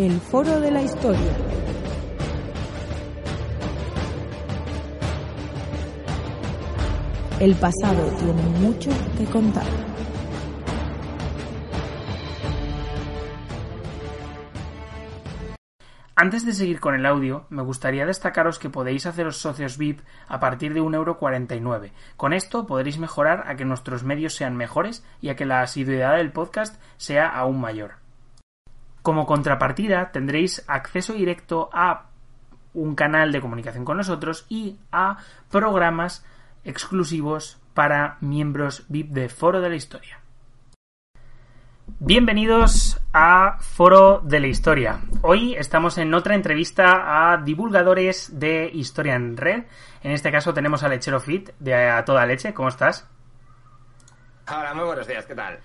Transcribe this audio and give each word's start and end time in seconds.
El 0.00 0.18
Foro 0.18 0.58
de 0.60 0.70
la 0.70 0.80
Historia. 0.80 1.20
El 7.38 7.54
pasado 7.56 8.02
tiene 8.18 8.42
mucho 8.60 8.90
que 9.18 9.26
contar. 9.26 9.66
Antes 16.16 16.46
de 16.46 16.54
seguir 16.54 16.80
con 16.80 16.94
el 16.94 17.04
audio, 17.04 17.44
me 17.50 17.60
gustaría 17.60 18.06
destacaros 18.06 18.58
que 18.58 18.70
podéis 18.70 19.04
haceros 19.04 19.36
socios 19.36 19.76
VIP 19.76 20.00
a 20.28 20.40
partir 20.40 20.72
de 20.72 20.80
1,49€. 20.80 21.92
Con 22.16 22.32
esto 22.32 22.66
podréis 22.66 22.98
mejorar 22.98 23.44
a 23.46 23.56
que 23.56 23.66
nuestros 23.66 24.02
medios 24.02 24.34
sean 24.34 24.56
mejores 24.56 25.04
y 25.20 25.28
a 25.28 25.36
que 25.36 25.44
la 25.44 25.60
asiduidad 25.60 26.16
del 26.16 26.32
podcast 26.32 26.80
sea 26.96 27.28
aún 27.28 27.60
mayor. 27.60 28.00
Como 29.02 29.26
contrapartida 29.26 30.12
tendréis 30.12 30.62
acceso 30.66 31.14
directo 31.14 31.70
a 31.72 32.06
un 32.74 32.94
canal 32.94 33.32
de 33.32 33.40
comunicación 33.40 33.84
con 33.84 33.96
nosotros 33.96 34.46
y 34.48 34.76
a 34.92 35.16
programas 35.50 36.24
exclusivos 36.64 37.58
para 37.72 38.18
miembros 38.20 38.84
VIP 38.88 39.10
de 39.10 39.28
Foro 39.28 39.60
de 39.60 39.70
la 39.70 39.76
Historia. 39.76 40.20
Bienvenidos 41.98 43.00
a 43.12 43.56
Foro 43.60 44.20
de 44.22 44.38
la 44.38 44.46
Historia. 44.46 45.00
Hoy 45.22 45.54
estamos 45.54 45.98
en 45.98 46.12
otra 46.14 46.34
entrevista 46.34 47.32
a 47.32 47.38
divulgadores 47.38 48.38
de 48.38 48.70
Historia 48.72 49.14
en 49.14 49.36
Red. 49.36 49.64
En 50.02 50.12
este 50.12 50.30
caso 50.30 50.54
tenemos 50.54 50.82
a 50.82 50.88
Lechero 50.88 51.20
Fit 51.20 51.50
de 51.58 51.74
A 51.74 52.04
Toda 52.04 52.26
Leche. 52.26 52.54
¿Cómo 52.54 52.68
estás? 52.68 53.08
Hola, 54.46 54.74
muy 54.74 54.84
buenos 54.84 55.06
días, 55.06 55.24
¿qué 55.26 55.34
tal? 55.34 55.58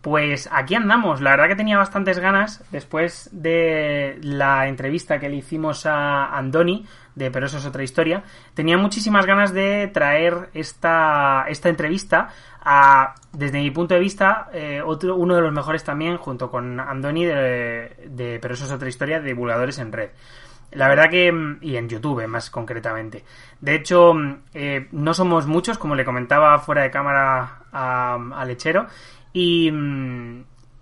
Pues 0.00 0.48
aquí 0.52 0.76
andamos. 0.76 1.20
La 1.20 1.30
verdad 1.30 1.48
que 1.48 1.56
tenía 1.56 1.76
bastantes 1.76 2.20
ganas 2.20 2.62
después 2.70 3.30
de 3.32 4.18
la 4.22 4.68
entrevista 4.68 5.18
que 5.18 5.28
le 5.28 5.36
hicimos 5.36 5.86
a 5.86 6.36
Andoni 6.36 6.86
de 7.16 7.32
Pero 7.32 7.46
eso 7.46 7.58
es 7.58 7.66
otra 7.66 7.82
historia. 7.82 8.22
Tenía 8.54 8.78
muchísimas 8.78 9.26
ganas 9.26 9.52
de 9.52 9.88
traer 9.88 10.50
esta, 10.54 11.46
esta 11.48 11.68
entrevista 11.68 12.28
a, 12.60 13.16
desde 13.32 13.58
mi 13.58 13.70
punto 13.72 13.94
de 13.94 14.00
vista, 14.00 14.48
eh, 14.52 14.80
otro, 14.84 15.16
uno 15.16 15.34
de 15.34 15.42
los 15.42 15.52
mejores 15.52 15.82
también, 15.82 16.16
junto 16.16 16.50
con 16.50 16.78
Andoni 16.78 17.24
de, 17.24 17.96
de 18.06 18.38
Pero 18.40 18.54
eso 18.54 18.66
es 18.66 18.70
otra 18.70 18.88
historia, 18.88 19.20
de 19.20 19.28
divulgadores 19.28 19.78
en 19.78 19.92
red. 19.92 20.10
La 20.72 20.86
verdad 20.86 21.08
que, 21.10 21.32
y 21.62 21.76
en 21.76 21.88
YouTube 21.88 22.26
más 22.26 22.50
concretamente. 22.50 23.24
De 23.60 23.74
hecho, 23.74 24.12
eh, 24.52 24.86
no 24.92 25.14
somos 25.14 25.46
muchos, 25.46 25.78
como 25.78 25.94
le 25.94 26.04
comentaba 26.04 26.58
fuera 26.58 26.82
de 26.82 26.90
cámara 26.90 27.62
a, 27.72 28.18
a 28.34 28.44
Lechero, 28.44 28.86
y, 29.32 29.70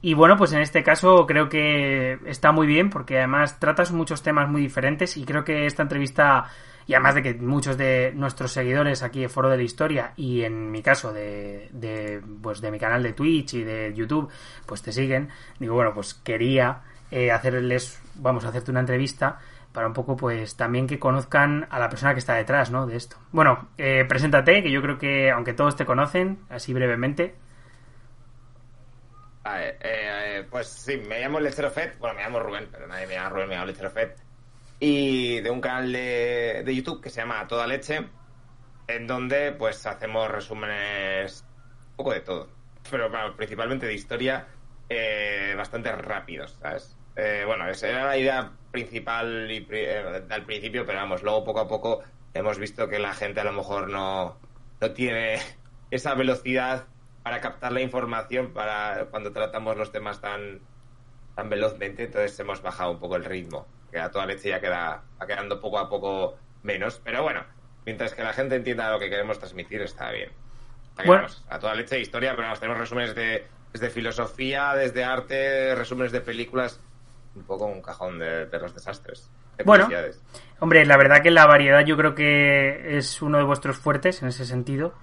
y 0.02 0.14
bueno, 0.14 0.36
pues 0.36 0.52
en 0.52 0.60
este 0.60 0.82
caso 0.82 1.26
creo 1.26 1.48
que 1.48 2.18
está 2.26 2.52
muy 2.52 2.66
bien 2.66 2.90
porque 2.90 3.18
además 3.18 3.58
tratas 3.58 3.90
muchos 3.92 4.22
temas 4.22 4.48
muy 4.48 4.62
diferentes 4.62 5.16
y 5.16 5.24
creo 5.24 5.44
que 5.44 5.66
esta 5.66 5.82
entrevista, 5.82 6.46
y 6.86 6.94
además 6.94 7.16
de 7.16 7.22
que 7.22 7.34
muchos 7.34 7.76
de 7.76 8.12
nuestros 8.14 8.52
seguidores 8.52 9.02
aquí 9.02 9.20
de 9.20 9.28
Foro 9.28 9.48
de 9.48 9.56
la 9.56 9.62
Historia 9.62 10.12
y 10.16 10.42
en 10.42 10.70
mi 10.70 10.82
caso 10.82 11.12
de, 11.12 11.68
de, 11.72 12.22
pues 12.42 12.60
de 12.60 12.70
mi 12.70 12.78
canal 12.78 13.02
de 13.02 13.12
Twitch 13.14 13.54
y 13.54 13.64
de 13.64 13.92
YouTube, 13.94 14.30
pues 14.64 14.82
te 14.82 14.92
siguen, 14.92 15.28
digo, 15.58 15.74
bueno, 15.74 15.92
pues 15.92 16.14
quería 16.14 16.82
eh, 17.10 17.30
hacerles, 17.30 18.00
vamos 18.16 18.44
a 18.44 18.48
hacerte 18.48 18.70
una 18.70 18.80
entrevista 18.80 19.38
para 19.72 19.88
un 19.88 19.92
poco 19.92 20.16
pues 20.16 20.56
también 20.56 20.86
que 20.86 20.98
conozcan 20.98 21.66
a 21.68 21.78
la 21.78 21.90
persona 21.90 22.14
que 22.14 22.20
está 22.20 22.34
detrás, 22.34 22.70
¿no? 22.70 22.86
De 22.86 22.96
esto. 22.96 23.16
Bueno, 23.30 23.68
eh, 23.76 24.06
preséntate, 24.08 24.62
que 24.62 24.70
yo 24.70 24.80
creo 24.80 24.98
que 24.98 25.30
aunque 25.30 25.52
todos 25.52 25.76
te 25.76 25.84
conocen, 25.84 26.38
así 26.48 26.72
brevemente, 26.72 27.34
eh, 29.54 29.78
eh, 29.80 30.46
pues 30.50 30.68
sí, 30.68 30.96
me 30.96 31.20
llamo 31.20 31.40
Lechero 31.40 31.70
Fed. 31.70 31.98
Bueno, 31.98 32.16
me 32.16 32.22
llamo 32.22 32.40
Rubén, 32.40 32.68
pero 32.70 32.86
nadie 32.86 33.06
me 33.06 33.14
llama 33.14 33.28
Rubén, 33.30 33.48
me 33.48 33.54
llamo 33.54 33.66
Lechero 33.66 33.90
Fed. 33.90 34.10
Y 34.78 35.40
de 35.40 35.50
un 35.50 35.60
canal 35.60 35.92
de, 35.92 36.62
de, 36.64 36.74
YouTube 36.74 37.02
que 37.02 37.10
se 37.10 37.20
llama 37.20 37.46
Toda 37.46 37.66
Leche, 37.66 38.06
en 38.88 39.06
donde 39.06 39.52
pues 39.52 39.86
hacemos 39.86 40.30
resúmenes 40.30 41.44
un 41.90 41.96
poco 41.96 42.12
de 42.12 42.20
todo. 42.20 42.48
Pero 42.90 43.10
principalmente 43.36 43.86
de 43.86 43.94
historia, 43.94 44.46
eh, 44.88 45.54
bastante 45.56 45.90
rápidos, 45.92 46.56
¿sabes? 46.60 46.96
Eh, 47.16 47.42
bueno, 47.46 47.68
esa 47.68 47.88
era 47.88 48.04
la 48.04 48.16
idea 48.16 48.52
principal 48.70 49.50
y, 49.50 49.66
eh, 49.70 50.24
al 50.28 50.44
principio, 50.44 50.84
pero 50.86 50.98
vamos, 50.98 51.22
luego 51.22 51.44
poco 51.44 51.60
a 51.60 51.68
poco 51.68 52.02
hemos 52.34 52.58
visto 52.58 52.88
que 52.88 52.98
la 52.98 53.14
gente 53.14 53.40
a 53.40 53.44
lo 53.44 53.52
mejor 53.52 53.88
no, 53.88 54.38
no 54.80 54.90
tiene 54.92 55.38
esa 55.90 56.14
velocidad 56.14 56.86
para 57.26 57.40
captar 57.40 57.72
la 57.72 57.80
información 57.80 58.52
para 58.52 59.06
cuando 59.10 59.32
tratamos 59.32 59.76
los 59.76 59.90
temas 59.90 60.20
tan, 60.20 60.60
tan 61.34 61.50
velozmente, 61.50 62.04
entonces 62.04 62.38
hemos 62.38 62.62
bajado 62.62 62.92
un 62.92 63.00
poco 63.00 63.16
el 63.16 63.24
ritmo, 63.24 63.66
que 63.90 63.98
a 63.98 64.12
toda 64.12 64.26
leche 64.26 64.50
ya 64.50 64.60
queda, 64.60 65.02
va 65.20 65.26
quedando 65.26 65.60
poco 65.60 65.80
a 65.80 65.88
poco 65.88 66.36
menos, 66.62 67.00
pero 67.02 67.24
bueno, 67.24 67.42
mientras 67.84 68.14
que 68.14 68.22
la 68.22 68.32
gente 68.32 68.54
entienda 68.54 68.92
lo 68.92 69.00
que 69.00 69.10
queremos 69.10 69.40
transmitir, 69.40 69.82
está 69.82 70.12
bien. 70.12 70.30
Bueno. 71.04 71.26
A 71.48 71.58
toda 71.58 71.74
leche 71.74 71.96
de 71.96 72.02
historia, 72.02 72.36
pero 72.36 72.46
nos 72.46 72.60
tenemos 72.60 72.78
resúmenes 72.78 73.12
de, 73.16 73.44
desde 73.72 73.90
filosofía, 73.90 74.76
desde 74.76 75.02
arte, 75.02 75.74
resúmenes 75.74 76.12
de 76.12 76.20
películas, 76.20 76.80
un 77.34 77.42
poco 77.42 77.66
un 77.66 77.82
cajón 77.82 78.20
de, 78.20 78.46
de 78.46 78.58
los 78.60 78.72
desastres. 78.72 79.28
De 79.58 79.64
bueno, 79.64 79.88
hombre, 80.60 80.86
la 80.86 80.96
verdad 80.96 81.24
que 81.24 81.32
la 81.32 81.46
variedad 81.46 81.84
yo 81.84 81.96
creo 81.96 82.14
que 82.14 82.96
es 82.96 83.20
uno 83.20 83.38
de 83.38 83.44
vuestros 83.44 83.78
fuertes 83.78 84.22
en 84.22 84.28
ese 84.28 84.46
sentido. 84.46 84.94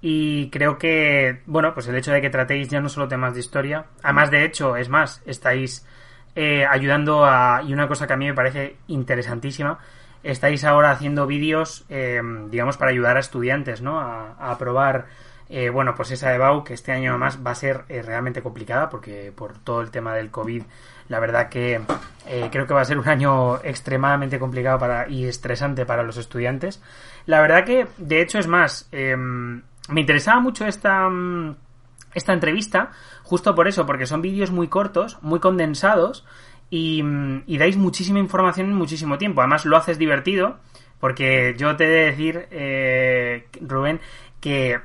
Y 0.00 0.48
creo 0.50 0.78
que, 0.78 1.42
bueno, 1.46 1.74
pues 1.74 1.88
el 1.88 1.96
hecho 1.96 2.12
de 2.12 2.20
que 2.20 2.30
tratéis 2.30 2.68
ya 2.68 2.80
no 2.80 2.88
solo 2.88 3.08
temas 3.08 3.34
de 3.34 3.40
historia, 3.40 3.86
además 4.02 4.30
de 4.30 4.44
hecho, 4.44 4.76
es 4.76 4.88
más, 4.88 5.22
estáis 5.26 5.84
eh, 6.36 6.64
ayudando 6.64 7.24
a, 7.24 7.62
y 7.66 7.72
una 7.72 7.88
cosa 7.88 8.06
que 8.06 8.12
a 8.12 8.16
mí 8.16 8.26
me 8.26 8.34
parece 8.34 8.76
interesantísima, 8.86 9.78
estáis 10.22 10.64
ahora 10.64 10.92
haciendo 10.92 11.26
vídeos, 11.26 11.84
eh, 11.88 12.20
digamos, 12.48 12.76
para 12.76 12.92
ayudar 12.92 13.16
a 13.16 13.20
estudiantes, 13.20 13.82
¿no? 13.82 13.98
A, 14.00 14.34
a 14.38 14.52
aprobar, 14.52 15.06
eh, 15.50 15.70
bueno, 15.70 15.94
pues 15.94 16.10
esa 16.10 16.34
EBAU 16.34 16.62
que 16.62 16.74
este 16.74 16.92
año 16.92 17.10
además 17.10 17.38
va 17.44 17.52
a 17.52 17.54
ser 17.54 17.84
eh, 17.88 18.02
realmente 18.02 18.42
complicada 18.42 18.90
porque 18.90 19.32
por 19.34 19.58
todo 19.58 19.80
el 19.80 19.90
tema 19.90 20.14
del 20.14 20.30
COVID, 20.30 20.62
la 21.08 21.20
verdad 21.20 21.48
que 21.48 21.80
eh, 22.26 22.48
creo 22.52 22.66
que 22.66 22.74
va 22.74 22.82
a 22.82 22.84
ser 22.84 22.98
un 22.98 23.08
año 23.08 23.56
extremadamente 23.64 24.38
complicado 24.38 24.78
para, 24.78 25.08
y 25.08 25.26
estresante 25.26 25.86
para 25.86 26.02
los 26.02 26.18
estudiantes. 26.18 26.82
La 27.24 27.40
verdad 27.40 27.64
que, 27.64 27.86
de 27.96 28.20
hecho, 28.20 28.38
es 28.38 28.46
más, 28.46 28.88
em, 28.92 29.62
me 29.88 30.00
interesaba 30.00 30.40
mucho 30.40 30.66
esta, 30.66 31.08
esta 32.14 32.32
entrevista, 32.32 32.90
justo 33.22 33.54
por 33.54 33.68
eso, 33.68 33.86
porque 33.86 34.06
son 34.06 34.22
vídeos 34.22 34.50
muy 34.50 34.68
cortos, 34.68 35.18
muy 35.22 35.40
condensados 35.40 36.24
y, 36.70 37.02
y, 37.46 37.58
dais 37.58 37.76
muchísima 37.76 38.18
información 38.18 38.66
en 38.68 38.74
muchísimo 38.74 39.16
tiempo. 39.18 39.40
Además, 39.40 39.64
lo 39.64 39.76
haces 39.76 39.98
divertido, 39.98 40.58
porque 41.00 41.54
yo 41.56 41.76
te 41.76 41.84
he 41.84 41.88
de 41.88 42.04
decir, 42.04 42.48
eh, 42.50 43.48
Rubén, 43.60 44.00
que. 44.40 44.80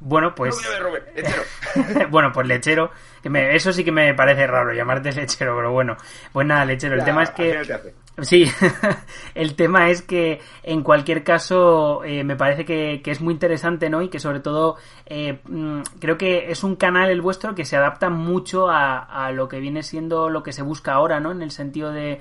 Bueno, 0.00 0.34
pues. 0.34 0.56
Rubén, 0.80 1.02
lechero. 1.16 1.42
bueno, 2.10 2.30
pues 2.32 2.46
lechero. 2.46 2.90
Que 3.22 3.30
me, 3.30 3.56
eso 3.56 3.72
sí 3.72 3.82
que 3.82 3.92
me 3.92 4.14
parece 4.14 4.46
raro 4.46 4.72
llamarte 4.72 5.12
lechero, 5.12 5.56
pero 5.56 5.72
bueno. 5.72 5.96
Pues 6.32 6.46
nada, 6.46 6.64
lechero. 6.64 6.94
El 6.94 7.00
Ya, 7.00 7.06
tema 7.06 7.22
es 7.22 7.30
que. 7.30 7.94
Sí, 8.22 8.46
el 9.34 9.56
tema 9.56 9.90
es 9.90 10.00
que 10.00 10.40
en 10.62 10.82
cualquier 10.82 11.22
caso 11.22 12.02
eh, 12.02 12.24
me 12.24 12.34
parece 12.34 12.64
que, 12.64 13.02
que 13.04 13.10
es 13.10 13.20
muy 13.20 13.34
interesante, 13.34 13.90
¿no? 13.90 14.00
Y 14.00 14.08
que 14.08 14.20
sobre 14.20 14.40
todo 14.40 14.76
eh, 15.04 15.40
mm, 15.46 15.80
creo 16.00 16.16
que 16.16 16.50
es 16.50 16.64
un 16.64 16.76
canal 16.76 17.10
el 17.10 17.20
vuestro 17.20 17.54
que 17.54 17.66
se 17.66 17.76
adapta 17.76 18.08
mucho 18.08 18.70
a, 18.70 18.98
a 18.98 19.32
lo 19.32 19.48
que 19.48 19.60
viene 19.60 19.82
siendo 19.82 20.30
lo 20.30 20.42
que 20.42 20.54
se 20.54 20.62
busca 20.62 20.94
ahora, 20.94 21.20
¿no? 21.20 21.30
En 21.30 21.42
el 21.42 21.50
sentido 21.50 21.92
de, 21.92 22.20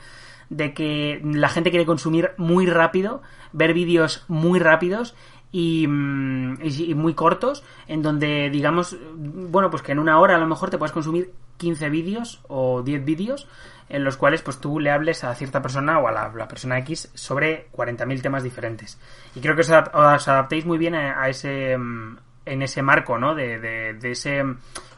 de 0.50 0.74
que 0.74 1.22
la 1.24 1.48
gente 1.48 1.70
quiere 1.70 1.86
consumir 1.86 2.32
muy 2.38 2.66
rápido, 2.66 3.22
ver 3.54 3.74
vídeos 3.74 4.26
muy 4.28 4.60
rápidos 4.60 5.16
y, 5.52 5.88
mm, 5.88 6.58
y, 6.62 6.94
muy 6.94 7.14
cortos, 7.14 7.64
en 7.88 8.02
donde 8.02 8.50
digamos, 8.50 8.98
bueno, 9.16 9.70
pues 9.70 9.82
que 9.82 9.94
en 9.94 10.00
una 10.00 10.20
hora 10.20 10.36
a 10.36 10.40
lo 10.40 10.48
mejor 10.48 10.70
te 10.70 10.78
puedes 10.78 10.92
consumir 10.92 11.32
15 11.58 11.90
vídeos 11.90 12.42
o 12.50 12.82
10 12.84 13.06
vídeos 13.06 13.48
en 13.90 14.04
los 14.04 14.18
cuales 14.18 14.42
pues 14.42 14.60
tú 14.60 14.80
le 14.80 14.92
hables 14.92 15.24
a 15.24 15.34
cierta 15.36 15.62
persona 15.62 16.00
o 16.00 16.08
a 16.08 16.12
la, 16.12 16.48
persona 16.48 16.80
X 16.80 17.12
sobre 17.14 17.70
40.000 17.72 18.22
temas 18.22 18.44
diferentes. 18.44 19.00
Y 19.36 19.42
creo 19.42 19.56
que 19.56 19.62
os, 19.62 19.72
adaptéis 19.72 20.66
muy 20.66 20.78
bien 20.78 20.96
a, 20.96 21.28
ese 21.30 21.78
mm, 21.78 22.18
en 22.46 22.62
ese 22.62 22.82
marco, 22.82 23.18
¿no? 23.18 23.36
De, 23.36 23.60
de, 23.60 24.12
ese 24.12 24.44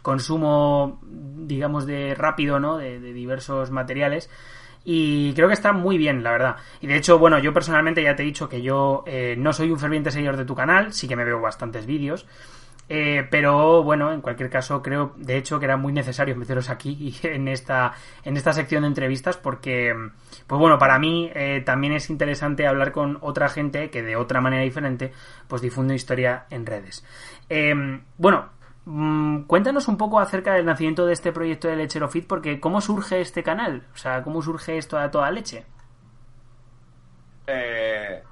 consumo, 0.01 0.99
digamos, 1.01 1.85
de 1.85 2.13
rápido, 2.15 2.59
¿no? 2.59 2.77
De, 2.77 2.99
diversos 2.99 3.71
materiales. 3.71 4.29
Y 4.83 5.33
creo 5.33 5.47
que 5.47 5.53
está 5.53 5.73
muy 5.73 5.97
bien, 5.97 6.23
la 6.23 6.31
verdad. 6.31 6.55
Y 6.79 6.87
de 6.87 6.95
hecho, 6.95 7.19
bueno, 7.19 7.39
yo 7.39 7.53
personalmente 7.53 8.03
ya 8.03 8.15
te 8.15 8.23
he 8.23 8.25
dicho 8.25 8.47
que 8.47 8.61
yo 8.61 9.03
eh, 9.05 9.35
no 9.37 9.51
soy 9.51 9.69
un 9.69 9.79
ferviente 9.79 10.11
seguidor 10.11 10.37
de 10.37 10.45
tu 10.45 10.55
canal, 10.55 10.93
sí 10.93 11.07
que 11.07 11.15
me 11.15 11.25
veo 11.25 11.41
bastantes 11.41 11.85
vídeos. 11.85 12.25
Eh, 12.89 13.27
pero 13.29 13.83
bueno, 13.83 14.13
en 14.13 14.21
cualquier 14.21 14.49
caso, 14.49 14.81
creo 14.81 15.13
de 15.17 15.37
hecho 15.37 15.59
que 15.59 15.65
era 15.65 15.75
muy 15.75 15.91
necesario 15.91 16.35
meteros 16.35 16.69
aquí 16.69 17.17
en 17.23 17.47
esta, 17.47 17.93
en 18.23 18.37
esta 18.37 18.53
sección 18.53 18.83
de 18.83 18.87
entrevistas 18.87 19.37
porque, 19.37 19.93
pues 20.45 20.59
bueno, 20.59 20.77
para 20.77 20.97
mí 20.99 21.29
eh, 21.33 21.61
también 21.65 21.93
es 21.93 22.09
interesante 22.09 22.65
hablar 22.65 22.91
con 22.91 23.17
otra 23.21 23.49
gente 23.49 23.89
que 23.89 24.03
de 24.03 24.15
otra 24.15 24.41
manera 24.41 24.63
diferente, 24.63 25.11
pues 25.47 25.61
difunde 25.61 25.95
historia 25.95 26.45
en 26.49 26.65
redes. 26.65 27.05
Em, 27.49 28.03
bueno, 28.17 28.49
mm, 28.85 29.41
cuéntanos 29.43 29.87
un 29.87 29.97
poco 29.97 30.19
acerca 30.19 30.53
del 30.53 30.65
nacimiento 30.65 31.05
de 31.05 31.13
este 31.13 31.33
proyecto 31.33 31.67
de 31.67 31.75
Lechero 31.75 32.07
Fit, 32.07 32.25
porque 32.25 32.59
¿cómo 32.59 32.79
surge 32.79 33.19
este 33.19 33.43
canal? 33.43 33.83
O 33.93 33.97
sea, 33.97 34.23
¿cómo 34.23 34.41
surge 34.41 34.77
esto 34.77 34.97
a 34.97 35.11
toda 35.11 35.29
leche? 35.31 35.65
Eh, 37.47 38.23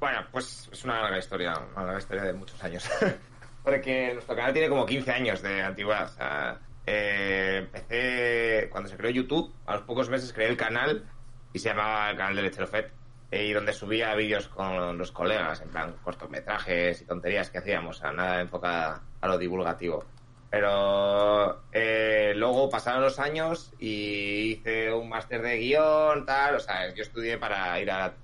bueno, 0.00 0.20
pues 0.30 0.68
es 0.72 0.84
una 0.84 1.00
larga 1.00 1.18
historia, 1.18 1.54
una 1.74 1.84
larga 1.84 1.98
historia 1.98 2.22
de 2.24 2.32
muchos 2.32 2.62
años. 2.64 2.88
porque 3.68 4.14
nuestro 4.14 4.34
canal 4.34 4.54
tiene 4.54 4.70
como 4.70 4.86
15 4.86 5.10
años 5.12 5.42
de 5.42 5.60
antigüedad. 5.60 6.06
O 6.06 6.08
sea, 6.08 6.58
eh, 6.86 7.56
empecé 7.58 8.70
cuando 8.70 8.88
se 8.88 8.96
creó 8.96 9.10
YouTube, 9.10 9.52
a 9.66 9.74
los 9.74 9.82
pocos 9.82 10.08
meses 10.08 10.32
creé 10.32 10.48
el 10.48 10.56
canal 10.56 11.04
y 11.52 11.58
se 11.58 11.68
llamaba 11.68 12.08
el 12.10 12.16
canal 12.16 12.36
de 12.36 12.42
Lecherofet 12.42 12.90
eh, 13.30 13.44
y 13.44 13.52
donde 13.52 13.74
subía 13.74 14.14
vídeos 14.14 14.48
con 14.48 14.96
los 14.96 15.12
colegas, 15.12 15.60
en 15.60 15.68
plan 15.68 15.94
cortometrajes 16.02 17.02
y 17.02 17.04
tonterías 17.04 17.50
que 17.50 17.58
hacíamos, 17.58 18.02
a 18.02 18.10
nada 18.10 18.40
enfocada 18.40 19.02
a 19.20 19.28
lo 19.28 19.36
divulgativo. 19.36 20.02
Pero 20.48 21.64
eh, 21.70 22.32
luego 22.36 22.70
pasaron 22.70 23.02
los 23.02 23.18
años 23.18 23.74
y 23.78 24.52
hice 24.52 24.90
un 24.94 25.10
máster 25.10 25.42
de 25.42 25.58
guion, 25.58 26.24
tal, 26.24 26.54
o 26.54 26.60
sea, 26.60 26.94
yo 26.94 27.02
estudié 27.02 27.36
para 27.36 27.78
ir 27.78 27.90
a, 27.90 28.14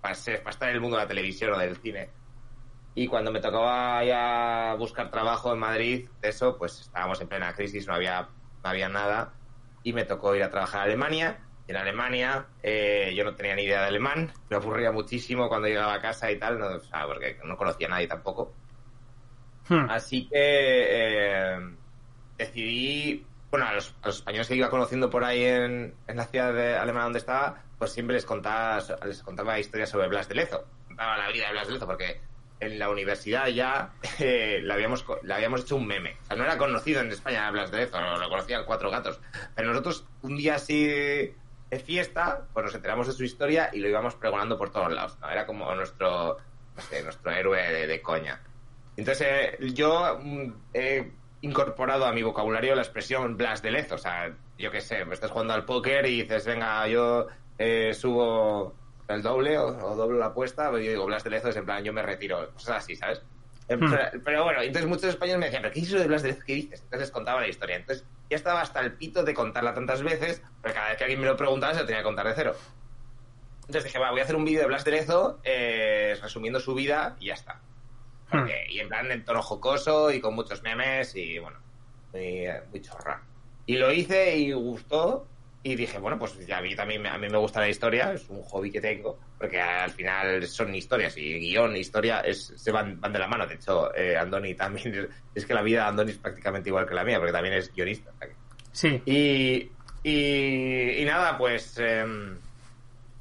para, 0.00 0.14
ser, 0.14 0.44
para 0.44 0.50
estar 0.50 0.68
en 0.68 0.76
el 0.76 0.80
mundo 0.80 0.96
de 0.96 1.02
la 1.02 1.08
televisión 1.08 1.54
o 1.54 1.58
del 1.58 1.76
cine 1.78 2.21
y 2.94 3.06
cuando 3.06 3.32
me 3.32 3.40
tocaba 3.40 4.04
ya 4.04 4.74
buscar 4.78 5.10
trabajo 5.10 5.52
en 5.52 5.58
Madrid, 5.58 6.08
eso, 6.20 6.58
pues 6.58 6.80
estábamos 6.80 7.20
en 7.22 7.28
plena 7.28 7.54
crisis, 7.54 7.86
no 7.86 7.94
había, 7.94 8.28
no 8.62 8.70
había 8.70 8.88
nada. 8.88 9.32
Y 9.82 9.94
me 9.94 10.04
tocó 10.04 10.34
ir 10.36 10.42
a 10.42 10.50
trabajar 10.50 10.82
a 10.82 10.84
Alemania. 10.84 11.40
Y 11.66 11.70
en 11.70 11.78
Alemania 11.78 12.46
eh, 12.62 13.14
yo 13.16 13.24
no 13.24 13.34
tenía 13.34 13.54
ni 13.54 13.62
idea 13.62 13.80
de 13.80 13.86
alemán. 13.86 14.30
Me 14.50 14.56
aburría 14.56 14.92
muchísimo 14.92 15.48
cuando 15.48 15.68
llegaba 15.68 15.94
a 15.94 16.00
casa 16.00 16.30
y 16.30 16.38
tal, 16.38 16.58
no, 16.58 16.68
porque 17.06 17.38
no 17.44 17.56
conocía 17.56 17.86
a 17.86 17.90
nadie 17.90 18.08
tampoco. 18.08 18.52
Hmm. 19.68 19.88
Así 19.88 20.28
que 20.28 20.34
eh, 20.34 21.76
decidí, 22.36 23.26
bueno, 23.50 23.66
a 23.68 23.74
los, 23.74 23.94
españoles 24.04 24.48
que 24.48 24.56
iba 24.56 24.68
conociendo 24.68 25.08
por 25.08 25.24
ahí 25.24 25.44
en, 25.44 25.94
en 26.06 26.16
la 26.16 26.26
ciudad 26.26 26.52
de 26.52 26.76
Alemania 26.76 27.04
donde 27.04 27.20
estaba, 27.20 27.62
pues 27.78 27.90
siempre 27.92 28.16
les 28.16 28.26
contaba, 28.26 28.82
les 29.06 29.22
contaba 29.22 29.58
historias 29.58 29.88
sobre 29.88 30.08
Blas 30.08 30.28
de 30.28 30.34
Lezo. 30.34 30.66
Contaba 30.88 31.16
la 31.16 31.32
vida 31.32 31.46
de 31.46 31.52
Blas 31.52 31.66
de 31.68 31.72
Lezo 31.72 31.86
porque 31.86 32.20
en 32.62 32.78
la 32.78 32.90
universidad 32.90 33.48
ya 33.48 33.92
eh, 34.18 34.64
habíamos, 34.70 35.04
le 35.22 35.34
habíamos 35.34 35.62
hecho 35.62 35.76
un 35.76 35.86
meme. 35.86 36.16
O 36.22 36.26
sea, 36.26 36.36
no 36.36 36.44
era 36.44 36.56
conocido 36.56 37.00
en 37.00 37.10
España 37.10 37.46
hablas 37.46 37.70
de 37.70 37.82
eso, 37.82 38.00
lo 38.00 38.28
conocían 38.28 38.64
cuatro 38.64 38.90
gatos. 38.90 39.20
Pero 39.54 39.68
nosotros, 39.68 40.06
un 40.22 40.36
día 40.36 40.54
así 40.54 40.86
de 40.86 41.34
fiesta, 41.84 42.46
pues 42.52 42.64
nos 42.64 42.74
enteramos 42.74 43.06
de 43.06 43.12
su 43.14 43.24
historia 43.24 43.70
y 43.72 43.80
lo 43.80 43.88
íbamos 43.88 44.14
pregonando 44.14 44.56
por 44.56 44.70
todos 44.70 44.92
lados. 44.92 45.18
Era 45.30 45.44
como 45.44 45.74
nuestro, 45.74 46.38
nuestro 47.02 47.30
héroe 47.32 47.86
de, 47.86 48.02
coña. 48.02 48.40
Entonces, 48.96 49.26
eh, 49.26 49.58
yo 49.72 50.20
mm, 50.22 50.52
he 50.74 51.10
incorporado 51.40 52.06
a 52.06 52.12
mi 52.12 52.22
vocabulario 52.22 52.76
la 52.76 52.82
expresión 52.82 53.36
Blas 53.36 53.62
de 53.62 53.72
Lezo. 53.72 53.96
O 53.96 53.98
sea, 53.98 54.32
yo 54.56 54.70
qué 54.70 54.80
sé, 54.80 55.04
estás 55.10 55.30
jugando 55.30 55.54
al 55.54 55.64
póker 55.64 56.06
y 56.06 56.22
dices, 56.22 56.46
venga, 56.46 56.86
yo 56.86 57.26
eh, 57.58 57.92
subo 57.94 58.74
el 59.12 59.22
doble 59.22 59.58
o, 59.58 59.94
doble 59.94 60.18
la 60.18 60.26
apuesta, 60.26 60.70
yo 60.70 60.78
digo, 60.78 61.06
Blas 61.06 61.24
de 61.24 61.30
Lezo 61.30 61.48
es 61.48 61.56
en 61.56 61.64
plan, 61.64 61.82
yo 61.84 61.92
me 61.92 62.02
retiro, 62.02 62.50
cosas 62.52 62.78
así, 62.78 62.96
¿sabes? 62.96 63.22
Hmm. 63.68 63.92
Pero, 64.24 64.44
bueno, 64.44 64.60
entonces 64.60 64.88
muchos 64.88 65.04
españoles 65.04 65.38
me 65.38 65.46
decían, 65.46 65.62
¿pero 65.62 65.74
qué 65.74 65.80
es 65.80 65.88
eso 65.88 65.98
de 65.98 66.06
Blas 66.06 66.22
de 66.22 66.28
Lezo? 66.30 66.42
¿Qué 66.46 66.54
dices? 66.54 66.80
Entonces 66.80 67.00
les 67.00 67.10
contaba 67.10 67.40
la 67.40 67.48
historia. 67.48 67.76
Entonces 67.76 68.04
ya 68.28 68.36
estaba 68.36 68.60
hasta 68.60 68.80
el 68.80 68.92
pito 68.92 69.22
de 69.22 69.34
contarla 69.34 69.74
tantas 69.74 70.02
veces, 70.02 70.42
pero 70.60 70.74
cada 70.74 70.88
vez 70.88 70.98
que 70.98 71.04
alguien 71.04 71.20
me 71.20 71.26
lo 71.26 71.36
preguntaba 71.36 71.74
se 71.74 71.80
lo 71.80 71.86
tenía 71.86 72.00
que 72.00 72.04
contar 72.04 72.26
de 72.26 72.34
cero. 72.34 72.56
Entonces 73.60 73.84
dije, 73.84 73.98
va, 73.98 74.10
voy 74.10 74.20
a 74.20 74.24
hacer 74.24 74.36
un 74.36 74.44
vídeo 74.44 74.60
de 74.60 74.66
Blas 74.66 74.84
de 74.84 74.90
Lezo 74.90 75.40
eh, 75.44 76.18
resumiendo 76.20 76.60
su 76.60 76.74
vida 76.74 77.16
y 77.20 77.26
ya 77.26 77.34
está. 77.34 77.60
Hmm. 78.30 78.46
Y 78.68 78.80
en 78.80 78.88
plan 78.88 79.10
en 79.10 79.24
tono 79.24 79.42
jocoso 79.42 80.10
y 80.10 80.20
con 80.20 80.34
muchos 80.34 80.62
memes 80.62 81.14
y 81.14 81.38
bueno, 81.38 81.58
muy, 82.12 82.46
muy 82.70 82.80
chorra. 82.80 83.22
Y 83.66 83.76
lo 83.76 83.92
hice 83.92 84.36
y 84.36 84.52
gustó 84.52 85.28
y 85.64 85.76
dije, 85.76 85.98
bueno, 85.98 86.18
pues 86.18 86.44
ya 86.44 86.58
a 86.58 86.60
mí 86.60 86.74
también 86.74 87.06
a 87.06 87.16
mí 87.18 87.28
me 87.28 87.38
gusta 87.38 87.60
la 87.60 87.68
historia, 87.68 88.12
es 88.12 88.28
un 88.28 88.42
hobby 88.42 88.70
que 88.70 88.80
tengo, 88.80 89.18
porque 89.38 89.60
al 89.60 89.90
final 89.90 90.44
son 90.48 90.74
historias 90.74 91.16
y 91.16 91.38
guion, 91.38 91.76
historia 91.76 92.20
es, 92.20 92.52
se 92.56 92.72
van, 92.72 93.00
van 93.00 93.12
de 93.12 93.18
la 93.20 93.28
mano. 93.28 93.46
De 93.46 93.54
hecho, 93.54 93.94
eh, 93.94 94.16
Andoni 94.16 94.54
también, 94.54 95.08
es 95.34 95.46
que 95.46 95.54
la 95.54 95.62
vida 95.62 95.82
de 95.82 95.88
Andoni 95.88 96.10
es 96.10 96.18
prácticamente 96.18 96.68
igual 96.68 96.88
que 96.88 96.94
la 96.94 97.04
mía, 97.04 97.18
porque 97.18 97.32
también 97.32 97.54
es 97.54 97.72
guionista. 97.72 98.10
Sí. 98.72 99.00
Y, 99.06 99.70
y, 100.02 101.04
nada, 101.04 101.38
pues 101.38 101.78
em, 101.78 102.36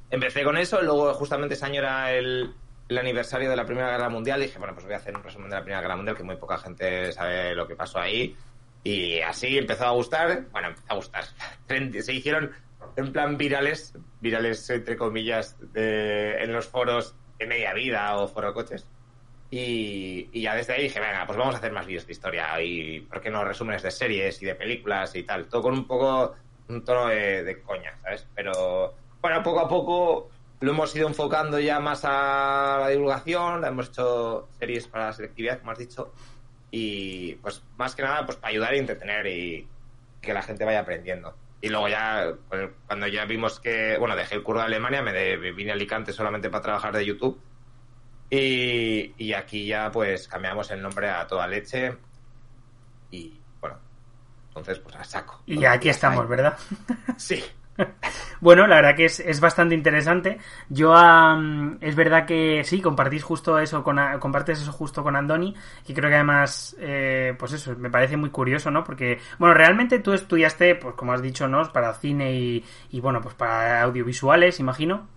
empecé 0.09 0.43
con 0.43 0.57
eso, 0.57 0.81
luego 0.81 1.13
justamente 1.13 1.53
ese 1.53 1.65
año 1.65 1.81
era 1.81 2.11
el, 2.11 2.51
el 2.89 2.97
aniversario 2.97 3.51
de 3.51 3.55
la 3.55 3.65
Primera 3.65 3.91
Guerra 3.91 4.09
Mundial, 4.09 4.41
y 4.41 4.47
dije, 4.47 4.57
bueno, 4.57 4.73
pues 4.73 4.85
voy 4.85 4.95
a 4.95 4.97
hacer 4.97 5.15
un 5.15 5.21
resumen 5.21 5.49
de 5.49 5.57
la 5.57 5.61
Primera 5.61 5.81
Guerra 5.81 5.95
Mundial, 5.95 6.17
que 6.17 6.23
muy 6.23 6.37
poca 6.37 6.57
gente 6.57 7.11
sabe 7.11 7.53
lo 7.53 7.67
que 7.67 7.75
pasó 7.75 7.99
ahí. 7.99 8.35
Y 8.83 9.19
así 9.19 9.57
empezó 9.57 9.85
a 9.85 9.91
gustar, 9.91 10.47
bueno, 10.51 10.69
empezó 10.69 10.85
a 10.89 10.95
gustar. 10.95 11.23
Se 12.01 12.13
hicieron 12.13 12.51
en 12.95 13.11
plan 13.11 13.37
virales, 13.37 13.93
virales 14.19 14.69
entre 14.69 14.97
comillas, 14.97 15.57
en 15.75 16.51
los 16.51 16.67
foros 16.67 17.15
de 17.37 17.47
media 17.47 17.73
vida 17.73 18.17
o 18.17 18.27
foro 18.27 18.53
coches. 18.53 18.85
Y, 19.49 20.41
ya 20.41 20.55
desde 20.55 20.73
ahí 20.73 20.83
dije, 20.83 20.99
venga, 20.99 21.25
pues 21.25 21.37
vamos 21.37 21.55
a 21.55 21.57
hacer 21.57 21.73
más 21.73 21.85
vídeos 21.85 22.07
de 22.07 22.13
historia 22.13 22.61
y, 22.61 23.01
¿por 23.01 23.19
qué 23.19 23.29
no? 23.29 23.43
Resúmenes 23.43 23.83
de 23.83 23.91
series 23.91 24.41
y 24.41 24.45
de 24.45 24.55
películas 24.55 25.13
y 25.15 25.23
tal. 25.23 25.47
Todo 25.47 25.63
con 25.63 25.73
un 25.73 25.85
poco, 25.85 26.35
un 26.69 26.85
tono 26.85 27.07
de, 27.07 27.43
de 27.43 27.61
coña, 27.61 27.97
¿sabes? 28.01 28.25
Pero, 28.33 28.95
bueno, 29.21 29.43
poco 29.43 29.59
a 29.59 29.67
poco 29.67 30.29
lo 30.61 30.71
hemos 30.71 30.95
ido 30.95 31.07
enfocando 31.07 31.59
ya 31.59 31.79
más 31.79 32.05
a 32.05 32.77
la 32.79 32.89
divulgación, 32.89 33.65
hemos 33.65 33.89
hecho 33.89 34.47
series 34.59 34.87
para 34.87 35.07
la 35.07 35.13
selectividad, 35.13 35.59
como 35.59 35.71
has 35.71 35.79
dicho, 35.79 36.13
y 36.71 37.35
pues 37.35 37.63
más 37.77 37.93
que 37.93 38.01
nada 38.01 38.25
pues 38.25 38.37
para 38.37 38.49
ayudar 38.51 38.73
y 38.73 38.79
entretener 38.79 39.27
y 39.27 39.67
que 40.21 40.33
la 40.33 40.41
gente 40.41 40.65
vaya 40.65 40.79
aprendiendo. 40.79 41.35
Y 41.61 41.69
luego 41.69 41.89
ya, 41.89 42.33
pues, 42.49 42.69
cuando 42.87 43.07
ya 43.07 43.25
vimos 43.25 43.59
que, 43.59 43.97
bueno, 43.99 44.15
dejé 44.15 44.35
el 44.35 44.43
curso 44.43 44.61
de 44.61 44.65
Alemania, 44.65 45.03
me, 45.03 45.37
vine 45.51 45.71
a 45.71 45.73
Alicante 45.75 46.11
solamente 46.11 46.49
para 46.49 46.63
trabajar 46.63 46.95
de 46.95 47.05
YouTube. 47.05 47.39
Y, 48.29 49.13
y, 49.17 49.33
aquí 49.33 49.67
ya 49.67 49.91
pues 49.91 50.27
cambiamos 50.27 50.71
el 50.71 50.81
nombre 50.81 51.09
a 51.09 51.27
toda 51.27 51.47
leche. 51.47 51.97
Y 53.11 53.39
bueno, 53.59 53.77
entonces 54.47 54.79
pues 54.79 54.95
a 54.95 55.03
saco. 55.03 55.43
Y 55.45 55.65
aquí 55.65 55.89
estamos, 55.89 56.27
¿verdad? 56.27 56.57
Sí. 57.17 57.43
Bueno, 58.41 58.67
la 58.67 58.75
verdad 58.75 58.95
que 58.95 59.05
es, 59.05 59.39
bastante 59.39 59.75
interesante. 59.75 60.37
Yo, 60.69 60.93
es 61.81 61.95
verdad 61.95 62.25
que 62.25 62.63
sí, 62.63 62.81
compartís 62.81 63.23
justo 63.23 63.59
eso 63.59 63.83
con, 63.83 63.99
compartes 64.19 64.61
eso 64.61 64.71
justo 64.71 65.03
con 65.03 65.15
Andoni, 65.15 65.55
y 65.87 65.93
creo 65.93 66.09
que 66.09 66.15
además, 66.15 66.75
eh, 66.79 67.35
pues 67.37 67.53
eso, 67.53 67.75
me 67.77 67.89
parece 67.89 68.17
muy 68.17 68.29
curioso, 68.29 68.71
¿no? 68.71 68.83
Porque, 68.83 69.19
bueno, 69.39 69.53
realmente 69.53 69.99
tú 69.99 70.13
estudiaste, 70.13 70.75
pues 70.75 70.95
como 70.95 71.13
has 71.13 71.21
dicho, 71.21 71.47
¿no? 71.47 71.71
Para 71.71 71.93
cine 71.93 72.33
y, 72.33 72.65
y 72.89 72.99
bueno, 72.99 73.21
pues 73.21 73.35
para 73.35 73.81
audiovisuales, 73.81 74.59
imagino. 74.59 75.07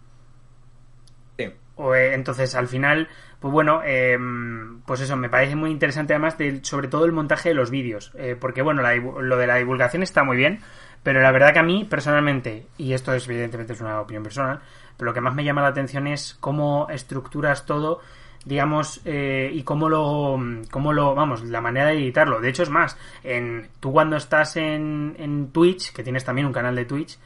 Sí. 1.38 1.52
O, 1.76 1.94
eh, 1.94 2.14
entonces, 2.14 2.54
al 2.54 2.68
final, 2.68 3.08
pues 3.40 3.52
bueno, 3.52 3.82
em, 3.84 4.80
pues 4.86 5.00
eso, 5.00 5.16
me 5.16 5.28
parece 5.28 5.54
muy 5.56 5.70
interesante 5.70 6.14
además, 6.14 6.36
sobre 6.62 6.88
todo 6.88 7.04
el 7.04 7.12
montaje 7.12 7.50
de 7.50 7.54
los 7.54 7.70
vídeos. 7.70 8.12
Eh, 8.14 8.36
porque, 8.40 8.62
bueno, 8.62 8.82
lo 8.82 9.36
de 9.36 9.46
la 9.46 9.56
divulgación 9.56 10.02
está 10.02 10.24
muy 10.24 10.36
bien, 10.36 10.60
pero 11.04 11.20
la 11.20 11.30
verdad 11.30 11.52
que 11.52 11.58
a 11.58 11.62
mí, 11.62 11.84
personalmente, 11.84 12.66
y 12.78 12.94
esto 12.94 13.12
es 13.12 13.28
evidentemente 13.28 13.74
es 13.74 13.80
una 13.82 14.00
opinión 14.00 14.22
personal, 14.22 14.60
pero 14.96 15.10
lo 15.10 15.14
que 15.14 15.20
más 15.20 15.34
me 15.34 15.44
llama 15.44 15.60
la 15.60 15.68
atención 15.68 16.06
es 16.06 16.34
cómo 16.40 16.88
estructuras 16.88 17.66
todo, 17.66 18.00
digamos, 18.46 19.02
eh, 19.04 19.50
y 19.52 19.62
cómo 19.64 19.90
lo, 19.90 20.38
cómo 20.70 20.94
lo, 20.94 21.14
vamos, 21.14 21.44
la 21.44 21.60
manera 21.60 21.88
de 21.88 21.98
editarlo. 21.98 22.40
De 22.40 22.48
hecho, 22.48 22.62
es 22.62 22.70
más, 22.70 22.96
en, 23.22 23.68
tú 23.80 23.92
cuando 23.92 24.16
estás 24.16 24.56
en, 24.56 25.14
en 25.18 25.52
Twitch, 25.52 25.92
que 25.92 26.02
tienes 26.02 26.24
también 26.24 26.46
un 26.46 26.54
canal 26.54 26.74
de 26.74 26.86
Twitch, 26.86 27.18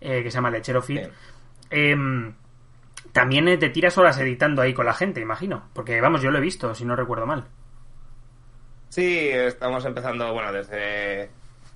eh, 0.00 0.24
que 0.24 0.30
se 0.30 0.34
llama 0.34 0.50
Lechero 0.50 0.82
Fit, 0.82 1.02
em, 1.70 2.34
también 3.12 3.58
te 3.60 3.70
tiras 3.70 3.96
horas 3.96 4.18
editando 4.18 4.60
ahí 4.60 4.74
con 4.74 4.86
la 4.86 4.94
gente, 4.94 5.20
imagino. 5.20 5.68
Porque, 5.72 6.00
vamos, 6.00 6.20
yo 6.20 6.32
lo 6.32 6.38
he 6.38 6.42
visto, 6.42 6.74
si 6.74 6.84
no 6.84 6.96
recuerdo 6.96 7.26
mal. 7.26 7.46
Sí, 8.88 9.28
estamos 9.28 9.84
empezando, 9.84 10.32
bueno, 10.32 10.52
desde 10.52 11.30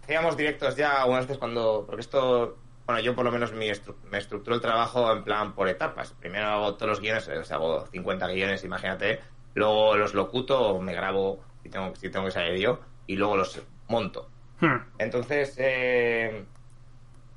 hacíamos 0.05 0.37
directos 0.37 0.77
ya 0.77 1.03
algunas 1.03 1.25
veces 1.25 1.39
cuando. 1.39 1.85
Porque 1.87 2.03
esto 2.03 2.59
bueno, 2.87 3.01
yo 3.01 3.15
por 3.15 3.25
lo 3.25 3.33
menos 3.33 3.53
me, 3.53 3.73
me 4.11 4.19
estructuro 4.19 4.57
el 4.57 4.61
trabajo 4.61 5.11
en 5.13 5.25
plan 5.25 5.55
por 5.55 5.69
etapas. 5.69 6.13
Primero 6.13 6.47
hago 6.47 6.75
todos 6.75 6.91
los 6.91 7.01
guiones, 7.01 7.27
o 7.29 7.45
sea, 7.45 7.57
hago 7.57 7.87
50 7.87 8.27
guiones, 8.29 8.63
imagínate, 8.65 9.21
luego 9.55 9.97
los 9.97 10.13
locuto, 10.13 10.79
me 10.81 10.93
grabo 10.93 11.43
si 11.63 11.71
tengo, 11.71 11.95
si 11.97 12.11
tengo 12.11 12.27
que 12.27 12.33
salir 12.33 12.61
yo, 12.61 12.81
y 13.07 13.17
luego 13.17 13.39
los 13.39 13.63
monto. 13.89 14.29
Hmm. 14.61 14.77
Entonces, 14.99 15.55
eh, 15.57 16.45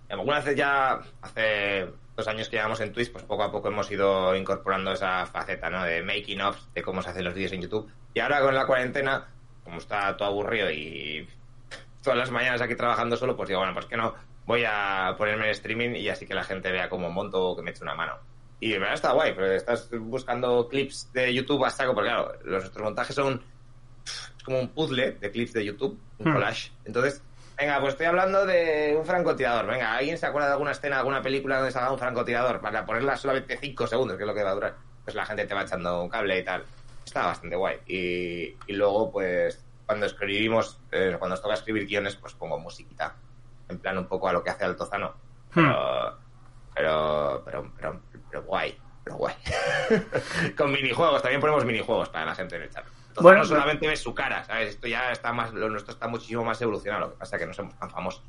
algunas 0.10 0.44
veces 0.44 0.58
ya 0.58 1.00
hace 1.22 1.88
dos 2.18 2.28
años 2.28 2.50
que 2.50 2.58
llevamos 2.58 2.82
en 2.82 2.92
Twitch, 2.92 3.12
pues 3.12 3.24
poco 3.24 3.44
a 3.44 3.52
poco 3.52 3.70
hemos 3.70 3.90
ido 3.90 4.36
incorporando 4.36 4.92
esa 4.92 5.26
faceta, 5.28 5.70
¿no? 5.70 5.84
De 5.84 6.04
making 6.04 6.42
of, 6.42 6.60
de 6.74 6.82
cómo 6.82 7.02
se 7.02 7.12
hacen 7.12 7.24
los 7.24 7.34
vídeos 7.34 7.54
en 7.54 7.62
YouTube. 7.62 7.90
Y 8.14 8.20
ahora 8.20 8.42
con 8.42 8.54
la 8.54 8.66
cuarentena, 8.66 9.28
como 9.64 9.78
está 9.78 10.18
todo 10.18 10.28
aburrido 10.28 10.70
y 10.72 11.30
todas 12.08 12.20
las 12.20 12.32
mañanas 12.32 12.62
aquí 12.62 12.74
trabajando 12.74 13.18
solo, 13.18 13.36
pues 13.36 13.50
digo, 13.50 13.60
bueno, 13.60 13.74
pues 13.74 13.86
que 13.86 13.98
no, 13.98 14.14
voy 14.46 14.64
a 14.66 15.14
ponerme 15.18 15.44
en 15.48 15.52
streaming 15.52 15.90
y 15.90 16.08
así 16.08 16.26
que 16.26 16.34
la 16.34 16.46
gente 16.46 16.72
vea 16.72 16.88
cómo 16.88 17.10
monto 17.10 17.50
o 17.50 17.54
que 17.58 17.62
me 17.62 17.72
eche 17.72 17.84
una 17.84 17.96
mano. 17.96 18.14
Y 18.62 18.70
de 18.72 18.80
verdad 18.80 18.94
está 18.94 19.12
guay, 19.12 19.34
pero 19.36 19.52
estás 19.52 19.90
buscando 19.92 20.70
clips 20.70 21.12
de 21.12 21.34
YouTube 21.34 21.66
a 21.66 21.70
saco, 21.70 21.94
porque 21.94 22.10
claro, 22.12 22.32
los, 22.46 22.62
nuestros 22.62 22.82
montajes 22.82 23.14
son 23.14 23.44
es 24.06 24.44
como 24.46 24.62
un 24.62 24.70
puzzle 24.70 25.18
de 25.20 25.32
clips 25.32 25.52
de 25.52 25.66
YouTube, 25.66 26.00
un 26.20 26.30
Hmm. 26.30 26.34
collage. 26.34 26.72
Entonces, 26.86 27.22
venga, 27.58 27.78
pues 27.82 27.92
estoy 27.92 28.06
hablando 28.06 28.46
de 28.46 28.96
un 28.98 29.06
francotirador. 29.06 29.68
Venga, 29.68 29.98
¿alguien 29.98 30.18
se 30.18 30.26
acuerda 30.28 30.48
de 30.48 30.54
alguna 30.54 30.72
escena, 30.72 31.00
alguna 31.00 31.22
película 31.22 31.58
donde 31.58 31.74
se 31.74 31.78
haga 31.80 31.92
un 31.92 32.00
francotirador? 32.00 32.62
Para 32.62 32.86
ponerla 32.86 33.18
solamente 33.18 33.58
5 33.58 33.86
segundos, 33.86 34.16
que 34.16 34.24
es 34.24 34.28
lo 34.28 34.34
que 34.34 34.44
va 34.44 34.52
a 34.52 34.56
durar. 34.56 34.76
Pues 35.04 35.14
la 35.14 35.26
gente 35.26 35.46
te 35.46 35.54
va 35.54 35.64
echando 35.64 36.02
un 36.02 36.08
cable 36.08 36.40
y 36.40 36.44
tal. 36.46 36.64
Está 37.06 37.26
bastante 37.26 37.58
guay. 37.58 37.78
Y, 37.86 38.56
y 38.72 38.74
luego, 38.74 39.12
pues, 39.12 39.64
cuando 39.88 40.06
escribimos, 40.06 40.80
eh, 40.92 41.16
cuando 41.18 41.34
os 41.34 41.42
toca 41.42 41.56
escribir 41.56 41.88
guiones, 41.88 42.16
pues 42.16 42.34
pongo 42.36 42.60
musiquita. 42.60 43.16
En 43.70 43.80
plan, 43.80 43.98
un 43.98 44.06
poco 44.08 44.30
a 44.30 44.34
lo 44.34 44.44
que 44.44 44.52
hace 44.52 44.66
Altozano. 44.66 45.16
Pero, 45.54 46.18
pero, 46.76 47.42
pero, 47.44 47.72
pero, 47.76 48.02
pero 48.30 48.44
guay. 48.44 48.78
Pero 49.04 49.16
guay. 49.18 49.34
Con 50.58 50.72
minijuegos, 50.72 51.22
también 51.22 51.42
ponemos 51.42 51.66
minijuegos 51.66 52.10
para 52.10 52.26
la 52.26 52.36
gente 52.36 52.56
en 52.58 52.62
el 52.64 52.70
chat. 52.70 52.86
Entonces 52.86 53.24
Bueno, 53.24 53.40
no 53.40 53.46
solamente 53.46 53.88
ves 53.88 54.00
su 54.02 54.14
cara, 54.14 54.44
¿sabes? 54.44 54.70
Esto 54.70 54.88
ya 54.88 55.12
está 55.12 55.34
más, 55.34 55.52
lo 55.54 55.70
nuestro 55.70 55.92
está 55.94 56.08
muchísimo 56.08 56.44
más 56.44 56.62
evolucionado, 56.62 57.06
lo 57.08 57.12
que 57.14 57.18
pasa 57.18 57.36
es 57.38 57.42
que 57.42 57.48
no 57.48 57.54
somos 57.54 57.74
tan 57.80 57.90
famosos. 57.90 58.24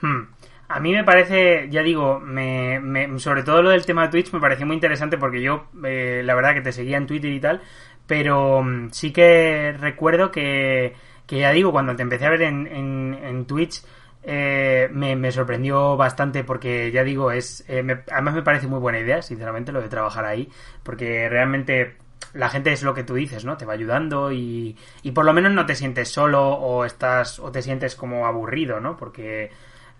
Hmm. 0.00 0.22
A 0.68 0.80
mí 0.80 0.92
me 0.92 1.04
parece, 1.04 1.68
ya 1.70 1.82
digo, 1.82 2.20
me, 2.20 2.80
me- 2.80 3.18
sobre 3.18 3.42
todo 3.42 3.60
lo 3.62 3.70
del 3.70 3.84
tema 3.84 4.02
de 4.02 4.08
Twitch 4.08 4.32
me 4.32 4.40
pareció 4.40 4.66
muy 4.66 4.74
interesante 4.74 5.18
porque 5.18 5.42
yo, 5.42 5.66
eh, 5.84 6.22
la 6.24 6.34
verdad 6.34 6.54
que 6.54 6.60
te 6.62 6.72
seguía 6.72 6.96
en 6.96 7.06
Twitter 7.06 7.30
y 7.32 7.40
tal, 7.40 7.60
pero 8.06 8.62
mm, 8.62 8.90
sí 8.92 9.12
que 9.12 9.74
recuerdo 9.78 10.30
que, 10.30 10.94
que 11.26 11.38
ya 11.38 11.50
digo, 11.52 11.72
cuando 11.72 11.96
te 11.96 12.02
empecé 12.02 12.26
a 12.26 12.30
ver 12.30 12.42
en, 12.42 12.66
en, 12.66 13.18
en 13.22 13.44
Twitch, 13.46 13.82
eh, 14.22 14.88
me, 14.92 15.16
me 15.16 15.32
sorprendió 15.32 15.96
bastante 15.96 16.44
porque 16.44 16.90
ya 16.90 17.04
digo, 17.04 17.30
es 17.30 17.64
eh, 17.68 17.82
me- 17.82 18.02
además 18.10 18.34
me 18.34 18.42
parece 18.42 18.66
muy 18.66 18.78
buena 18.78 18.98
idea, 18.98 19.22
sinceramente, 19.22 19.72
lo 19.72 19.80
de 19.82 19.88
trabajar 19.88 20.24
ahí, 20.24 20.48
porque 20.82 21.28
realmente 21.28 21.96
la 22.32 22.48
gente 22.48 22.72
es 22.72 22.82
lo 22.82 22.94
que 22.94 23.04
tú 23.04 23.14
dices, 23.14 23.44
¿no? 23.44 23.56
Te 23.56 23.64
va 23.66 23.74
ayudando 23.74 24.32
y, 24.32 24.76
y 25.02 25.10
por 25.12 25.24
lo 25.24 25.32
menos 25.32 25.52
no 25.52 25.66
te 25.66 25.74
sientes 25.74 26.08
solo 26.10 26.42
o 26.48 26.84
estás 26.84 27.38
o 27.38 27.52
te 27.52 27.62
sientes 27.62 27.94
como 27.96 28.26
aburrido, 28.26 28.80
¿no? 28.80 28.96
Porque 28.96 29.50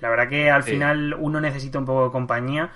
la 0.00 0.08
verdad 0.08 0.28
que 0.28 0.50
al 0.50 0.62
Sí. 0.64 0.70
final 0.70 1.14
uno 1.18 1.40
necesita 1.40 1.78
un 1.78 1.84
poco 1.84 2.06
de 2.06 2.10
compañía 2.12 2.72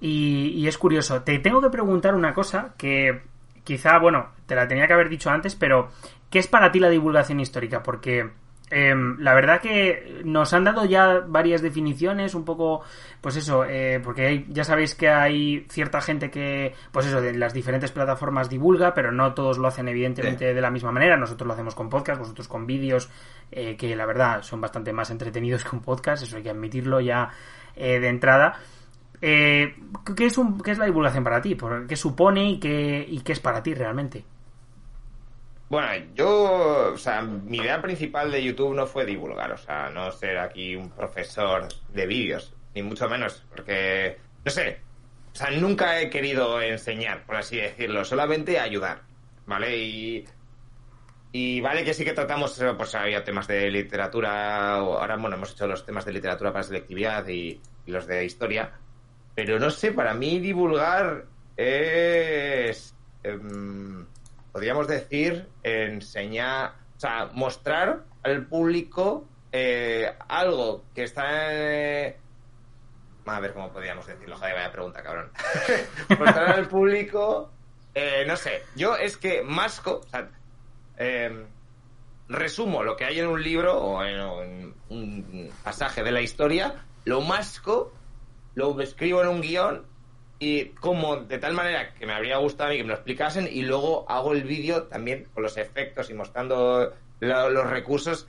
y, 0.00 0.48
y 0.56 0.68
es 0.68 0.78
curioso. 0.78 1.22
Te 1.22 1.38
tengo 1.38 1.60
que 1.60 1.70
preguntar 1.70 2.14
una 2.14 2.34
cosa 2.34 2.74
que 2.78 3.22
quizá, 3.66 3.98
bueno, 3.98 4.28
te 4.46 4.54
la 4.54 4.66
tenía 4.68 4.86
que 4.86 4.94
haber 4.94 5.08
dicho 5.10 5.28
antes, 5.28 5.54
pero 5.56 5.88
¿qué 6.30 6.38
es 6.38 6.46
para 6.46 6.70
ti 6.72 6.78
la 6.80 6.88
divulgación 6.88 7.40
histórica? 7.40 7.82
Porque 7.82 8.30
em, 8.70 9.16
la 9.20 9.32
verdad 9.34 9.60
que 9.60 10.22
nos 10.24 10.52
han 10.52 10.64
dado 10.64 10.84
ya 10.86 11.20
varias 11.26 11.62
definiciones, 11.62 12.34
un 12.34 12.44
poco, 12.44 12.82
pues 13.20 13.36
eso, 13.36 13.64
eh, 13.64 14.00
porque 14.02 14.26
hay- 14.26 14.46
ya 14.48 14.64
sabéis 14.64 14.94
que 14.96 15.08
hay 15.08 15.64
cierta 15.70 16.00
gente 16.00 16.30
que, 16.30 16.74
pues 16.90 17.06
eso, 17.06 17.20
de 17.20 17.32
las 17.34 17.54
diferentes 17.54 17.92
plataformas 17.92 18.48
divulga, 18.50 18.92
pero 18.94 19.12
no 19.12 19.34
todos 19.34 19.58
lo 19.58 19.68
hacen 19.68 19.86
evidentemente 19.88 20.52
de 20.54 20.60
la 20.60 20.70
misma 20.72 20.90
manera. 20.90 21.16
Nosotros 21.16 21.46
lo 21.46 21.52
hacemos 21.54 21.74
con 21.76 21.88
podcast, 21.88 22.18
vosotros 22.20 22.48
con 22.48 22.66
vídeos, 22.66 23.08
eh, 23.52 23.76
que 23.76 23.94
la 23.94 24.04
verdad 24.06 24.42
son 24.42 24.60
bastante 24.60 24.92
más 24.92 25.10
entretenidos 25.10 25.62
que 25.68 25.76
un 25.76 25.82
podcast, 25.82 26.22
eso 26.24 26.36
hay 26.36 26.42
que 26.42 26.50
admitirlo 26.50 27.00
ya 27.00 27.30
eh, 27.76 28.00
de 28.00 28.08
entrada. 28.08 28.58
Eh, 29.20 29.74
¿qué, 30.16 30.26
es 30.26 30.38
un, 30.38 30.60
¿Qué 30.60 30.72
es 30.72 30.78
la 30.78 30.84
divulgación 30.86 31.24
para 31.24 31.40
ti? 31.40 31.54
¿Por- 31.54 31.86
¿Qué 31.86 31.96
supone 31.96 32.50
y 32.50 32.60
qué, 32.60 33.04
y 33.08 33.20
qué 33.22 33.32
es 33.32 33.40
para 33.40 33.62
ti 33.62 33.74
realmente? 33.74 34.24
Bueno, 35.68 35.88
yo, 36.14 36.92
o 36.94 36.96
sea, 36.96 37.22
mi 37.22 37.58
idea 37.58 37.82
principal 37.82 38.30
de 38.30 38.42
YouTube 38.44 38.74
no 38.74 38.86
fue 38.86 39.04
divulgar, 39.04 39.50
o 39.52 39.56
sea, 39.58 39.90
no 39.90 40.12
ser 40.12 40.38
aquí 40.38 40.76
un 40.76 40.90
profesor 40.90 41.66
de 41.88 42.06
vídeos, 42.06 42.54
ni 42.74 42.82
mucho 42.82 43.08
menos, 43.08 43.44
porque, 43.50 44.16
no 44.44 44.50
sé, 44.52 44.84
o 45.32 45.34
sea, 45.36 45.50
nunca 45.50 46.00
he 46.00 46.08
querido 46.08 46.62
enseñar, 46.62 47.24
por 47.26 47.34
así 47.36 47.56
decirlo, 47.56 48.04
solamente 48.04 48.60
ayudar, 48.60 49.02
¿vale? 49.46 49.76
Y, 51.32 51.60
vale 51.60 51.84
que 51.84 51.94
sí 51.94 52.04
que 52.04 52.12
tratamos, 52.12 52.60
eh, 52.60 52.72
pues 52.76 52.94
había 52.94 53.24
temas 53.24 53.46
de 53.48 53.70
literatura, 53.70 54.82
o 54.82 54.98
ahora, 54.98 55.16
bueno, 55.16 55.36
hemos 55.36 55.52
hecho 55.52 55.66
los 55.66 55.84
temas 55.84 56.04
de 56.04 56.12
literatura 56.12 56.52
para 56.52 56.62
selectividad 56.62 57.26
y 57.28 57.60
los 57.86 58.06
de 58.06 58.24
historia, 58.24 58.72
pero 59.36 59.58
no 59.60 59.70
sé, 59.70 59.92
para 59.92 60.14
mí 60.14 60.40
divulgar 60.40 61.26
es... 61.56 62.96
em, 63.22 64.06
podríamos 64.50 64.88
decir, 64.88 65.46
enseñar, 65.62 66.72
o 66.96 67.00
sea, 67.00 67.28
mostrar 67.34 68.04
al 68.22 68.46
público 68.46 69.28
eh, 69.52 70.10
algo 70.26 70.84
que 70.94 71.02
está... 71.02 71.24
eh, 71.52 72.16
a 73.26 73.40
ver 73.40 73.52
cómo 73.52 73.70
podríamos 73.70 74.06
decirlo, 74.06 74.36
joder, 74.36 74.54
vaya 74.54 74.72
pregunta, 74.72 75.02
cabrón. 75.02 75.30
mostrar 76.18 76.52
al 76.52 76.68
público, 76.68 77.50
eh, 77.94 78.24
no 78.26 78.36
sé, 78.36 78.62
yo 78.74 78.96
es 78.96 79.18
que 79.18 79.42
masco, 79.42 80.00
eh, 80.96 81.44
resumo 82.28 82.82
lo 82.82 82.96
que 82.96 83.04
hay 83.04 83.20
en 83.20 83.26
un 83.26 83.42
libro 83.42 83.78
o 83.78 84.02
en 84.02 84.74
un 84.88 85.50
pasaje 85.62 86.02
de 86.02 86.12
la 86.12 86.22
historia, 86.22 86.86
lo 87.04 87.20
masco, 87.20 87.92
lo 88.56 88.80
escribo 88.80 89.22
en 89.22 89.28
un 89.28 89.40
guion 89.42 89.86
y 90.38 90.70
como 90.70 91.16
de 91.16 91.38
tal 91.38 91.52
manera 91.52 91.94
que 91.94 92.06
me 92.06 92.12
habría 92.14 92.38
gustado 92.38 92.68
a 92.68 92.72
mí 92.72 92.78
que 92.78 92.82
me 92.84 92.88
lo 92.88 92.94
explicasen 92.94 93.48
y 93.50 93.62
luego 93.62 94.04
hago 94.10 94.32
el 94.32 94.42
vídeo 94.42 94.84
también 94.84 95.26
con 95.32 95.42
los 95.42 95.56
efectos 95.56 96.10
y 96.10 96.14
mostrando 96.14 96.92
lo- 97.20 97.50
los 97.50 97.70
recursos 97.70 98.26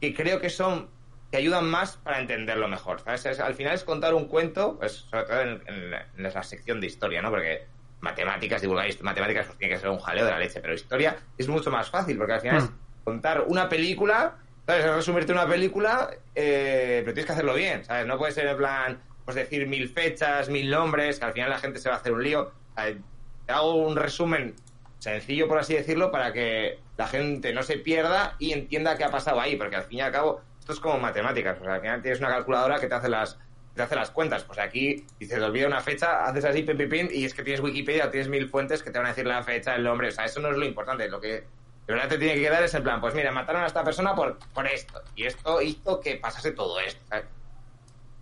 que 0.00 0.12
creo 0.14 0.40
que 0.40 0.50
son 0.50 0.90
que 1.30 1.38
ayudan 1.38 1.66
más 1.68 1.96
para 1.98 2.20
entenderlo 2.20 2.68
mejor 2.68 3.00
¿sabes? 3.00 3.26
Es- 3.26 3.40
al 3.40 3.54
final 3.54 3.74
es 3.74 3.84
contar 3.84 4.14
un 4.14 4.28
cuento 4.28 4.78
pues 4.78 4.92
sobre 4.92 5.24
todo 5.24 5.40
en, 5.42 5.62
en 5.66 5.90
la- 5.90 6.06
en 6.16 6.22
la 6.22 6.42
sección 6.42 6.80
de 6.80 6.86
historia 6.86 7.20
¿no? 7.22 7.30
porque 7.30 7.66
matemáticas 8.00 8.60
divulgar 8.62 8.86
matemáticas 9.02 9.46
pues 9.46 9.58
tiene 9.58 9.74
que 9.74 9.80
ser 9.80 9.90
un 9.90 9.98
jaleo 9.98 10.24
de 10.24 10.30
la 10.30 10.38
leche 10.38 10.60
pero 10.60 10.74
historia 10.74 11.16
es 11.36 11.48
mucho 11.48 11.70
más 11.70 11.90
fácil 11.90 12.16
porque 12.16 12.32
al 12.34 12.40
final 12.40 12.56
es 12.58 12.64
Hmm. 12.70 12.78
contar 13.04 13.44
una 13.46 13.68
película 13.68 14.36
¿sabes? 14.66 14.84
Es 14.84 14.94
resumirte 14.94 15.32
una 15.32 15.46
película 15.46 16.10
eh, 16.34 17.00
pero 17.04 17.14
tienes 17.14 17.26
que 17.26 17.32
hacerlo 17.32 17.54
bien 17.54 17.84
¿sabes? 17.84 18.06
no 18.06 18.16
puede 18.18 18.32
ser 18.32 18.46
en 18.46 18.56
plan 18.56 19.02
pues 19.26 19.34
decir 19.34 19.66
mil 19.66 19.90
fechas, 19.90 20.48
mil 20.48 20.70
nombres, 20.70 21.18
que 21.18 21.24
al 21.26 21.32
final 21.34 21.50
la 21.50 21.58
gente 21.58 21.78
se 21.78 21.90
va 21.90 21.96
a 21.96 21.98
hacer 21.98 22.12
un 22.12 22.22
lío. 22.22 22.52
Te 22.74 23.52
hago 23.52 23.74
un 23.74 23.96
resumen 23.96 24.54
sencillo, 24.98 25.48
por 25.48 25.58
así 25.58 25.74
decirlo, 25.74 26.10
para 26.10 26.32
que 26.32 26.78
la 26.96 27.06
gente 27.06 27.52
no 27.52 27.62
se 27.62 27.76
pierda 27.76 28.36
y 28.38 28.52
entienda 28.52 28.96
qué 28.96 29.04
ha 29.04 29.10
pasado 29.10 29.40
ahí, 29.40 29.56
porque 29.56 29.76
al 29.76 29.84
fin 29.84 29.98
y 29.98 30.00
al 30.00 30.12
cabo 30.12 30.40
esto 30.58 30.72
es 30.72 30.80
como 30.80 30.98
matemáticas, 30.98 31.60
o 31.60 31.64
sea, 31.64 31.74
al 31.74 31.80
final 31.80 32.02
tienes 32.02 32.20
una 32.20 32.28
calculadora 32.28 32.80
que 32.80 32.88
te 32.88 32.94
hace 32.94 33.08
las 33.08 33.38
te 33.74 33.82
hace 33.82 33.94
las 33.94 34.10
cuentas, 34.10 34.42
pues 34.44 34.58
aquí 34.58 35.04
si 35.18 35.26
se 35.26 35.36
te 35.36 35.42
olvida 35.42 35.66
una 35.66 35.82
fecha, 35.82 36.24
haces 36.24 36.46
así, 36.46 36.62
pim, 36.62 36.78
pim, 36.78 36.88
pim, 36.88 37.08
y 37.12 37.26
es 37.26 37.34
que 37.34 37.42
tienes 37.42 37.60
Wikipedia, 37.60 38.10
tienes 38.10 38.28
mil 38.28 38.48
fuentes 38.48 38.82
que 38.82 38.90
te 38.90 38.98
van 38.98 39.06
a 39.06 39.10
decir 39.10 39.26
la 39.26 39.42
fecha, 39.42 39.74
el 39.74 39.84
nombre, 39.84 40.08
o 40.08 40.10
sea, 40.12 40.24
eso 40.24 40.40
no 40.40 40.50
es 40.50 40.56
lo 40.56 40.64
importante, 40.64 41.08
lo 41.08 41.20
que 41.20 41.28
de 41.28 41.44
verdad 41.86 42.08
te 42.08 42.16
tiene 42.16 42.34
que 42.34 42.40
quedar 42.40 42.62
es 42.62 42.72
en 42.72 42.82
plan, 42.82 43.02
pues 43.02 43.14
mira, 43.14 43.30
mataron 43.32 43.62
a 43.62 43.66
esta 43.66 43.84
persona 43.84 44.14
por, 44.14 44.38
por 44.54 44.66
esto, 44.66 45.02
y 45.14 45.26
esto 45.26 45.60
hizo 45.60 46.00
que 46.00 46.16
pasase 46.16 46.52
todo 46.52 46.80
esto, 46.80 47.00
¿sabes? 47.08 47.26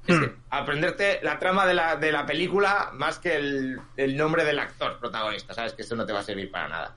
Es 0.06 0.18
que 0.18 0.32
aprenderte 0.50 1.20
la 1.22 1.38
trama 1.38 1.66
de 1.66 1.74
la, 1.74 1.96
de 1.96 2.12
la 2.12 2.26
película 2.26 2.90
más 2.94 3.18
que 3.18 3.36
el, 3.36 3.80
el 3.96 4.16
nombre 4.16 4.44
del 4.44 4.58
actor 4.58 4.98
protagonista, 4.98 5.54
¿sabes? 5.54 5.72
Que 5.72 5.82
eso 5.82 5.96
no 5.96 6.04
te 6.04 6.12
va 6.12 6.20
a 6.20 6.22
servir 6.24 6.50
para 6.50 6.68
nada. 6.68 6.94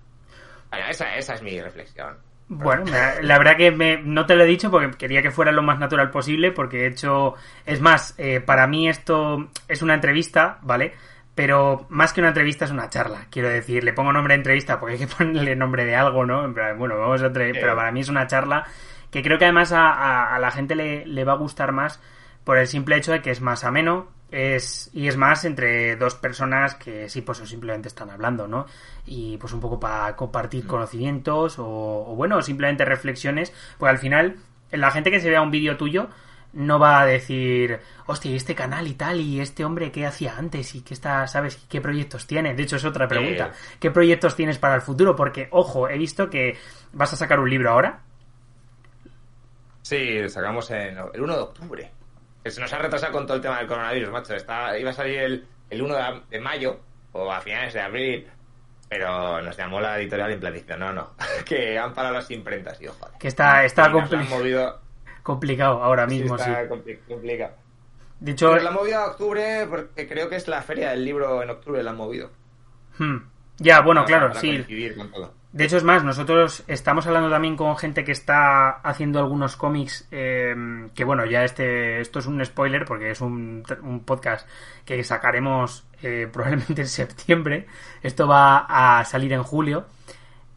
Bueno, 0.70 0.86
esa, 0.90 1.16
esa 1.16 1.34
es 1.36 1.42
mi 1.42 1.62
reflexión. 1.62 2.18
Bueno, 2.50 2.84
la 3.22 3.38
verdad 3.38 3.58
que 3.58 3.72
me- 3.72 4.02
no 4.02 4.26
te 4.26 4.36
lo 4.36 4.44
he 4.44 4.48
dicho 4.48 4.72
porque 4.72 4.98
quería 4.98 5.22
que 5.22 5.32
fuera 5.32 5.52
lo 5.52 5.64
más 5.64 5.80
natural 5.80 6.10
posible, 6.12 6.52
porque 6.52 6.84
he 6.84 6.88
hecho, 6.88 7.36
es 7.66 7.82
más, 7.82 8.14
eh, 8.18 8.40
para 8.42 8.68
mí 8.68 8.88
esto 8.88 9.50
es 9.68 9.82
una 9.82 9.94
entrevista, 9.96 10.60
¿vale? 10.62 10.94
Pero 11.36 11.86
más 11.90 12.14
que 12.14 12.22
una 12.22 12.30
entrevista 12.30 12.66
es 12.66 12.72
una 12.72 12.90
charla, 12.90 13.28
quiero 13.30 13.50
decir, 13.50 13.84
le 13.84 13.94
pongo 13.94 14.12
nombre 14.14 14.34
de 14.34 14.40
entrevista 14.40 14.80
porque 14.80 14.94
hay 14.96 15.00
que 15.00 15.08
ponerle 15.18 15.56
nombre 15.56 15.86
de 15.86 15.96
algo, 15.96 16.26
¿no? 16.26 16.46
En 16.46 16.54
plan, 16.54 16.78
bueno, 16.78 16.98
vamos 16.98 17.22
a 17.22 17.32
pero 17.32 17.76
para 17.76 17.92
mí 17.92 18.00
es 18.00 18.10
una 18.10 18.28
charla 18.28 18.66
que 19.12 19.22
creo 19.22 19.38
que 19.38 19.46
además 19.46 19.72
a, 19.74 19.90
a- 19.92 20.36
a 20.36 20.40
la 20.40 20.52
gente 20.52 20.76
le, 20.76 21.06
le 21.06 21.24
va 21.26 21.34
a 21.34 21.38
gustar 21.38 21.72
más 21.74 22.02
por 22.48 22.58
el 22.58 22.66
simple 22.66 22.96
hecho 22.96 23.12
de 23.12 23.22
que 23.22 23.30
es 23.30 23.42
más 23.42 23.66
ameno 23.66 24.08
es 24.32 24.90
y 24.94 25.10
es 25.10 25.18
más 25.18 25.44
entre 25.44 25.98
dos 25.98 26.16
personas 26.16 26.76
que 26.76 27.10
sí 27.10 27.22
pues 27.22 27.40
simplemente 27.40 27.90
están 27.90 28.10
hablando 28.10 28.48
no 28.48 28.68
y 29.06 29.36
pues 29.36 29.52
un 29.52 29.60
poco 29.60 29.82
para 29.82 30.16
compartir 30.16 30.66
conocimientos 30.66 31.60
o, 31.60 31.66
o, 31.66 32.16
bueno 32.16 32.42
simplemente 32.42 32.86
reflexiones 32.86 33.52
pues 33.78 33.90
al 33.90 33.98
final 33.98 34.38
la 34.72 34.92
gente 34.92 35.12
que 35.12 35.20
se 35.20 35.30
vea 35.30 35.42
un 35.42 35.52
vídeo 35.52 35.76
tuyo 35.76 36.08
no 36.54 36.80
va 36.80 37.02
a 37.02 37.06
decir, 37.06 37.82
hostia, 38.06 38.32
¿y 38.32 38.36
este 38.36 38.56
canal 38.56 38.88
y 38.88 38.94
tal, 38.94 39.20
y 39.20 39.42
este 39.42 39.66
hombre 39.66 39.92
qué 39.92 40.06
hacía 40.06 40.38
antes 40.38 40.74
y 40.74 40.82
qué 40.82 40.94
está, 40.94 41.28
sabes, 41.28 41.58
qué 41.70 41.82
proyectos 41.82 42.26
tiene. 42.26 42.56
De 42.56 42.64
hecho, 42.64 42.78
es 42.78 42.86
otra 42.86 43.08
pregunta. 43.08 43.52
¿Qué 43.80 43.92
proyectos 43.92 44.36
tienes 44.36 44.58
para 44.58 44.74
el 44.74 44.82
futuro? 44.82 45.16
Porque, 45.16 45.50
ojo, 45.52 45.88
he 45.88 45.98
visto 45.98 46.30
que 46.30 46.58
vas 46.94 47.14
a 47.14 47.18
sacar 47.18 47.40
un 47.40 47.50
libro 47.50 47.70
ahora. 47.70 48.00
Sí, 49.84 50.28
sacamos 50.30 50.72
en 50.72 50.98
el 50.98 51.22
1 51.22 51.36
de 51.36 51.42
octubre. 51.42 51.97
Que 52.48 52.52
se 52.52 52.62
nos 52.62 52.72
ha 52.72 52.78
retrasado 52.78 53.12
con 53.12 53.26
todo 53.28 53.36
el 53.36 53.42
tema 53.44 53.58
del 53.58 53.68
coronavirus, 53.68 54.10
macho. 54.10 54.34
Está, 54.34 54.80
iba 54.80 54.92
a 54.92 54.94
salir 54.94 55.20
el, 55.20 55.48
el 55.70 55.82
1 55.82 55.96
de, 55.96 56.22
de 56.30 56.40
mayo 56.40 56.80
o 57.12 57.30
a 57.30 57.42
finales 57.42 57.74
de 57.74 57.82
abril. 57.82 58.26
Pero 58.88 59.42
nos 59.42 59.58
llamó 59.58 59.82
la 59.82 60.00
editorial 60.00 60.40
dice, 60.54 60.78
no, 60.78 60.94
no, 60.94 61.12
que 61.46 61.78
han 61.78 61.94
parado 61.94 62.14
las 62.16 62.32
imprentas. 62.32 62.82
Y, 62.82 62.88
joder, 62.88 63.18
Que 63.20 63.28
está, 63.28 63.66
está 63.66 63.92
compli- 63.92 64.30
movido, 64.30 64.80
complicado 65.24 65.84
ahora 65.84 66.08
mismo, 66.08 66.38
sí. 66.38 66.50
está 66.50 66.70
compli- 66.70 67.00
complicado. 67.06 67.54
De 68.22 68.32
hecho, 68.32 68.52
Pero 68.52 68.64
la 68.64 68.70
han 68.70 68.76
movido 68.76 68.98
a 69.00 69.08
octubre 69.08 69.68
porque 69.70 70.08
creo 70.08 70.30
que 70.30 70.38
es 70.38 70.48
la 70.48 70.62
feria 70.62 70.92
del 70.92 71.04
libro 71.04 71.44
en 71.44 71.50
octubre 71.50 71.84
la 71.84 71.92
han 71.92 71.98
movido. 71.98 72.32
hmm, 72.98 73.18
ya, 73.58 73.82
bueno, 73.82 74.06
Para- 74.06 74.08
claro, 74.08 74.28
para 74.30 74.40
sí. 74.40 74.48
coincidir 74.56 74.96
con 74.96 75.12
todo. 75.12 75.34
De 75.52 75.66
hecho, 75.66 75.78
es 75.78 75.84
más, 75.84 76.04
nosotros 76.04 76.64
estamos 76.68 77.08
hablando 77.08 77.30
también 77.30 77.56
con 77.56 77.78
gente 77.78 78.04
que 78.04 78.12
está 78.12 78.70
haciendo 78.70 79.20
algunos 79.20 79.56
cómics, 79.56 80.08
eh, 80.12 80.54
que 80.94 81.04
bueno, 81.06 81.26
ya 81.26 81.44
este, 81.46 82.02
esto 82.02 82.20
es 82.20 82.26
un 82.26 82.44
spoiler 82.46 82.86
porque 82.86 83.12
es 83.12 83.22
un, 83.22 83.64
un 83.82 84.02
podcast 84.02 84.48
que 84.86 85.04
sacaremos 85.04 85.86
eh, 86.04 86.28
probablemente 86.34 86.82
en 86.82 86.88
septiembre. 86.88 87.66
Esto 88.04 88.28
va 88.28 89.00
a 89.00 89.06
salir 89.06 89.34
en 89.34 89.44
julio. 89.44 89.86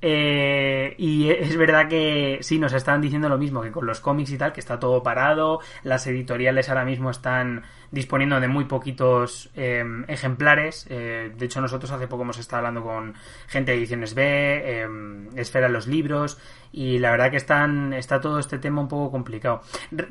Eh, 0.02 0.94
y 0.96 1.28
es 1.30 1.56
verdad 1.56 1.88
que 1.88 2.38
sí, 2.40 2.58
nos 2.58 2.72
estaban 2.72 3.00
diciendo 3.00 3.28
lo 3.28 3.36
mismo, 3.36 3.60
que 3.62 3.70
con 3.70 3.86
los 3.86 4.00
cómics 4.00 4.30
y 4.30 4.38
tal, 4.38 4.52
que 4.52 4.60
está 4.60 4.78
todo 4.78 5.02
parado, 5.02 5.60
las 5.82 6.06
editoriales 6.06 6.68
ahora 6.68 6.84
mismo 6.84 7.10
están 7.10 7.64
disponiendo 7.90 8.40
de 8.40 8.48
muy 8.48 8.64
poquitos 8.64 9.50
eh, 9.56 9.84
ejemplares. 10.08 10.86
Eh, 10.88 11.32
de 11.36 11.44
hecho, 11.44 11.60
nosotros 11.60 11.90
hace 11.90 12.06
poco 12.06 12.22
hemos 12.22 12.38
estado 12.38 12.58
hablando 12.58 12.82
con 12.82 13.14
gente 13.46 13.72
de 13.72 13.78
Ediciones 13.78 14.14
B, 14.14 14.22
eh, 14.24 14.88
Esfera 15.36 15.68
los 15.68 15.86
libros, 15.86 16.38
y 16.72 16.98
la 16.98 17.10
verdad 17.10 17.30
que 17.30 17.36
están, 17.36 17.92
está 17.92 18.20
todo 18.20 18.38
este 18.38 18.58
tema 18.58 18.80
un 18.80 18.88
poco 18.88 19.10
complicado. 19.10 19.62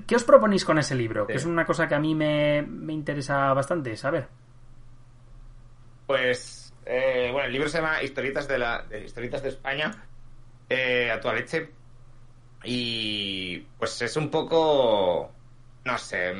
¿Qué 0.05 0.15
os 0.15 0.23
proponéis 0.23 0.65
con 0.65 0.77
ese 0.77 0.93
libro? 0.95 1.25
Sí. 1.25 1.31
Que 1.31 1.37
es 1.37 1.45
una 1.45 1.65
cosa 1.65 1.87
que 1.87 1.95
a 1.95 1.99
mí 1.99 2.13
me, 2.13 2.61
me 2.61 2.93
interesa 2.93 3.53
bastante 3.53 3.95
saber. 3.95 4.27
Pues, 6.05 6.58
eh, 6.91 7.29
bueno, 7.31 7.45
el 7.45 7.53
libro 7.53 7.69
se 7.69 7.77
llama 7.77 8.01
Historietas 8.01 8.47
de, 8.47 8.57
la, 8.57 8.81
de 8.89 9.05
Historietas 9.05 9.43
de 9.43 9.49
España, 9.49 9.91
eh, 10.67 11.11
a 11.11 11.19
toda 11.19 11.35
leche. 11.35 11.69
Y 12.63 13.59
pues 13.77 14.01
es 14.01 14.17
un 14.17 14.31
poco, 14.31 15.31
no 15.85 15.97
sé, 15.99 16.33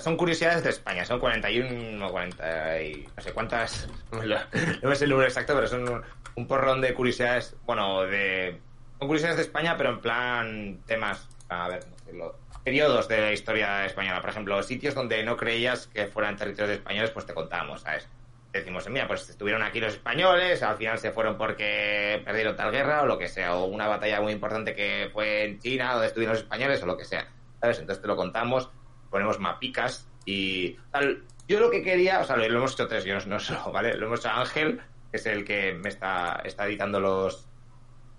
son 0.00 0.16
curiosidades 0.18 0.62
de 0.62 0.70
España, 0.70 1.04
son 1.06 1.18
41 1.18 2.06
o 2.06 2.10
40 2.10 2.82
y 2.82 3.08
no 3.16 3.22
sé 3.22 3.32
cuántas, 3.32 3.88
no 4.12 4.88
me 4.88 4.94
sé 4.94 5.04
el 5.04 5.10
número 5.10 5.28
exacto, 5.28 5.54
pero 5.54 5.66
son 5.66 5.88
un, 5.88 6.02
un 6.36 6.46
porrón 6.46 6.82
de 6.82 6.92
curiosidades, 6.92 7.56
bueno, 7.64 8.02
de... 8.02 8.60
Son 8.98 9.08
curiosidades 9.08 9.38
de 9.38 9.42
España, 9.44 9.76
pero 9.78 9.90
en 9.90 10.00
plan 10.00 10.78
temas, 10.86 11.26
a 11.48 11.68
ver, 11.68 11.80
cómo 11.80 11.96
decirlo, 11.96 12.38
periodos 12.64 13.08
de 13.08 13.20
la 13.20 13.32
historia 13.32 13.86
española. 13.86 14.20
Por 14.20 14.30
ejemplo, 14.30 14.62
sitios 14.62 14.94
donde 14.94 15.24
no 15.24 15.36
creías 15.38 15.86
que 15.86 16.06
fueran 16.06 16.36
territorios 16.36 16.76
españoles, 16.76 17.10
pues 17.10 17.24
te 17.24 17.32
contamos, 17.32 17.80
¿sabes? 17.80 18.08
Decimos, 18.56 18.88
mira, 18.88 19.06
pues 19.06 19.28
estuvieron 19.28 19.62
aquí 19.62 19.80
los 19.80 19.94
españoles, 19.94 20.62
al 20.62 20.76
final 20.76 20.98
se 20.98 21.12
fueron 21.12 21.36
porque 21.36 22.20
perdieron 22.24 22.56
tal 22.56 22.70
guerra 22.70 23.02
o 23.02 23.06
lo 23.06 23.18
que 23.18 23.28
sea, 23.28 23.54
o 23.56 23.66
una 23.66 23.86
batalla 23.88 24.20
muy 24.20 24.32
importante 24.32 24.74
que 24.74 25.08
fue 25.12 25.44
en 25.44 25.58
China 25.58 25.92
donde 25.92 26.08
estuvieron 26.08 26.34
los 26.34 26.42
españoles 26.42 26.82
o 26.82 26.86
lo 26.86 26.96
que 26.96 27.04
sea, 27.04 27.28
¿sabes? 27.60 27.78
Entonces 27.78 28.02
te 28.02 28.08
lo 28.08 28.16
contamos, 28.16 28.70
ponemos 29.10 29.38
mapicas 29.38 30.08
y 30.24 30.72
tal. 30.90 31.22
Yo 31.48 31.60
lo 31.60 31.70
que 31.70 31.82
quería, 31.82 32.20
o 32.20 32.24
sea, 32.24 32.36
lo, 32.36 32.44
hemos 32.44 32.72
hecho 32.72 32.88
tres, 32.88 33.04
yo 33.04 33.18
no, 33.26 33.38
solo, 33.38 33.72
¿vale? 33.72 33.96
Lo 33.96 34.06
hemos 34.06 34.20
hecho 34.20 34.30
Ángel, 34.30 34.80
que 35.10 35.16
es 35.16 35.26
el 35.26 35.44
que 35.44 35.72
me 35.74 35.88
está, 35.88 36.40
está 36.44 36.66
editando 36.66 37.00
los 37.00 37.48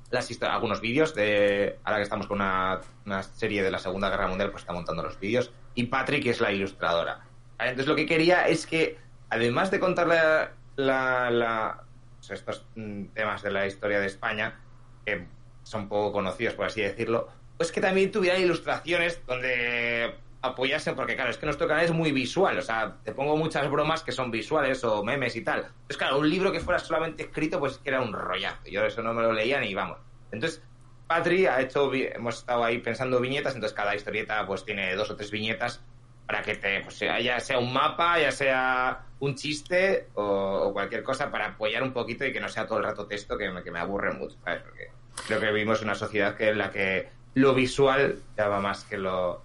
las 0.10 0.41
algunos 0.44 0.79
vídeos 0.79 1.13
de 1.13 1.79
ahora 1.84 1.98
que 1.98 2.03
estamos 2.03 2.27
con 2.27 2.38
una, 2.38 2.79
una 3.05 3.24
serie 3.24 3.62
de 3.62 3.72
la 3.72 3.77
Segunda 3.77 4.09
Guerra 4.09 4.27
Mundial 4.27 4.51
pues 4.51 4.64
está 4.64 4.72
montando 4.72 5.03
los 5.03 5.20
vídeos 5.20 5.51
y 5.75 5.83
Patrick 5.88 6.25
es 6.27 6.40
la 6.40 6.51
ilustradora 6.51 7.27
entonces 7.59 7.88
lo 7.88 7.96
que 7.96 8.05
quería 8.05 8.48
es 8.48 8.66
que 8.66 8.98
además 9.29 9.72
de 9.72 9.79
contar 9.79 10.51
la, 10.75 11.83
estos 12.29 12.66
mm, 12.75 13.05
temas 13.13 13.42
de 13.42 13.51
la 13.51 13.66
historia 13.66 14.00
de 14.00 14.07
España 14.07 14.59
que 15.05 15.27
son 15.63 15.87
poco 15.90 16.11
conocidos 16.11 16.55
por 16.55 16.66
así 16.66 16.81
decirlo 16.81 17.29
pues 17.57 17.72
que 17.72 17.81
también 17.81 18.11
tuviera 18.11 18.37
ilustraciones 18.37 19.25
donde 19.25 20.13
apoyasen 20.42 20.96
porque 20.96 21.16
claro 21.16 21.31
es 21.31 21.37
que 21.37 21.46
nuestro 21.46 21.68
canal 21.68 21.85
es 21.85 21.92
muy 21.92 22.11
visual 22.11 22.57
o 22.57 22.61
sea 22.61 22.98
te 23.03 23.11
pongo 23.11 23.35
muchas 23.35 23.70
bromas 23.70 24.03
que 24.03 24.11
son 24.11 24.29
visuales 24.31 24.83
o 24.83 25.03
memes 25.03 25.35
y 25.35 25.44
tal. 25.44 25.59
Entonces 25.59 25.98
claro 25.98 26.20
un 26.20 26.29
libro 26.29 26.51
que 26.51 26.59
fuera 26.59 26.79
solamente 26.79 27.24
escrito 27.24 27.59
pues 27.59 27.79
que 27.79 27.90
era 27.90 28.01
un 28.01 28.13
rollazo. 28.13 28.70
Yo 28.70 28.85
eso 28.85 29.01
no 29.01 29.13
me 29.13 29.24
lo 29.24 29.33
leía 29.33 29.59
ni 29.59 29.74
vamos. 29.74 29.98
Entonces 30.31 30.61
Patri 31.07 31.48
ha 31.48 31.61
hecho 31.61 31.92
hemos 31.94 32.40
estado 32.40 32.63
ahí 32.63 32.77
pensando 32.79 33.20
viñetas 33.20 33.55
entonces 33.55 33.75
cada 33.75 33.96
historieta 33.96 34.46
pues 34.46 34.66
tiene 34.66 34.96
dos 34.96 35.09
o 35.09 35.16
tres 35.16 35.31
viñetas 35.31 35.81
para 36.27 36.44
que 36.44 36.55
te 36.55 36.81
pues 36.81 37.00
ya 37.00 37.40
sea 37.40 37.57
un 37.57 37.74
mapa 37.74 38.20
ya 38.20 38.31
sea 38.31 39.05
un 39.20 39.33
chiste 39.35 40.09
o, 40.13 40.72
cualquier 40.74 41.01
cosa 41.01 41.31
para 41.31 41.48
apoyar 41.48 41.81
un 41.81 41.94
poquito 41.94 42.25
y 42.25 42.33
que 42.33 42.40
no 42.40 42.50
sea 42.50 42.68
todo 42.68 42.77
el 42.79 42.83
rato 42.83 43.07
texto 43.07 43.37
que 43.37 43.50
me, 43.50 43.63
que 43.63 43.72
me 43.72 43.79
aburre 43.79 44.13
mucho 44.13 44.35
¿sabes? 44.44 44.61
porque 44.61 44.92
creo 45.25 45.40
que 45.40 45.51
vivimos 45.51 45.81
una 45.81 45.96
sociedad 45.96 46.35
que 46.35 46.50
en 46.50 46.57
la 46.57 46.70
que 46.70 47.09
lo 47.33 47.53
visual 47.53 48.20
ya 48.35 48.48
va 48.48 48.59
más 48.59 48.83
que 48.83 48.98
lo 48.98 49.42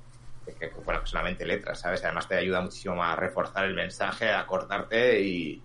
que, 0.59 0.73
bueno, 0.85 1.07
solamente 1.07 1.47
letras, 1.47 1.81
¿sabes? 1.81 2.03
Además 2.05 2.27
te 2.27 2.35
ayuda 2.35 2.61
muchísimo 2.61 3.03
a 3.03 3.15
reforzar 3.15 3.65
el 3.65 3.75
mensaje, 3.75 4.31
a 4.31 4.45
cortarte 4.47 5.21
y, 5.21 5.63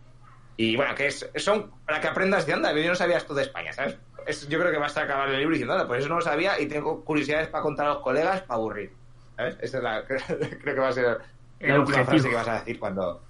y 0.56 0.76
bueno, 0.76 0.94
que 0.94 1.08
es, 1.08 1.28
son 1.36 1.72
para 1.86 2.00
que 2.00 2.08
aprendas 2.08 2.46
de 2.46 2.54
onda, 2.54 2.72
yo 2.74 2.88
no 2.88 2.96
sabía 2.96 3.18
esto 3.18 3.34
de 3.34 3.42
España, 3.44 3.74
¿sabes? 3.74 3.98
Es- 4.26 4.48
yo 4.48 4.60
creo 4.60 4.72
que 4.72 4.78
vas 4.78 4.96
a 4.98 5.04
acabar 5.04 5.30
el 5.30 5.40
libro 5.40 5.54
diciendo, 5.54 5.88
pues 5.88 6.02
eso 6.02 6.10
no 6.10 6.16
lo 6.16 6.22
sabía 6.22 6.60
y 6.60 6.68
tengo 6.68 7.04
curiosidades 7.04 7.48
para 7.48 7.64
contar 7.64 7.88
a 7.88 7.94
los 7.94 8.04
colegas 8.04 8.42
para 8.42 8.56
aburrir, 8.60 8.92
¿sabes? 9.38 9.58
Esa 9.62 9.78
es 9.78 9.84
la, 9.84 10.04
creo 10.06 10.76
que 10.76 10.82
va 10.82 10.90
a 10.90 10.94
ser 10.94 11.18
El 11.60 11.70
la 11.70 11.80
última 11.80 12.04
frase 12.04 12.30
que 12.30 12.36
vas 12.36 12.48
a 12.48 12.60
decir 12.60 12.80
cuando... 12.80 13.24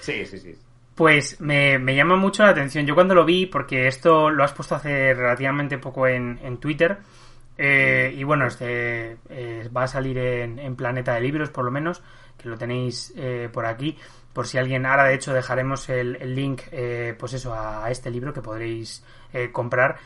Sí, 0.00 0.26
sí, 0.26 0.38
sí. 0.38 0.56
Pues 0.94 1.40
me, 1.40 1.78
me 1.78 1.94
llama 1.94 2.16
mucho 2.16 2.42
la 2.42 2.50
atención. 2.50 2.84
Yo 2.86 2.94
cuando 2.94 3.14
lo 3.14 3.24
vi, 3.24 3.46
porque 3.46 3.86
esto 3.86 4.30
lo 4.30 4.42
has 4.42 4.52
puesto 4.52 4.74
hace 4.74 5.14
relativamente 5.14 5.78
poco 5.78 6.06
en, 6.06 6.38
en 6.42 6.58
Twitter, 6.58 6.98
eh, 7.56 8.12
y 8.16 8.24
bueno, 8.24 8.46
este 8.46 9.18
eh, 9.28 9.68
va 9.74 9.84
a 9.84 9.88
salir 9.88 10.16
en, 10.18 10.58
en 10.58 10.76
Planeta 10.76 11.14
de 11.14 11.20
Libros, 11.20 11.50
por 11.50 11.64
lo 11.64 11.70
menos, 11.70 12.02
que 12.38 12.48
lo 12.48 12.56
tenéis 12.56 13.12
eh, 13.16 13.48
por 13.52 13.66
aquí. 13.66 13.96
Por 14.32 14.46
si 14.46 14.58
alguien, 14.58 14.86
ahora 14.86 15.04
de 15.04 15.14
hecho 15.14 15.32
dejaremos 15.34 15.88
el, 15.88 16.16
el 16.16 16.34
link, 16.34 16.62
eh, 16.70 17.14
pues 17.18 17.32
eso, 17.34 17.52
a, 17.52 17.84
a 17.84 17.90
este 17.90 18.10
libro 18.10 18.32
que 18.32 18.40
podréis 18.42 19.04
eh, 19.32 19.50
comprar 19.50 19.98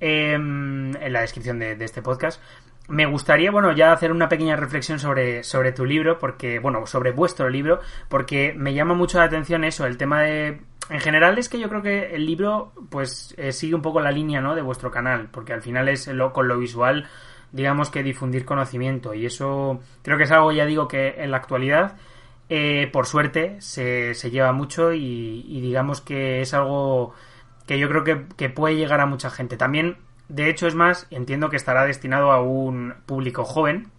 eh, 0.00 0.32
en 0.34 1.12
la 1.12 1.20
descripción 1.20 1.58
de, 1.58 1.76
de 1.76 1.84
este 1.84 2.02
podcast. 2.02 2.40
Me 2.88 3.06
gustaría, 3.06 3.50
bueno, 3.50 3.72
ya 3.72 3.92
hacer 3.92 4.10
una 4.12 4.28
pequeña 4.28 4.56
reflexión 4.56 4.98
sobre, 4.98 5.44
sobre 5.44 5.72
tu 5.72 5.84
libro, 5.84 6.18
porque, 6.18 6.58
bueno, 6.58 6.86
sobre 6.86 7.12
vuestro 7.12 7.48
libro, 7.48 7.80
porque 8.08 8.54
me 8.56 8.74
llama 8.74 8.94
mucho 8.94 9.18
la 9.18 9.24
atención 9.24 9.64
eso, 9.64 9.86
el 9.86 9.96
tema 9.96 10.22
de... 10.22 10.60
En 10.90 11.00
general 11.00 11.38
es 11.38 11.48
que 11.48 11.60
yo 11.60 11.68
creo 11.68 11.80
que 11.80 12.14
el 12.14 12.26
libro, 12.26 12.72
pues, 12.90 13.34
eh, 13.38 13.52
sigue 13.52 13.74
un 13.74 13.82
poco 13.82 14.00
la 14.00 14.10
línea, 14.10 14.40
¿no?, 14.40 14.54
de 14.54 14.62
vuestro 14.62 14.90
canal, 14.90 15.28
porque 15.30 15.52
al 15.52 15.62
final 15.62 15.88
es 15.88 16.08
lo, 16.08 16.32
con 16.32 16.48
lo 16.48 16.58
visual, 16.58 17.06
digamos 17.52 17.88
que 17.88 18.02
difundir 18.02 18.44
conocimiento, 18.44 19.14
y 19.14 19.26
eso 19.26 19.80
creo 20.02 20.18
que 20.18 20.24
es 20.24 20.32
algo, 20.32 20.50
ya 20.52 20.66
digo, 20.66 20.88
que 20.88 21.14
en 21.18 21.30
la 21.30 21.36
actualidad, 21.36 21.96
eh, 22.48 22.90
por 22.92 23.06
suerte, 23.06 23.56
se, 23.60 24.14
se 24.14 24.30
lleva 24.30 24.52
mucho 24.52 24.92
y, 24.92 25.44
y 25.46 25.60
digamos 25.60 26.00
que 26.00 26.40
es 26.42 26.52
algo 26.52 27.14
que 27.66 27.78
yo 27.78 27.88
creo 27.88 28.04
que, 28.04 28.26
que 28.36 28.50
puede 28.50 28.74
llegar 28.76 29.00
a 29.00 29.06
mucha 29.06 29.30
gente. 29.30 29.56
También, 29.56 29.96
de 30.34 30.48
hecho, 30.48 30.66
es 30.66 30.74
más, 30.74 31.06
entiendo 31.10 31.50
que 31.50 31.56
estará 31.56 31.84
destinado 31.84 32.32
a 32.32 32.40
un 32.42 32.94
público 33.06 33.44
joven, 33.44 33.90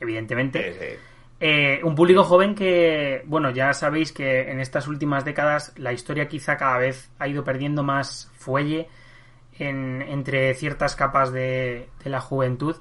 evidentemente. 0.00 0.72
Sí, 0.72 0.78
sí. 0.80 0.98
Eh, 1.38 1.80
un 1.84 1.94
público 1.94 2.24
joven 2.24 2.54
que, 2.54 3.22
bueno, 3.26 3.50
ya 3.50 3.72
sabéis 3.74 4.12
que 4.12 4.50
en 4.50 4.58
estas 4.60 4.88
últimas 4.88 5.24
décadas 5.24 5.72
la 5.76 5.92
historia 5.92 6.28
quizá 6.28 6.56
cada 6.56 6.78
vez 6.78 7.10
ha 7.18 7.28
ido 7.28 7.44
perdiendo 7.44 7.82
más 7.82 8.30
fuelle 8.38 8.88
en- 9.58 10.02
entre 10.02 10.54
ciertas 10.54 10.96
capas 10.96 11.32
de, 11.32 11.88
de 12.02 12.10
la 12.10 12.20
juventud. 12.20 12.76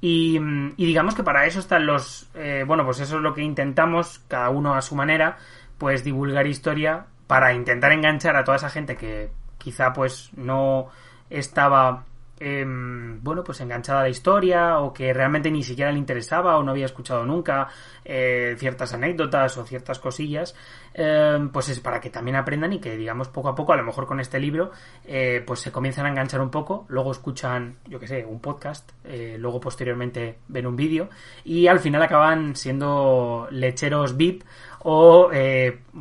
Y, 0.00 0.38
y 0.76 0.86
digamos 0.86 1.14
que 1.14 1.22
para 1.24 1.46
eso 1.46 1.58
están 1.58 1.86
los... 1.86 2.28
eh, 2.34 2.64
bueno, 2.66 2.84
pues 2.84 3.00
eso 3.00 3.16
es 3.16 3.22
lo 3.22 3.32
que 3.34 3.42
intentamos, 3.42 4.20
cada 4.28 4.50
uno 4.50 4.74
a 4.74 4.82
su 4.82 4.94
manera, 4.94 5.38
pues 5.78 6.04
divulgar 6.04 6.46
historia 6.46 7.06
para 7.26 7.54
intentar 7.54 7.92
enganchar 7.92 8.36
a 8.36 8.44
toda 8.44 8.58
esa 8.58 8.70
gente 8.70 8.96
que 8.96 9.30
quizá 9.58 9.92
pues 9.94 10.30
no 10.36 10.88
estaba 11.30 12.04
em, 12.38 13.22
bueno, 13.22 13.42
pues 13.42 13.60
enganchado 13.60 14.00
a 14.00 14.02
la 14.02 14.08
historia 14.08 14.78
o 14.80 14.92
que 14.92 15.12
realmente 15.12 15.50
ni 15.50 15.62
siquiera 15.62 15.90
le 15.90 15.98
interesaba 15.98 16.58
o 16.58 16.62
no 16.62 16.72
había 16.72 16.84
escuchado 16.86 17.24
nunca 17.24 17.68
eh, 18.04 18.54
ciertas 18.58 18.92
anécdotas 18.94 19.56
o 19.56 19.64
ciertas 19.64 19.98
cosillas, 19.98 20.54
em, 20.94 21.48
pues 21.50 21.68
es 21.68 21.80
para 21.80 22.00
que 22.00 22.10
también 22.10 22.36
aprendan 22.36 22.72
y 22.72 22.80
que, 22.80 22.96
digamos, 22.96 23.28
poco 23.28 23.48
a 23.48 23.54
poco, 23.54 23.72
a 23.72 23.76
lo 23.76 23.84
mejor 23.84 24.06
con 24.06 24.20
este 24.20 24.38
libro, 24.38 24.70
eh, 25.04 25.42
pues 25.46 25.60
se 25.60 25.72
comienzan 25.72 26.06
a 26.06 26.10
enganchar 26.10 26.40
un 26.40 26.50
poco, 26.50 26.84
luego 26.88 27.12
escuchan, 27.12 27.76
yo 27.86 27.98
que 27.98 28.06
sé, 28.06 28.24
un 28.24 28.40
podcast, 28.40 28.90
eh, 29.04 29.36
luego 29.38 29.60
posteriormente 29.60 30.38
ven 30.48 30.66
un 30.66 30.76
vídeo 30.76 31.08
y 31.44 31.66
al 31.66 31.80
final 31.80 32.02
acaban 32.02 32.54
siendo 32.54 33.48
lecheros 33.50 34.16
VIP 34.16 34.42
o, 34.80 35.30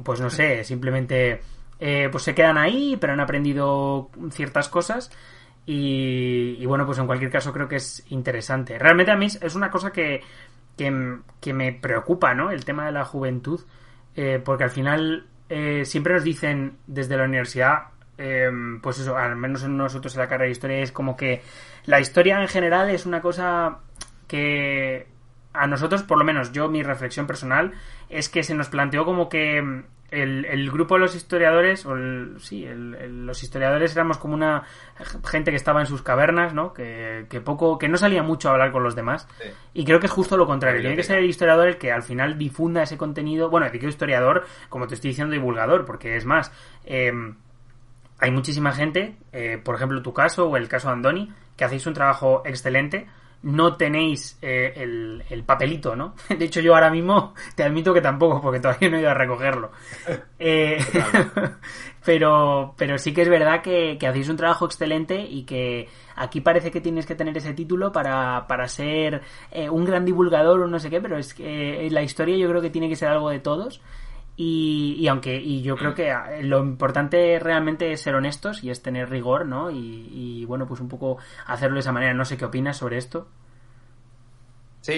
pues 0.03 0.19
no 0.19 0.29
sé, 0.29 0.63
simplemente... 0.63 1.54
pues 1.79 2.23
se 2.23 2.33
quedan 2.33 2.57
ahí, 2.57 2.97
pero 2.99 3.13
han 3.13 3.19
aprendido 3.19 4.09
ciertas 4.31 4.69
cosas 4.69 5.11
y, 5.65 6.65
bueno, 6.65 6.85
pues 6.85 6.99
en 6.99 7.07
cualquier 7.07 7.31
caso 7.31 7.51
creo 7.51 7.67
que 7.67 7.77
es 7.77 8.05
interesante. 8.11 8.77
Realmente 8.77 9.11
a 9.11 9.15
mí 9.15 9.25
es 9.25 9.55
una 9.55 9.71
cosa 9.71 9.91
que, 9.91 10.21
que, 10.77 11.53
me 11.53 11.73
preocupa, 11.73 12.35
¿no? 12.35 12.51
El 12.51 12.65
tema 12.65 12.85
de 12.85 12.91
la 12.91 13.03
juventud, 13.03 13.61
eh, 14.15 14.39
porque 14.43 14.65
al 14.65 14.69
final 14.69 15.27
eh, 15.49 15.83
siempre 15.85 16.13
nos 16.13 16.23
dicen 16.23 16.77
desde 16.85 17.17
la 17.17 17.23
universidad, 17.23 17.87
eh, 18.17 18.49
pues 18.81 18.99
eso, 18.99 19.17
al 19.17 19.35
menos 19.35 19.63
en 19.63 19.75
nosotros 19.75 20.13
en 20.13 20.21
la 20.21 20.27
carrera 20.27 20.45
de 20.45 20.51
historia, 20.51 20.77
es 20.79 20.91
como 20.91 21.17
que 21.17 21.41
la 21.85 21.99
historia 21.99 22.39
en 22.39 22.47
general 22.47 22.89
es 22.91 23.07
una 23.07 23.21
cosa 23.21 23.79
que 24.27 25.07
a 25.51 25.65
nosotros, 25.67 26.03
por 26.03 26.19
lo 26.19 26.25
menos 26.25 26.51
yo, 26.51 26.69
mi 26.69 26.83
reflexión 26.83 27.25
personal, 27.25 27.71
es 28.09 28.29
que 28.29 28.43
se 28.43 28.53
nos 28.53 28.69
planteó 28.69 29.03
como 29.03 29.29
que 29.29 29.83
el, 30.11 30.71
grupo 30.71 30.95
de 30.95 31.01
los 31.01 31.15
historiadores, 31.15 31.85
o 31.85 31.95
sí, 32.39 32.65
los 32.67 33.43
historiadores 33.43 33.93
éramos 33.93 34.17
como 34.17 34.33
una 34.33 34.63
gente 35.25 35.51
que 35.51 35.57
estaba 35.57 35.81
en 35.81 35.87
sus 35.87 36.01
cavernas, 36.01 36.53
¿no? 36.53 36.73
Que, 36.73 37.25
poco, 37.43 37.77
que 37.77 37.89
no 37.89 37.97
salía 37.97 38.23
mucho 38.23 38.49
a 38.49 38.53
hablar 38.53 38.71
con 38.71 38.83
los 38.83 38.95
demás. 38.95 39.27
Y 39.73 39.83
creo 39.85 39.99
que 39.99 40.05
es 40.05 40.11
justo 40.11 40.37
lo 40.37 40.45
contrario. 40.45 40.81
Tiene 40.81 40.95
que 40.95 41.03
ser 41.03 41.19
el 41.19 41.25
historiador 41.25 41.67
el 41.67 41.77
que 41.77 41.91
al 41.91 42.03
final 42.03 42.37
difunda 42.37 42.83
ese 42.83 42.97
contenido. 42.97 43.49
Bueno, 43.49 43.69
digo 43.69 43.87
historiador, 43.87 44.45
como 44.69 44.87
te 44.87 44.95
estoy 44.95 45.09
diciendo, 45.09 45.33
divulgador, 45.33 45.85
porque 45.85 46.15
es 46.15 46.25
más, 46.25 46.51
em, 46.85 47.35
hay 48.19 48.31
muchísima 48.31 48.71
gente, 48.71 49.17
eh, 49.33 49.59
por 49.63 49.75
ejemplo 49.75 50.01
tu 50.01 50.13
caso 50.13 50.47
o 50.47 50.57
el 50.57 50.67
caso 50.67 50.87
de 50.87 50.93
Andoni, 50.93 51.33
que 51.57 51.65
hacéis 51.65 51.85
un 51.87 51.93
trabajo 51.93 52.43
excelente 52.45 53.07
no 53.45 53.77
tenéis 53.77 54.39
eh, 54.41 54.73
el, 55.29 55.43
papelito, 55.43 55.95
¿no? 55.95 56.15
De 56.29 56.45
hecho, 56.45 56.61
yo 56.61 56.73
ahora 56.73 56.89
mismo 56.89 57.33
te 57.55 57.63
admito 57.63 57.93
que 57.93 58.01
tampoco, 58.01 58.41
porque 58.41 58.59
todavía 58.59 58.89
no 58.89 58.97
he 58.97 59.01
ido 59.01 59.09
a 59.09 59.13
recogerlo. 59.13 59.71
Eh, 60.37 60.77
pero, 62.05 62.75
pero 62.77 62.97
sí 62.97 63.13
que 63.13 63.21
es 63.21 63.29
verdad 63.29 63.61
que, 63.61 63.97
hacéis 64.05 64.27
un 64.27 64.35
trabajo 64.35 64.65
excelente 64.65 65.21
y 65.21 65.43
que 65.43 65.87
aquí 66.17 66.41
parece 66.41 66.71
que 66.71 66.81
tienes 66.81 67.05
que 67.05 67.15
tener 67.15 67.35
ese 67.37 67.53
título 67.53 67.93
para, 67.93 68.45
para 68.45 68.67
ser 68.67 69.21
eh, 69.49 69.69
un 69.69 69.85
gran 69.85 70.03
divulgador 70.03 70.59
o 70.59 70.67
no 70.67 70.77
sé 70.77 70.89
qué, 70.89 70.99
pero 70.99 71.17
es 71.17 71.33
que 71.33 71.87
la 71.89 72.03
historia 72.03 72.35
yo 72.35 72.49
creo 72.49 72.61
que 72.61 72.69
tiene 72.69 72.89
que 72.89 72.97
ser 72.97 73.07
algo 73.07 73.29
de 73.29 73.39
todos. 73.39 73.81
Y, 74.37 74.97
y, 74.99 75.07
aunque 75.07 75.35
y 75.35 75.61
yo 75.61 75.77
creo 75.77 75.93
que 75.93 76.13
lo 76.41 76.59
importante 76.59 77.39
realmente 77.39 77.91
es 77.91 78.01
ser 78.01 78.15
honestos 78.15 78.63
y 78.63 78.69
es 78.69 78.81
tener 78.81 79.09
rigor, 79.09 79.45
¿no? 79.45 79.71
Y, 79.71 80.43
bueno, 80.45 80.67
pues 80.67 80.81
un 80.81 80.89
poco 80.89 81.17
hacerlo 81.45 81.75
de 81.75 81.79
esa 81.81 81.93
manera. 81.93 82.13
No 82.13 82.25
sé 82.25 82.37
qué 82.37 82.45
opinas 82.45 82.77
sobre 82.77 82.97
esto. 82.97 83.29
Sí, 84.81 84.93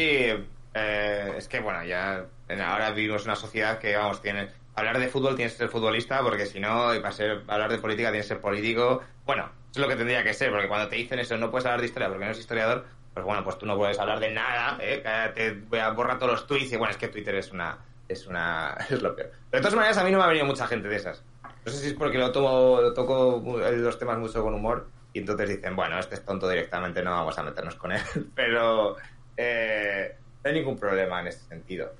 eh, 0.73 1.33
es 1.37 1.47
que 1.47 1.59
bueno, 1.59 1.83
ya 1.83 2.25
ahora 2.65 2.91
vivimos 2.91 3.25
una 3.25 3.35
sociedad 3.35 3.77
que, 3.79 3.95
vamos, 3.95 4.21
tiene 4.21 4.49
hablar 4.77 4.99
de 4.99 5.07
fútbol 5.07 5.35
tienes 5.35 5.53
que 5.53 5.59
ser 5.59 5.69
futbolista 5.69 6.21
porque 6.21 6.45
si 6.45 6.59
no, 6.59 6.89
para 7.01 7.11
ser, 7.11 7.43
hablar 7.47 7.71
de 7.71 7.79
política 7.79 8.09
tienes 8.09 8.27
que 8.27 8.35
ser 8.35 8.41
político. 8.41 9.01
Bueno, 9.25 9.49
es 9.71 9.77
lo 9.77 9.87
que 9.87 9.95
tendría 9.95 10.23
que 10.23 10.33
ser, 10.33 10.51
porque 10.51 10.67
cuando 10.67 10.87
te 10.87 10.95
dicen 10.95 11.19
eso, 11.19 11.35
no 11.35 11.49
puedes 11.49 11.65
hablar 11.65 11.81
de 11.81 11.87
historia 11.87 12.07
porque 12.07 12.19
no 12.23 12.25
eres 12.25 12.39
historiador, 12.39 12.85
pues 13.13 13.25
bueno, 13.25 13.43
pues 13.43 13.57
tú 13.57 13.65
no 13.65 13.75
puedes 13.75 13.99
hablar 13.99 14.19
de 14.19 14.31
nada, 14.31 14.77
¿eh? 14.79 15.01
te 15.33 15.53
voy 15.53 15.79
a 15.79 15.89
borrar 15.89 16.19
todos 16.19 16.33
los 16.33 16.47
tweets 16.47 16.71
y 16.73 16.77
bueno, 16.77 16.91
es 16.91 16.97
que 16.97 17.07
Twitter 17.07 17.35
es 17.35 17.51
una 17.51 17.79
es 18.07 18.27
una 18.27 18.77
es 18.89 19.01
lo 19.01 19.15
peor. 19.15 19.31
Pero 19.49 19.61
de 19.61 19.61
todas 19.61 19.75
maneras 19.75 19.97
a 19.97 20.03
mí 20.03 20.11
no 20.11 20.17
me 20.17 20.23
ha 20.23 20.27
venido 20.27 20.45
mucha 20.45 20.67
gente 20.67 20.87
de 20.87 20.95
esas. 20.95 21.23
No 21.65 21.71
sé 21.71 21.79
si 21.79 21.87
es 21.87 21.93
porque 21.93 22.17
lo 22.17 22.31
tomo 22.31 22.79
lo 22.81 22.93
toco 22.93 23.43
los 23.57 23.99
temas 23.99 24.17
mucho 24.17 24.41
con 24.41 24.53
humor 24.53 24.87
y 25.13 25.19
entonces 25.19 25.49
dicen, 25.49 25.75
bueno, 25.75 25.97
este 25.99 26.15
es 26.15 26.23
tonto 26.23 26.47
directamente, 26.47 27.01
no 27.01 27.11
vamos 27.11 27.37
a 27.37 27.43
meternos 27.43 27.75
con 27.75 27.91
él. 27.91 28.01
Pero 28.35 28.97
eh, 29.35 30.15
no 30.43 30.49
hay 30.49 30.53
ningún 30.53 30.77
problema 30.77 31.21
en 31.21 31.27
ese 31.27 31.39
sentido. 31.47 31.91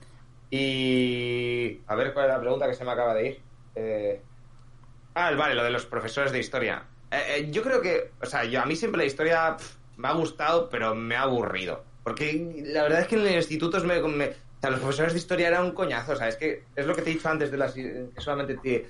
Y 0.49 1.81
a 1.87 1.95
ver 1.95 2.13
cuál 2.13 2.27
es 2.27 2.33
la 2.33 2.39
pregunta 2.39 2.67
que 2.67 2.73
se 2.73 2.85
me 2.85 2.91
acaba 2.91 3.13
de 3.13 3.27
ir. 3.27 3.41
Eh... 3.75 4.21
Ah, 5.15 5.31
vale, 5.31 5.55
lo 5.55 5.63
de 5.63 5.71
los 5.71 5.85
profesores 5.85 6.31
de 6.31 6.39
historia. 6.39 6.83
Eh, 7.11 7.23
eh, 7.37 7.47
yo 7.49 7.63
creo 7.63 7.81
que, 7.81 8.11
o 8.21 8.25
sea, 8.25 8.43
yo 8.45 8.61
a 8.61 8.65
mí 8.65 8.75
siempre 8.75 8.99
la 8.99 9.05
historia 9.05 9.57
me 9.97 10.07
ha 10.07 10.13
gustado, 10.13 10.69
pero 10.69 10.95
me 10.95 11.15
ha 11.15 11.23
aburrido. 11.23 11.83
Porque 12.03 12.63
la 12.67 12.83
verdad 12.83 13.01
es 13.01 13.07
que 13.07 13.15
en 13.15 13.23
los 13.23 13.33
institutos 13.33 13.83
me, 13.83 13.99
me, 14.01 14.33
o 14.57 14.61
sea, 14.61 14.71
los 14.71 14.79
profesores 14.79 15.13
de 15.13 15.19
historia 15.19 15.47
eran 15.49 15.65
un 15.65 15.71
coñazo, 15.71 16.13
o 16.13 16.15
sea, 16.15 16.27
es 16.27 16.35
que 16.35 16.63
es 16.75 16.85
lo 16.85 16.95
que 16.95 17.03
te 17.03 17.11
he 17.11 17.13
dicho 17.13 17.29
antes 17.29 17.51
de 17.51 17.57
las 17.57 17.73
que 17.73 18.09
solamente 18.17 18.57
te 18.57 18.89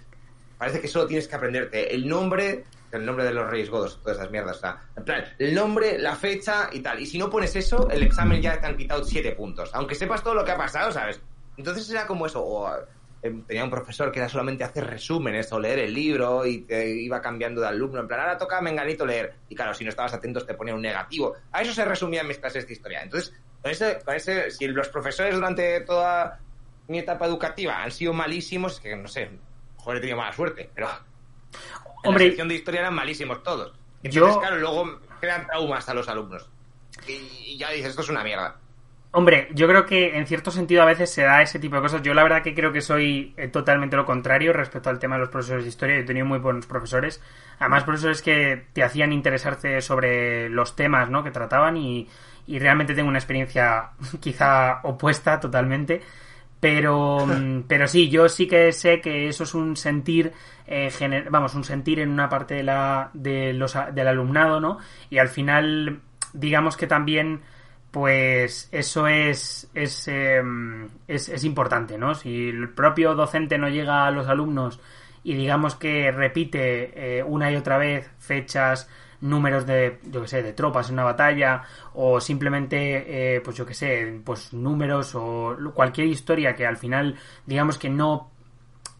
parece 0.58 0.80
que 0.80 0.88
solo 0.88 1.08
tienes 1.08 1.28
que 1.28 1.36
aprenderte 1.36 1.94
el 1.94 2.08
nombre, 2.08 2.64
el 2.92 3.06
nombre 3.06 3.26
de 3.26 3.34
los 3.34 3.50
reyes 3.50 3.70
godos, 3.70 4.00
todas 4.02 4.18
esas 4.18 4.32
mierdas, 4.32 4.58
o 4.58 4.60
sea, 4.62 4.82
en 4.96 5.04
plan, 5.04 5.26
el 5.38 5.54
nombre, 5.54 6.00
la 6.00 6.16
fecha 6.16 6.70
y 6.72 6.80
tal. 6.80 7.00
Y 7.02 7.06
si 7.06 7.18
no 7.18 7.30
pones 7.30 7.56
eso, 7.56 7.90
el 7.90 8.02
examen 8.04 8.42
ya 8.42 8.60
te 8.60 8.66
han 8.66 8.78
quitado 8.78 9.04
siete 9.04 9.34
puntos, 9.34 9.70
aunque 9.74 9.96
sepas 9.96 10.24
todo 10.24 10.36
lo 10.36 10.46
que 10.46 10.52
ha 10.52 10.58
pasado, 10.58 10.92
¿sabes? 10.92 11.20
Entonces 11.58 11.90
era 11.90 12.08
como 12.08 12.26
eso, 12.28 12.44
o 12.44 12.72
em, 13.22 13.44
tenía 13.44 13.64
un 13.64 13.70
profesor 13.70 14.12
que 14.12 14.20
era 14.20 14.30
solamente 14.30 14.64
hacer 14.64 14.86
resúmenes 14.86 15.52
o 15.52 15.60
leer 15.60 15.80
el 15.80 15.94
libro 15.94 16.46
y 16.46 16.62
te 16.62 16.90
iba 16.90 17.22
cambiando 17.22 17.60
de 17.60 17.68
alumno, 17.68 18.00
en 18.00 18.08
plan, 18.08 18.22
ahora 18.22 18.38
toca 18.38 18.60
a 18.60 18.62
Menganito 18.62 19.06
leer. 19.06 19.34
Y 19.50 19.56
claro, 19.56 19.74
si 19.74 19.84
no 19.84 19.90
estabas 19.90 20.14
atento 20.14 20.46
te 20.46 20.54
ponía 20.54 20.74
un 20.74 20.82
negativo. 20.82 21.36
A 21.52 21.62
eso 21.62 21.74
se 21.74 21.84
resumían 21.84 22.28
mis 22.28 22.38
clases 22.38 22.66
de 22.66 22.74
historia. 22.74 23.02
Entonces, 23.02 23.34
con 23.62 23.72
ese, 23.72 24.00
con 24.04 24.16
ese, 24.16 24.52
si 24.52 24.68
los 24.68 24.90
profesores 24.90 25.36
durante 25.36 25.82
toda 25.82 26.40
mi 26.88 27.00
etapa 27.00 27.26
educativa 27.26 27.84
han 27.84 27.92
sido 27.92 28.14
malísimos, 28.14 28.74
es 28.74 28.80
que 28.80 28.96
no 28.96 29.08
sé, 29.08 29.30
mejor 29.78 29.98
he 29.98 30.00
tenido 30.00 30.18
mala 30.18 30.34
suerte, 30.34 30.70
pero 30.74 30.90
en 32.04 32.14
la 32.14 32.20
sección 32.20 32.48
de 32.48 32.56
historia 32.56 32.82
eran 32.82 32.94
malísimos 32.94 33.44
todos. 33.44 33.74
Entonces, 34.04 34.34
yo... 34.36 34.40
claro, 34.40 34.58
luego 34.58 35.00
crean 35.20 35.46
traumas 35.48 35.88
a 35.90 35.94
los 35.94 36.08
alumnos. 36.08 36.50
Y, 37.08 37.58
ya 37.58 37.72
dices, 37.72 37.90
esto 37.90 38.02
es 38.02 38.10
una 38.10 38.24
mierda. 38.24 38.56
Hombre, 39.12 39.48
yo 39.54 39.68
creo 39.68 39.86
que 39.86 40.18
en 40.18 40.28
cierto 40.28 40.52
sentido 40.52 40.82
a 40.82 40.86
veces 40.86 41.12
se 41.12 41.24
da 41.24 41.42
ese 41.42 41.60
tipo 41.60 41.76
de 41.76 41.82
cosas. 41.82 42.02
Yo 42.02 42.14
la 42.14 42.24
verdad 42.24 42.44
que 42.44 42.54
creo 42.54 42.72
que 42.72 42.82
soy 42.82 43.34
eh, 43.38 43.48
totalmente 43.48 43.96
lo 43.96 44.06
contrario 44.06 44.54
respecto 44.54 44.90
al 44.90 45.00
tema 45.00 45.16
de 45.16 45.22
los 45.22 45.30
profesores 45.30 45.64
de 45.64 45.70
historia. 45.70 45.96
Yo 45.96 46.02
he 46.02 46.06
tenido 46.06 46.26
muy 46.26 46.40
buenos 46.40 46.68
profesores. 46.68 47.22
Además, 47.58 47.84
profesores 47.84 48.22
que 48.22 48.68
te 48.74 48.84
hacían 48.84 49.14
interesarte 49.14 49.82
sobre 49.82 50.50
los 50.50 50.76
temas 50.76 51.10
¿no? 51.10 51.24
que 51.24 51.32
trataban 51.32 51.78
y, 51.78 52.08
y 52.48 52.60
realmente 52.60 52.96
tengo 52.96 53.10
una 53.10 53.20
experiencia 53.20 53.92
quizá 54.20 54.80
opuesta 54.84 55.40
totalmente. 55.40 56.02
Pero, 56.60 57.28
pero 57.68 57.88
sí, 57.88 58.10
yo 58.10 58.28
sí 58.28 58.48
que 58.48 58.72
sé 58.72 59.00
que 59.00 59.28
eso 59.28 59.44
es 59.44 59.54
un 59.54 59.78
sentir, 59.78 60.34
eh, 60.66 60.90
vamos, 61.30 61.54
un 61.54 61.64
sentir 61.64 62.00
en 62.00 62.10
una 62.10 62.30
parte 62.30 62.56
de 62.56 62.64
la, 62.64 63.12
de 63.14 63.54
los, 63.54 63.78
del 63.94 64.08
alumnado, 64.08 64.60
¿no? 64.60 64.80
Y 65.12 65.20
al 65.20 65.28
final, 65.28 66.00
digamos 66.34 66.76
que 66.76 66.88
también, 66.88 67.42
pues 67.92 68.70
eso 68.72 69.08
es, 69.08 69.70
es, 69.76 70.08
em, 70.08 70.90
es, 71.08 71.30
es 71.30 71.44
importante, 71.44 71.96
¿no? 72.00 72.16
Si 72.16 72.50
el 72.50 72.70
propio 72.70 73.14
docente 73.14 73.60
no 73.60 73.70
llega 73.70 74.08
a 74.08 74.12
los 74.12 74.28
alumnos 74.28 74.80
y 75.24 75.36
digamos 75.36 75.76
que 75.76 76.12
repite 76.12 77.20
eh, 77.20 77.24
una 77.24 77.52
y 77.52 77.56
otra 77.56 77.78
vez 77.78 78.10
fechas, 78.18 78.90
números 79.22 79.66
de, 79.66 80.00
yo 80.12 80.22
que 80.22 80.28
sé, 80.28 80.44
de 80.44 80.54
tropas 80.54 80.90
en 80.90 80.94
una 80.94 81.04
batalla 81.04 81.64
o 81.94 82.20
simplemente, 82.22 83.36
eh, 83.36 83.42
pues 83.42 83.56
yo 83.58 83.66
que 83.66 83.74
sé, 83.74 84.22
pues 84.24 84.54
números 84.54 85.16
o 85.16 85.56
cualquier 85.74 86.08
historia 86.08 86.56
que 86.56 86.66
al 86.66 86.78
final, 86.78 87.16
digamos 87.46 87.78
que 87.78 87.90
no 87.90 88.32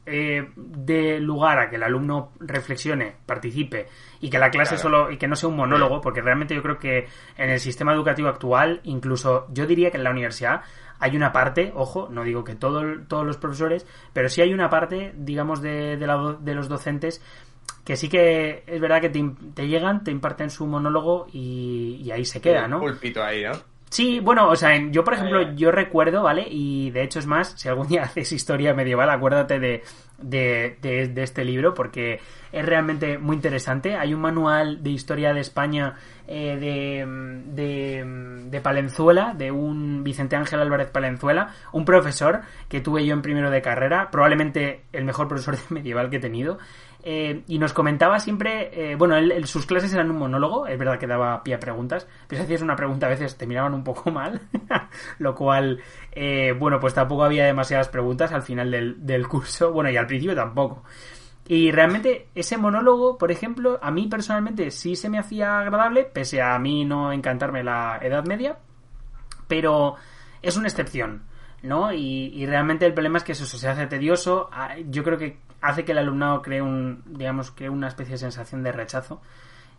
eh, 0.10 0.52
dé 0.56 1.20
lugar 1.20 1.60
a 1.60 1.70
que 1.70 1.76
el 1.76 1.84
alumno 1.84 2.32
reflexione, 2.40 3.16
participe 3.26 3.88
y 4.22 4.30
que 4.30 4.40
la 4.40 4.50
clase 4.50 4.78
solo 4.78 5.12
y 5.12 5.18
que 5.18 5.28
no 5.28 5.36
sea 5.36 5.50
un 5.50 5.58
monólogo, 5.58 6.00
porque 6.00 6.22
realmente 6.22 6.56
yo 6.56 6.64
creo 6.64 6.80
que 6.80 7.08
en 7.38 7.50
el 7.50 7.60
sistema 7.60 7.94
educativo 7.94 8.30
actual, 8.30 8.80
incluso 8.84 9.48
yo 9.52 9.68
diría 9.68 9.92
que 9.92 9.98
en 9.98 10.06
la 10.06 10.12
universidad 10.12 10.62
hay 11.00 11.16
una 11.16 11.32
parte, 11.32 11.72
ojo, 11.76 12.08
no 12.10 12.24
digo 12.24 12.44
que 12.44 12.56
todo, 12.56 12.84
todos 13.08 13.26
los 13.26 13.38
profesores, 13.38 13.86
pero 14.14 14.30
sí 14.30 14.42
hay 14.42 14.54
una 14.54 14.70
parte, 14.70 15.14
digamos, 15.16 15.62
de, 15.62 15.98
de, 15.98 16.36
de 16.40 16.56
los 16.56 16.70
docentes 16.70 17.22
que 17.88 17.96
sí 17.96 18.10
que 18.10 18.66
es 18.68 18.82
verdad 18.82 19.00
que 19.00 19.08
te, 19.08 19.66
llegan, 19.66 20.04
te 20.04 20.12
imparten 20.12 20.50
su 20.50 20.68
monólogo 20.68 21.26
y, 21.32 22.12
ahí 22.12 22.26
se 22.26 22.42
queda, 22.42 22.68
¿no? 22.68 22.82
pulpito 22.82 23.24
ahí, 23.24 23.46
¿no? 23.46 23.54
Sí, 23.90 24.20
bueno, 24.20 24.50
o 24.50 24.58
sea, 24.58 24.78
yo 24.92 25.06
por 25.06 25.14
ejemplo, 25.14 25.56
yo 25.56 25.72
recuerdo, 25.72 26.22
¿vale? 26.22 26.46
Y 26.50 26.92
de 26.92 27.04
hecho 27.04 27.20
es 27.20 27.26
más, 27.26 27.54
si 27.56 27.70
algún 27.70 27.88
día 27.88 28.04
haces 28.04 28.34
historia 28.34 28.74
medieval, 28.74 29.10
acuérdate 29.10 29.58
de, 29.58 29.84
de, 30.18 30.78
de, 30.82 31.24
este 31.24 31.46
libro 31.46 31.74
porque 31.74 32.20
es 32.52 32.66
realmente 32.66 33.18
muy 33.18 33.38
interesante. 33.38 33.96
Hay 33.96 34.14
un 34.14 34.20
manual 34.20 34.84
de 34.84 34.90
historia 34.90 35.34
de 35.34 35.40
España 35.40 35.96
eh, 36.28 36.58
de, 36.60 38.50
de, 38.50 38.62
Palenzuela, 38.62 39.34
de 39.34 39.52
un 39.52 40.04
Vicente 40.04 40.36
Ángel 40.36 40.60
Álvarez 40.60 40.90
Palenzuela, 40.90 41.54
un 41.72 41.86
profesor 41.86 42.42
que 42.68 42.82
tuve 42.82 43.06
yo 43.06 43.14
en 43.14 43.22
primero 43.22 43.50
de 43.50 43.62
carrera, 43.62 44.10
probablemente 44.12 44.82
el 44.92 45.06
mejor 45.06 45.30
profesor 45.30 45.56
de 45.70 45.74
medieval 45.74 46.10
que 46.10 46.18
he 46.18 46.20
tenido. 46.20 46.58
Eh, 47.10 47.44
y 47.48 47.58
nos 47.60 47.72
comentaba 47.74 48.20
siempre, 48.20 48.92
eh, 48.92 48.96
bueno, 48.96 49.16
él- 49.16 49.32
él- 49.32 49.48
sus 49.48 49.66
clases 49.66 49.94
eran 49.94 50.12
un 50.12 50.18
monólogo, 50.18 50.68
es 50.68 50.78
verdad 50.78 51.00
que 51.00 51.08
daba 51.08 51.42
pie 51.44 51.56
a 51.56 51.60
preguntas, 51.60 52.06
pero 52.28 52.40
si 52.42 52.46
hacías 52.46 52.62
una 52.62 52.76
pregunta 52.76 53.06
a 53.06 53.10
veces 53.10 53.38
te 53.38 53.48
miraban 53.48 53.74
un 53.74 53.84
poco 53.84 54.12
mal, 54.12 54.42
lo 55.20 55.34
cual, 55.36 55.80
eh, 56.12 56.54
bueno, 56.60 56.80
pues 56.80 56.94
tampoco 56.94 57.24
había 57.24 57.46
demasiadas 57.46 57.88
preguntas 57.90 58.34
al 58.34 58.42
final 58.42 58.72
del, 58.72 59.06
del 59.06 59.28
curso, 59.28 59.72
bueno, 59.72 59.90
y 59.90 59.96
al 59.98 60.08
principio 60.08 60.36
tampoco. 60.36 60.84
Y 61.48 61.72
realmente 61.72 62.28
ese 62.36 62.58
monólogo, 62.58 63.18
por 63.18 63.32
ejemplo, 63.32 63.80
a 63.82 63.90
mí 63.92 64.08
personalmente 64.08 64.70
sí 64.72 64.96
se 64.98 65.10
me 65.10 65.18
hacía 65.20 65.60
agradable, 65.60 66.04
pese 66.04 66.42
a 66.42 66.60
mí 66.60 66.84
no 66.86 67.14
encantarme 67.14 67.64
la 67.64 68.00
Edad 68.02 68.26
Media, 68.26 68.58
pero 69.48 69.96
es 70.42 70.58
una 70.58 70.68
excepción, 70.68 71.24
¿no? 71.64 71.92
Y, 71.94 72.32
y 72.34 72.46
realmente 72.46 72.86
el 72.86 72.94
problema 72.94 73.18
es 73.18 73.24
que 73.24 73.32
eso 73.34 73.46
se 73.46 73.68
hace 73.68 73.88
tedioso. 73.88 74.50
Ah, 74.52 74.76
Yo 74.90 75.04
creo 75.04 75.18
que 75.18 75.38
hace 75.62 75.86
que 75.86 75.92
el 75.94 75.98
alumnado 76.00 76.42
cree 76.42 76.62
un, 76.62 77.04
digamos, 77.06 77.52
cree 77.52 77.70
una 77.70 77.88
especie 77.88 78.14
de 78.14 78.20
sensación 78.20 78.64
de 78.64 78.72
rechazo. 78.72 79.22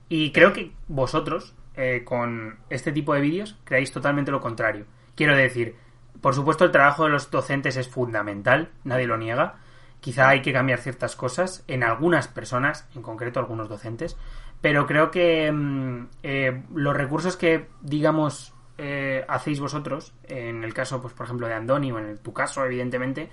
Y 0.08 0.32
creo 0.32 0.52
que 0.52 0.72
vosotros, 0.88 1.54
eh, 1.76 2.02
con 2.04 2.58
este 2.70 2.92
tipo 2.92 3.14
de 3.14 3.20
vídeos, 3.20 3.56
creáis 3.64 3.92
totalmente 3.92 4.30
lo 4.30 4.40
contrario. 4.40 4.86
Quiero 5.14 5.36
decir, 5.36 5.76
por 6.20 6.34
supuesto 6.34 6.64
el 6.64 6.70
trabajo 6.72 7.04
de 7.04 7.10
los 7.10 7.30
docentes 7.30 7.76
es 7.76 7.88
fundamental, 7.88 8.70
nadie 8.84 9.06
lo 9.06 9.16
niega. 9.16 9.56
Quizá 10.00 10.28
hay 10.28 10.42
que 10.42 10.52
cambiar 10.52 10.78
ciertas 10.78 11.16
cosas 11.16 11.64
en 11.66 11.82
algunas 11.82 12.28
personas, 12.28 12.88
en 12.94 13.02
concreto 13.02 13.40
algunos 13.40 13.68
docentes, 13.68 14.16
pero 14.60 14.86
creo 14.86 15.10
que 15.10 15.50
mm, 15.52 16.06
eh, 16.22 16.62
los 16.74 16.96
recursos 16.96 17.36
que, 17.36 17.66
digamos, 17.82 18.54
eh, 18.78 19.24
hacéis 19.28 19.58
vosotros, 19.60 20.14
en 20.24 20.62
el 20.64 20.72
caso, 20.72 21.02
pues 21.02 21.12
por 21.14 21.26
ejemplo, 21.26 21.48
de 21.48 21.54
Andoni, 21.54 21.90
o 21.92 21.98
en 21.98 22.06
el- 22.06 22.20
tu 22.20 22.32
caso, 22.32 22.64
evidentemente, 22.64 23.28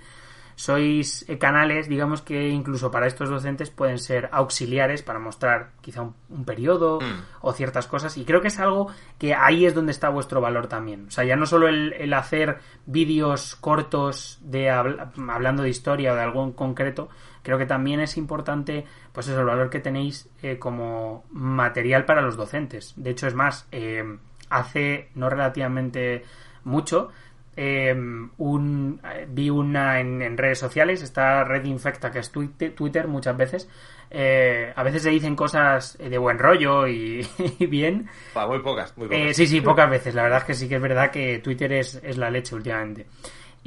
sois 0.56 1.24
eh, 1.28 1.36
canales, 1.38 1.86
digamos 1.88 2.22
que 2.22 2.48
incluso 2.48 2.90
para 2.90 3.06
estos 3.06 3.28
docentes 3.28 3.70
pueden 3.70 3.98
ser 3.98 4.28
auxiliares 4.32 5.02
para 5.02 5.18
mostrar 5.18 5.72
quizá 5.82 6.00
un, 6.02 6.14
un 6.30 6.44
periodo 6.44 6.98
Mm. 7.00 7.20
o 7.42 7.52
ciertas 7.52 7.86
cosas. 7.86 8.16
Y 8.16 8.24
creo 8.24 8.40
que 8.40 8.48
es 8.48 8.58
algo 8.58 8.88
que 9.18 9.34
ahí 9.34 9.66
es 9.66 9.74
donde 9.74 9.92
está 9.92 10.08
vuestro 10.08 10.40
valor 10.40 10.66
también. 10.66 11.06
O 11.08 11.10
sea, 11.10 11.24
ya 11.24 11.36
no 11.36 11.44
solo 11.46 11.68
el, 11.68 11.92
el 11.92 12.12
hacer 12.14 12.58
vídeos 12.86 13.54
cortos 13.56 14.38
de 14.42 14.70
habl- 14.70 15.10
hablando 15.30 15.62
de 15.62 15.68
historia 15.68 16.12
o 16.12 16.16
de 16.16 16.22
algo 16.22 16.42
en 16.42 16.52
concreto, 16.52 17.08
creo 17.42 17.58
que 17.58 17.66
también 17.66 18.00
es 18.00 18.16
importante, 18.16 18.86
pues 19.12 19.28
eso, 19.28 19.38
el 19.40 19.46
valor 19.46 19.68
que 19.68 19.80
tenéis 19.80 20.28
eh, 20.42 20.58
como 20.58 21.24
material 21.30 22.06
para 22.06 22.22
los 22.22 22.36
docentes. 22.36 22.94
De 22.96 23.10
hecho, 23.10 23.26
es 23.26 23.34
más, 23.34 23.68
eh, 23.72 24.02
hace 24.48 25.10
no 25.14 25.28
relativamente 25.28 26.24
mucho, 26.64 27.10
eh, 27.56 27.92
un, 28.38 29.00
vi 29.28 29.50
una 29.50 29.98
en, 30.00 30.22
en 30.22 30.36
redes 30.36 30.58
sociales, 30.58 31.02
esta 31.02 31.42
red 31.44 31.64
infecta 31.64 32.10
que 32.10 32.18
es 32.20 32.30
Twitter, 32.30 33.08
muchas 33.08 33.36
veces. 33.36 33.68
eh, 34.10 34.72
a 34.76 34.82
veces 34.82 35.02
se 35.02 35.10
dicen 35.10 35.34
cosas 35.34 35.96
eh, 36.00 36.08
de 36.08 36.18
buen 36.18 36.38
rollo 36.38 36.86
y, 36.86 37.26
y 37.58 37.66
bien. 37.66 38.08
Muy 38.48 38.60
pocas, 38.60 38.96
muy 38.96 39.08
pocas. 39.08 39.20
Eh, 39.20 39.34
sí, 39.34 39.46
sí, 39.46 39.60
pocas 39.60 39.90
veces. 39.90 40.14
La 40.14 40.22
verdad 40.22 40.38
es 40.38 40.44
que 40.44 40.54
sí 40.54 40.68
que 40.68 40.76
es 40.76 40.82
verdad 40.82 41.10
que 41.10 41.38
Twitter 41.40 41.72
es, 41.72 42.00
es 42.04 42.16
la 42.16 42.30
leche 42.30 42.54
últimamente. 42.54 43.06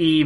Y, 0.02 0.24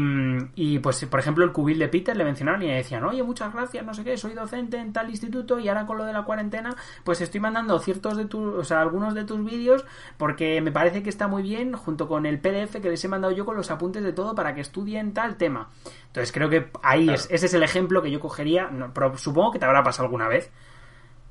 y, 0.54 0.78
pues, 0.78 1.04
por 1.06 1.20
ejemplo, 1.20 1.44
el 1.44 1.52
cubil 1.52 1.80
de 1.80 1.88
Peter 1.88 2.16
le 2.16 2.24
mencionaron 2.24 2.62
y 2.62 2.68
le 2.68 2.76
decían, 2.76 3.04
oye, 3.06 3.24
muchas 3.24 3.52
gracias, 3.52 3.84
no 3.84 3.96
sé 3.96 4.04
qué, 4.04 4.16
soy 4.18 4.36
docente 4.36 4.78
en 4.78 4.94
tal 4.94 5.10
instituto 5.10 5.58
y 5.58 5.68
ahora 5.68 5.88
con 5.88 5.98
lo 5.98 6.06
de 6.06 6.14
la 6.14 6.22
cuarentena, 6.22 6.76
pues 7.04 7.22
estoy 7.22 7.40
mandando 7.40 7.80
ciertos 7.80 8.16
de 8.16 8.26
tus, 8.26 8.54
o 8.54 8.64
sea, 8.64 8.82
algunos 8.82 9.16
de 9.16 9.24
tus 9.24 9.44
vídeos 9.44 9.84
porque 10.16 10.62
me 10.62 10.72
parece 10.72 11.02
que 11.02 11.10
está 11.10 11.28
muy 11.28 11.42
bien 11.42 11.74
junto 11.74 12.08
con 12.08 12.28
el 12.28 12.40
PDF 12.40 12.82
que 12.84 12.88
les 12.88 13.04
he 13.04 13.08
mandado 13.08 13.34
yo 13.34 13.46
con 13.46 13.56
los 13.58 13.72
apuntes 13.72 14.04
de 14.04 14.14
todo 14.14 14.36
para 14.36 14.54
que 14.54 14.62
estudien 14.62 15.12
tal 15.12 15.38
tema. 15.38 15.72
Entonces 16.06 16.32
creo 16.32 16.52
que 16.52 16.70
ahí 16.84 17.10
es, 17.10 17.28
ese 17.32 17.48
es 17.48 17.54
el 17.56 17.64
ejemplo 17.64 18.04
que 18.04 18.12
yo 18.12 18.20
cogería, 18.20 18.70
no, 18.70 18.94
pero 18.94 19.18
supongo 19.18 19.54
que 19.54 19.58
te 19.58 19.66
habrá 19.66 19.82
pasado 19.82 20.06
alguna 20.06 20.28
vez. 20.28 20.52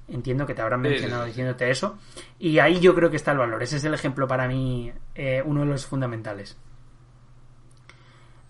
Entiendo 0.08 0.46
que 0.46 0.54
te 0.54 0.62
habrán 0.62 0.82
sí, 0.82 0.88
mencionado 0.88 1.22
sí. 1.22 1.28
diciéndote 1.28 1.70
eso. 1.70 1.96
Y 2.40 2.58
ahí 2.58 2.80
yo 2.80 2.92
creo 2.92 3.08
que 3.08 3.16
está 3.16 3.30
el 3.30 3.38
valor. 3.38 3.62
Ese 3.62 3.76
es 3.76 3.84
el 3.84 3.94
ejemplo 3.94 4.26
para 4.26 4.48
mí, 4.48 4.92
eh, 5.14 5.40
uno 5.46 5.60
de 5.60 5.66
los 5.66 5.86
fundamentales. 5.86 6.58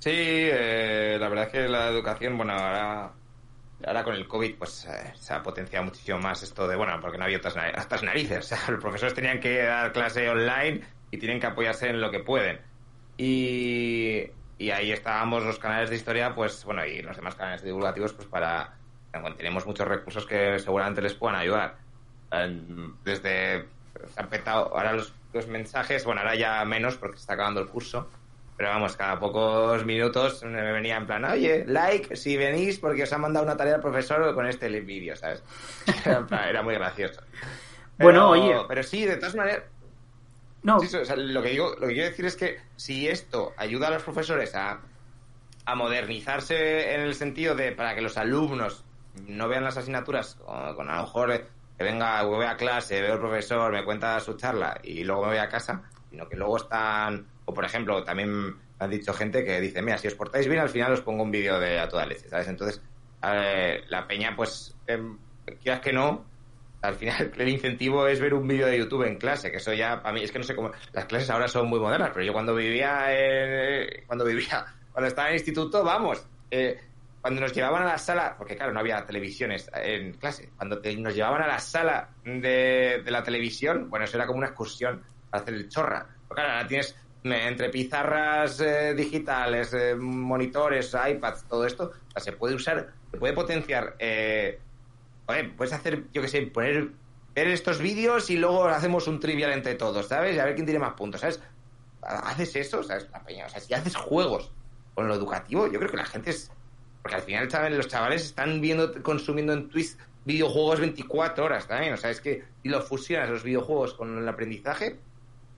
Sí, 0.03 0.11
eh, 0.12 1.17
la 1.21 1.29
verdad 1.29 1.47
es 1.47 1.53
que 1.53 1.69
la 1.69 1.87
educación, 1.87 2.37
bueno, 2.37 2.55
ahora, 2.55 3.12
ahora 3.87 4.03
con 4.03 4.17
el 4.17 4.27
COVID, 4.27 4.57
pues 4.57 4.85
eh, 4.87 5.12
se 5.15 5.33
ha 5.33 5.41
potenciado 5.41 5.85
muchísimo 5.85 6.19
más 6.19 6.43
esto 6.43 6.67
de, 6.67 6.75
bueno, 6.75 6.99
porque 7.01 7.19
no 7.19 7.25
había 7.25 7.37
otras, 7.37 7.55
otras 7.55 8.03
narices. 8.03 8.38
O 8.38 8.43
sea, 8.43 8.59
los 8.73 8.83
profesores 8.83 9.15
tenían 9.15 9.38
que 9.38 9.62
dar 9.62 9.93
clase 9.93 10.29
online 10.29 10.81
y 11.12 11.19
tienen 11.19 11.38
que 11.38 11.47
apoyarse 11.47 11.88
en 11.88 12.01
lo 12.01 12.11
que 12.11 12.19
pueden. 12.19 12.61
Y, 13.17 14.29
ahí 14.73 14.91
estábamos 14.91 15.45
los 15.45 15.61
canales 15.61 15.88
de 15.88 15.95
historia, 15.95 16.35
pues, 16.35 16.65
bueno, 16.65 16.85
y 16.85 17.01
los 17.01 17.15
demás 17.15 17.37
canales 17.37 17.62
divulgativos, 17.62 18.12
pues 18.12 18.27
para. 18.27 18.75
tenemos 19.37 19.65
muchos 19.67 19.87
recursos 19.87 20.27
que 20.27 20.59
seguramente 20.59 21.01
les 21.01 21.15
puedan 21.15 21.37
ayudar. 21.37 21.77
Desde. 23.05 23.69
Se 24.09 24.21
han 24.21 24.29
petado 24.29 24.77
ahora 24.77 24.95
los, 24.95 25.15
los 25.33 25.47
mensajes, 25.47 26.05
bueno, 26.05 26.23
ahora 26.23 26.35
ya 26.35 26.65
menos 26.65 26.97
porque 26.97 27.19
se 27.19 27.21
está 27.21 27.35
acabando 27.35 27.61
el 27.61 27.69
curso. 27.69 28.11
Pero 28.62 28.75
vamos, 28.75 28.96
cada 28.96 29.18
pocos 29.18 29.85
minutos 29.85 30.44
me 30.44 30.72
venía 30.72 30.96
en 30.96 31.05
plan, 31.05 31.25
oye, 31.25 31.64
like 31.66 32.14
si 32.14 32.37
venís 32.37 32.79
porque 32.79 33.03
os 33.03 33.12
ha 33.12 33.18
mandado 33.18 33.44
una 33.44 33.57
tarea 33.57 33.75
el 33.75 33.81
profesor 33.81 34.33
con 34.37 34.46
este 34.46 34.68
vídeo, 34.68 35.16
¿sabes? 35.16 35.42
Era, 36.05 36.62
muy 36.62 36.75
gracioso. 36.75 37.22
Bueno, 37.98 38.31
oye. 38.31 38.55
Pero 38.68 38.85
sí, 38.85 39.05
de 39.05 39.16
todas 39.16 39.35
maneras, 39.35 39.64
No, 40.62 40.79
Sí, 40.79 40.87
sí, 40.87 40.96
o 40.96 41.05
sea, 41.05 41.16
lo 41.16 41.42
que 41.42 41.48
digo, 41.48 41.75
lo 41.81 41.88
que 41.88 41.94
quiero 41.94 42.09
decir 42.11 42.25
es 42.25 42.37
que 42.37 42.61
si 42.77 43.09
esto 43.09 43.53
ayuda 43.57 43.88
a 43.88 43.90
los 43.90 44.05
profesores 44.05 44.55
a, 44.55 44.79
a 45.64 45.75
modernizarse 45.75 46.94
en 46.94 47.01
el 47.01 47.16
sentido 47.16 47.57
de 47.57 47.72
para 47.72 47.96
que 47.96 48.01
los 48.01 48.16
alumnos 48.16 48.85
no 49.27 49.48
vean 49.48 49.64
las 49.64 49.77
asignaturas 49.77 50.37
con, 50.37 50.77
con 50.77 50.88
a 50.88 50.98
lo 50.98 51.03
mejor 51.03 51.33
que 51.77 51.83
venga, 51.83 52.22
voy 52.22 52.46
a 52.46 52.57
clase, 52.57 53.03
veo 53.03 53.14
al 53.14 53.18
profesor, 53.18 53.72
me 53.72 53.85
cuenta 53.85 54.20
su 54.20 54.35
charla 54.35 54.79
y 54.85 55.03
luego 55.03 55.22
me 55.22 55.29
voy 55.31 55.38
a 55.38 55.48
casa, 55.48 55.83
sino 56.11 56.29
que 56.29 56.37
luego 56.37 56.59
están, 56.59 57.27
o 57.44 57.55
por 57.55 57.64
ejemplo, 57.64 58.05
también 58.05 58.31
me 58.57 58.62
han 58.78 58.90
dicho 58.90 59.12
gente 59.12 59.44
que 59.44 59.61
dice, 59.61 59.83
mira, 59.83 59.98
si 59.98 60.09
os 60.09 60.14
portáis 60.14 60.46
bien, 60.48 60.61
al 60.61 60.68
final 60.68 60.92
os 60.92 61.02
pongo 61.02 61.22
un 61.22 61.31
vídeo 61.31 61.59
de 61.61 61.78
a 61.78 61.88
toda 61.88 62.07
leche, 62.07 62.28
¿sabes? 62.28 62.48
Entonces, 62.48 62.83
eh, 63.22 63.83
la 63.88 64.07
peña, 64.07 64.35
pues, 64.37 64.81
em, 64.87 65.18
quieras 65.61 65.81
que 65.81 65.92
no, 65.92 66.33
al 66.83 66.94
final 66.96 67.33
el 67.38 67.48
incentivo 67.48 68.07
es 68.07 68.20
ver 68.20 68.35
un 68.35 68.46
vídeo 68.46 68.66
de 68.66 68.78
YouTube 68.78 69.05
en 69.07 69.16
clase, 69.18 69.50
que 69.50 69.59
eso 69.59 69.72
ya 69.72 70.02
para 70.02 70.14
mí 70.14 70.22
es 70.22 70.33
que 70.33 70.38
no 70.38 70.44
sé 70.44 70.55
cómo 70.55 70.70
las 70.92 71.07
clases 71.07 71.31
ahora 71.31 71.48
son 71.48 71.68
muy 71.68 71.78
modernas, 71.81 72.11
pero 72.12 72.24
yo 72.24 72.33
cuando 72.33 72.55
vivía 72.55 73.07
en- 73.12 74.05
cuando 74.07 74.24
vivía 74.24 74.64
cuando 74.92 75.09
estaba 75.09 75.28
en 75.28 75.35
el 75.35 75.40
instituto, 75.40 75.83
vamos, 75.85 76.26
eh, 76.50 76.78
cuando 77.20 77.40
nos 77.40 77.55
llevaban 77.55 77.83
a 77.83 77.87
la 77.87 77.98
sala, 77.98 78.35
porque 78.37 78.57
claro, 78.57 78.72
no 78.72 78.81
había 78.81 79.07
televisiones 79.07 79.70
en 79.74 80.14
clase, 80.14 80.52
cuando 80.57 80.81
nos 80.98 81.14
llevaban 81.14 81.42
a 81.42 81.46
la 81.46 81.59
sala 81.61 82.16
de, 82.24 83.00
la 83.07 83.22
televisión, 83.22 83.88
bueno, 83.88 84.05
eso 84.05 84.16
era 84.16 84.26
como 84.26 84.38
una 84.38 84.48
excursión 84.48 85.05
para 85.31 85.42
hacer 85.42 85.55
el 85.55 85.68
chorra. 85.68 86.09
Claro, 86.28 86.50
ahora 86.52 86.66
tienes 86.66 86.90
eh, 86.92 87.02
entre 87.24 87.68
pizarras 87.68 88.61
eh, 88.61 88.94
digitales, 88.94 89.72
eh, 89.74 89.94
monitores, 89.94 90.94
iPads, 90.94 91.44
todo 91.44 91.66
esto, 91.66 91.92
se 92.16 92.32
puede 92.32 92.54
usar, 92.54 92.92
se 93.11 93.18
puede 93.18 93.32
potenciar 93.32 93.94
eh, 93.98 94.58
puedes 95.56 95.72
hacer, 95.72 96.04
yo 96.12 96.22
qué 96.22 96.28
sé, 96.28 96.42
poner, 96.42 96.90
ver 97.35 97.48
estos 97.48 97.78
vídeos 97.80 98.30
y 98.30 98.37
luego 98.37 98.66
hacemos 98.66 99.06
un 99.08 99.20
trivial 99.20 99.52
entre 99.52 99.74
todos, 99.74 100.08
¿sabes? 100.08 100.37
Y 100.37 100.38
a 100.38 100.44
ver 100.44 100.54
quién 100.54 100.66
tiene 100.66 100.78
más 100.78 100.94
puntos, 100.94 101.20
¿sabes? 101.20 101.40
Haces 102.02 102.56
eso, 102.56 102.82
¿sabes? 102.82 103.08
La 103.12 103.22
peña, 103.22 103.46
o 103.46 103.48
sea, 103.48 103.61
si 103.61 103.72
haces 103.74 103.94
juegos 103.94 104.50
con 104.94 105.08
lo 105.08 105.14
educativo, 105.14 105.66
yo 105.70 105.78
creo 105.78 105.90
que 105.90 105.96
la 105.96 106.06
gente 106.06 106.30
es... 106.30 106.50
Porque 107.00 107.16
al 107.16 107.22
final 107.22 107.76
los 107.76 107.88
chavales 107.88 108.24
están 108.24 108.61
viendo, 108.61 109.02
consumiendo 109.02 109.52
en 109.52 109.68
Twitch 109.68 109.96
videojuegos 110.24 110.78
24 110.78 111.44
horas 111.44 111.66
también, 111.66 111.94
o 111.94 111.96
sea, 111.96 112.11
es 112.11 112.20
que 112.20 112.44
si 112.62 112.68
lo 112.68 112.80
fusionas 112.80 113.28
los 113.28 113.42
videojuegos 113.42 113.94
con 113.94 114.18
el 114.18 114.28
aprendizaje, 114.28 114.98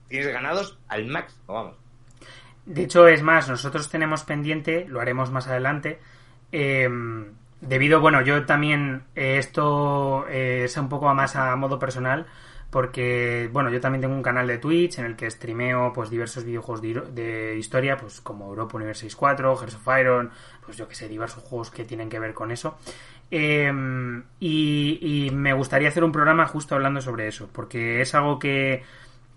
tienes 0.07 0.31
ganados 0.31 0.77
al 0.87 1.05
máximo, 1.05 1.53
vamos. 1.53 1.75
De 2.65 2.83
hecho, 2.83 3.07
es 3.07 3.21
más, 3.21 3.47
nosotros 3.47 3.89
tenemos 3.89 4.23
pendiente, 4.23 4.85
lo 4.87 4.99
haremos 4.99 5.31
más 5.31 5.47
adelante, 5.47 5.99
eh, 6.51 6.89
debido, 7.61 7.99
bueno, 7.99 8.21
yo 8.21 8.45
también 8.45 9.03
eh, 9.15 9.37
esto 9.37 10.25
eh, 10.27 10.63
es 10.65 10.77
un 10.77 10.89
poco 10.89 11.13
más 11.13 11.35
a 11.35 11.55
modo 11.55 11.79
personal, 11.79 12.25
porque, 12.69 13.49
bueno, 13.53 13.69
yo 13.69 13.79
también 13.79 14.01
tengo 14.01 14.15
un 14.15 14.23
canal 14.23 14.47
de 14.47 14.57
Twitch 14.57 14.99
en 14.99 15.05
el 15.05 15.15
que 15.15 15.31
streameo 15.31 15.93
pues 15.93 16.09
diversos 16.09 16.43
videojuegos 16.43 16.81
de, 16.81 16.93
de 17.21 17.57
historia, 17.57 17.95
pues 17.95 18.19
como 18.19 18.49
Europa 18.49 18.75
Universe 18.75 19.01
64, 19.01 19.55
Hearts 19.55 19.75
of 19.75 19.99
Iron, 19.99 20.31
pues 20.65 20.75
yo 20.75 20.87
que 20.87 20.95
sé, 20.95 21.07
diversos 21.07 21.43
juegos 21.43 21.71
que 21.71 21.85
tienen 21.85 22.09
que 22.09 22.19
ver 22.19 22.33
con 22.33 22.51
eso. 22.51 22.77
Eh, 23.31 23.71
y, 24.39 24.99
y 25.01 25.31
me 25.31 25.53
gustaría 25.53 25.87
hacer 25.87 26.03
un 26.03 26.11
programa 26.11 26.45
justo 26.47 26.75
hablando 26.75 27.01
sobre 27.01 27.27
eso, 27.27 27.49
porque 27.51 28.01
es 28.01 28.13
algo 28.13 28.39
que 28.39 28.83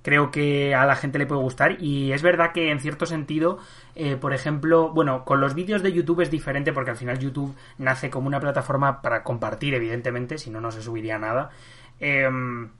creo 0.03 0.31
que 0.31 0.75
a 0.75 0.87
la 0.87 0.97
gente 0.97 1.19
le 1.19 1.27
puede 1.27 1.43
gustar. 1.43 1.83
Y 1.83 2.13
es 2.13 2.23
verdad 2.23 2.53
que 2.53 2.71
en 2.71 2.81
cierto 2.81 3.07
sentido 3.07 3.59
eh, 3.95 4.17
por 4.17 4.33
ejemplo 4.33 4.91
bueno 4.91 5.25
con 5.25 5.41
los 5.41 5.55
vídeos 5.55 5.83
de 5.83 5.93
YouTube 5.93 6.21
es 6.21 6.31
diferente 6.31 6.73
porque 6.73 6.91
al 6.91 6.97
final 6.97 7.19
YouTube 7.19 7.55
nace 7.79 8.11
como 8.11 8.27
una 8.27 8.41
plataforma 8.41 9.03
para 9.03 9.23
compartir 9.23 9.75
evidentemente 9.75 10.39
si 10.39 10.51
no 10.51 10.61
no 10.61 10.71
se 10.71 10.83
subiría 10.83 11.19
nada. 11.19 11.51
Em, 12.01 12.71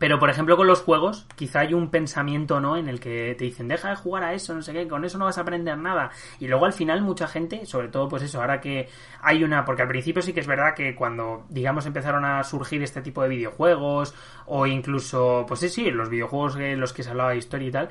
Pero, 0.00 0.18
por 0.18 0.30
ejemplo, 0.30 0.56
con 0.56 0.66
los 0.66 0.80
juegos, 0.80 1.26
quizá 1.36 1.60
hay 1.60 1.74
un 1.74 1.90
pensamiento, 1.90 2.58
¿no? 2.58 2.78
En 2.78 2.88
el 2.88 3.00
que 3.00 3.34
te 3.36 3.44
dicen, 3.44 3.68
deja 3.68 3.90
de 3.90 3.96
jugar 3.96 4.24
a 4.24 4.32
eso, 4.32 4.54
no 4.54 4.62
sé 4.62 4.72
qué, 4.72 4.88
con 4.88 5.04
eso 5.04 5.18
no 5.18 5.26
vas 5.26 5.36
a 5.36 5.42
aprender 5.42 5.76
nada. 5.76 6.10
Y 6.38 6.48
luego 6.48 6.64
al 6.64 6.72
final 6.72 7.02
mucha 7.02 7.28
gente, 7.28 7.66
sobre 7.66 7.88
todo 7.88 8.08
pues 8.08 8.22
eso, 8.22 8.40
ahora 8.40 8.62
que 8.62 8.88
hay 9.20 9.44
una... 9.44 9.62
Porque 9.66 9.82
al 9.82 9.88
principio 9.88 10.22
sí 10.22 10.32
que 10.32 10.40
es 10.40 10.46
verdad 10.46 10.72
que 10.74 10.94
cuando, 10.94 11.44
digamos, 11.50 11.84
empezaron 11.84 12.24
a 12.24 12.42
surgir 12.44 12.82
este 12.82 13.02
tipo 13.02 13.22
de 13.22 13.28
videojuegos, 13.28 14.14
o 14.46 14.66
incluso, 14.66 15.44
pues 15.46 15.60
sí, 15.60 15.68
sí, 15.68 15.90
los 15.90 16.08
videojuegos 16.08 16.56
en 16.56 16.80
los 16.80 16.94
que 16.94 17.02
se 17.02 17.10
hablaba 17.10 17.32
de 17.32 17.36
historia 17.36 17.68
y 17.68 17.72
tal, 17.72 17.90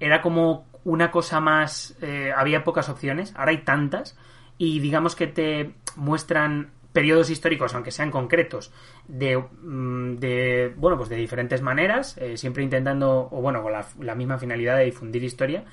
era 0.00 0.22
como 0.22 0.64
una 0.84 1.10
cosa 1.10 1.38
más... 1.40 1.94
Eh, 2.00 2.32
había 2.34 2.64
pocas 2.64 2.88
opciones, 2.88 3.34
ahora 3.36 3.50
hay 3.50 3.58
tantas, 3.58 4.16
y 4.56 4.80
digamos 4.80 5.14
que 5.14 5.26
te 5.26 5.74
muestran 5.96 6.70
periodos 6.92 7.30
históricos, 7.30 7.74
aunque 7.74 7.90
sean 7.90 8.10
concretos, 8.10 8.72
de, 9.08 9.38
mm, 9.38 10.16
de 10.16 10.72
bueno, 10.76 10.96
pues 10.96 11.08
de 11.08 11.16
diferentes 11.16 11.62
maneras, 11.62 12.16
eh, 12.18 12.36
siempre 12.36 12.62
intentando, 12.62 13.28
o 13.30 13.40
bueno, 13.40 13.62
con 13.62 13.72
la, 13.72 14.14
misma 14.14 14.38
finalidad 14.38 14.76
de 14.76 14.84
difundir 14.84 15.24
historia. 15.24 15.64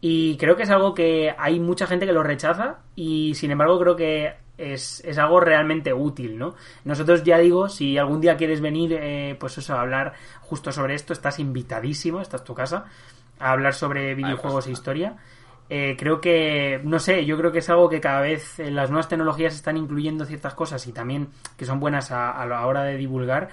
Y 0.00 0.36
creo 0.36 0.56
que 0.56 0.64
es 0.64 0.70
algo 0.70 0.94
que 0.94 1.34
hay 1.38 1.60
mucha 1.60 1.86
gente 1.86 2.06
que 2.06 2.12
lo 2.12 2.22
rechaza 2.22 2.80
y 2.94 3.34
sin 3.34 3.50
embargo 3.50 3.78
creo 3.78 3.96
que 3.96 4.34
es, 4.58 5.02
es 5.04 5.18
algo 5.18 5.40
realmente 5.40 5.92
útil, 5.92 6.38
¿no? 6.38 6.54
Nosotros 6.84 7.24
ya 7.24 7.38
digo, 7.38 7.68
si 7.68 7.96
algún 7.96 8.20
día 8.20 8.36
quieres 8.36 8.60
venir, 8.60 8.92
eh, 9.00 9.36
pues 9.38 9.56
eso, 9.58 9.74
a 9.74 9.80
hablar 9.80 10.14
justo 10.42 10.72
sobre 10.72 10.94
esto, 10.94 11.12
estás 11.12 11.38
invitadísimo, 11.38 12.20
esta 12.20 12.36
es 12.36 12.44
tu 12.44 12.54
casa, 12.54 12.86
a 13.38 13.52
hablar 13.52 13.74
sobre 13.74 14.14
videojuegos 14.14 14.66
e 14.66 14.72
historia. 14.72 15.16
Eh, 15.70 15.96
creo 15.98 16.20
que, 16.20 16.80
no 16.84 16.98
sé, 16.98 17.24
yo 17.24 17.38
creo 17.38 17.50
que 17.50 17.60
es 17.60 17.70
algo 17.70 17.88
que 17.88 18.00
cada 18.00 18.20
vez 18.20 18.58
las 18.58 18.90
nuevas 18.90 19.08
tecnologías 19.08 19.54
están 19.54 19.76
incluyendo 19.76 20.26
ciertas 20.26 20.54
cosas 20.54 20.86
y 20.86 20.92
también 20.92 21.28
que 21.56 21.64
son 21.64 21.80
buenas 21.80 22.10
a, 22.10 22.44
la 22.46 22.66
hora 22.66 22.82
de 22.82 22.98
divulgar 22.98 23.48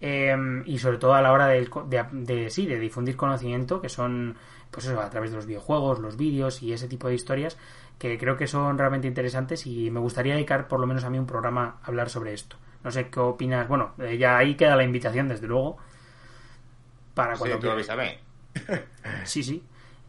em, 0.00 0.62
y 0.64 0.78
sobre 0.78 0.98
todo 0.98 1.14
a 1.14 1.22
la 1.22 1.32
hora 1.32 1.48
de, 1.48 1.68
de, 2.12 2.50
sí, 2.50 2.66
de 2.66 2.78
difundir 2.78 3.16
conocimiento, 3.16 3.80
que 3.80 3.88
son, 3.88 4.36
pues 4.70 4.86
eso, 4.86 5.00
a 5.00 5.10
través 5.10 5.30
de 5.30 5.36
los 5.36 5.46
videojuegos, 5.46 5.98
los 5.98 6.16
vídeos 6.16 6.62
y 6.62 6.72
ese 6.72 6.86
tipo 6.86 7.08
de 7.08 7.14
historias 7.14 7.58
que 7.98 8.18
creo 8.18 8.36
que 8.36 8.46
son 8.46 8.78
realmente 8.78 9.08
interesantes 9.08 9.66
y 9.66 9.90
me 9.90 10.00
gustaría 10.00 10.34
dedicar 10.34 10.68
por 10.68 10.80
lo 10.80 10.86
menos 10.86 11.04
a 11.04 11.10
mí 11.10 11.18
un 11.18 11.26
programa 11.26 11.78
a 11.82 11.86
hablar 11.86 12.10
sobre 12.10 12.34
esto. 12.34 12.56
No 12.84 12.90
sé 12.90 13.08
qué 13.08 13.20
opinas. 13.20 13.66
Bueno, 13.66 13.94
eh, 13.98 14.16
ya 14.18 14.36
ahí 14.36 14.54
queda 14.54 14.76
la 14.76 14.84
invitación, 14.84 15.28
desde 15.28 15.46
luego. 15.46 15.78
Para 17.14 17.36
cuando 17.36 17.58
sí, 19.24 19.42
sí, 19.42 19.42
sí. 19.42 19.62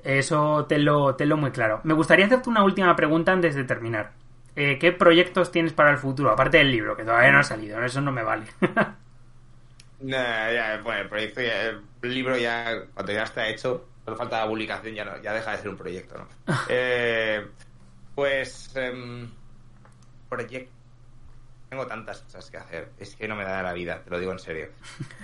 Eso 0.07 0.65
te 0.67 0.79
lo, 0.79 1.15
te 1.15 1.25
lo 1.25 1.35
muy 1.35 1.51
claro. 1.51 1.81
Me 1.83 1.93
gustaría 1.93 2.27
hacerte 2.27 2.49
una 2.49 2.63
última 2.63 2.95
pregunta 2.95 3.33
antes 3.33 3.55
de 3.55 3.65
terminar. 3.65 4.13
Eh, 4.55 4.79
¿Qué 4.79 4.93
proyectos 4.93 5.51
tienes 5.51 5.73
para 5.73 5.91
el 5.91 5.97
futuro? 5.97 6.31
Aparte 6.31 6.59
del 6.59 6.71
libro, 6.71 6.95
que 6.95 7.03
todavía 7.03 7.29
no 7.29 7.39
ha 7.39 7.43
salido, 7.43 7.83
eso 7.83 7.99
no 7.99 8.13
me 8.13 8.23
vale. 8.23 8.45
ya, 9.99 10.79
bueno, 10.81 11.01
el 11.01 11.09
proyecto 11.09 11.41
el 11.41 11.83
libro 12.13 12.37
ya, 12.37 12.85
cuando 12.93 13.11
ya 13.11 13.23
está 13.23 13.49
hecho, 13.49 13.89
solo 14.05 14.15
falta 14.15 14.39
la 14.39 14.47
publicación, 14.47 14.95
ya, 14.95 15.03
no, 15.03 15.21
ya 15.21 15.33
deja 15.33 15.51
de 15.51 15.57
ser 15.57 15.67
un 15.67 15.77
proyecto, 15.77 16.17
¿no? 16.17 16.27
Eh, 16.69 17.45
pues, 18.15 18.71
eh, 18.77 19.27
proyecto. 20.29 20.71
Tengo 21.69 21.85
tantas 21.85 22.21
cosas 22.21 22.49
que 22.49 22.55
hacer, 22.55 22.91
es 22.97 23.13
que 23.13 23.27
no 23.27 23.35
me 23.35 23.43
da 23.43 23.61
la 23.61 23.73
vida, 23.73 24.01
te 24.01 24.09
lo 24.09 24.19
digo 24.19 24.31
en 24.31 24.39
serio. 24.39 24.69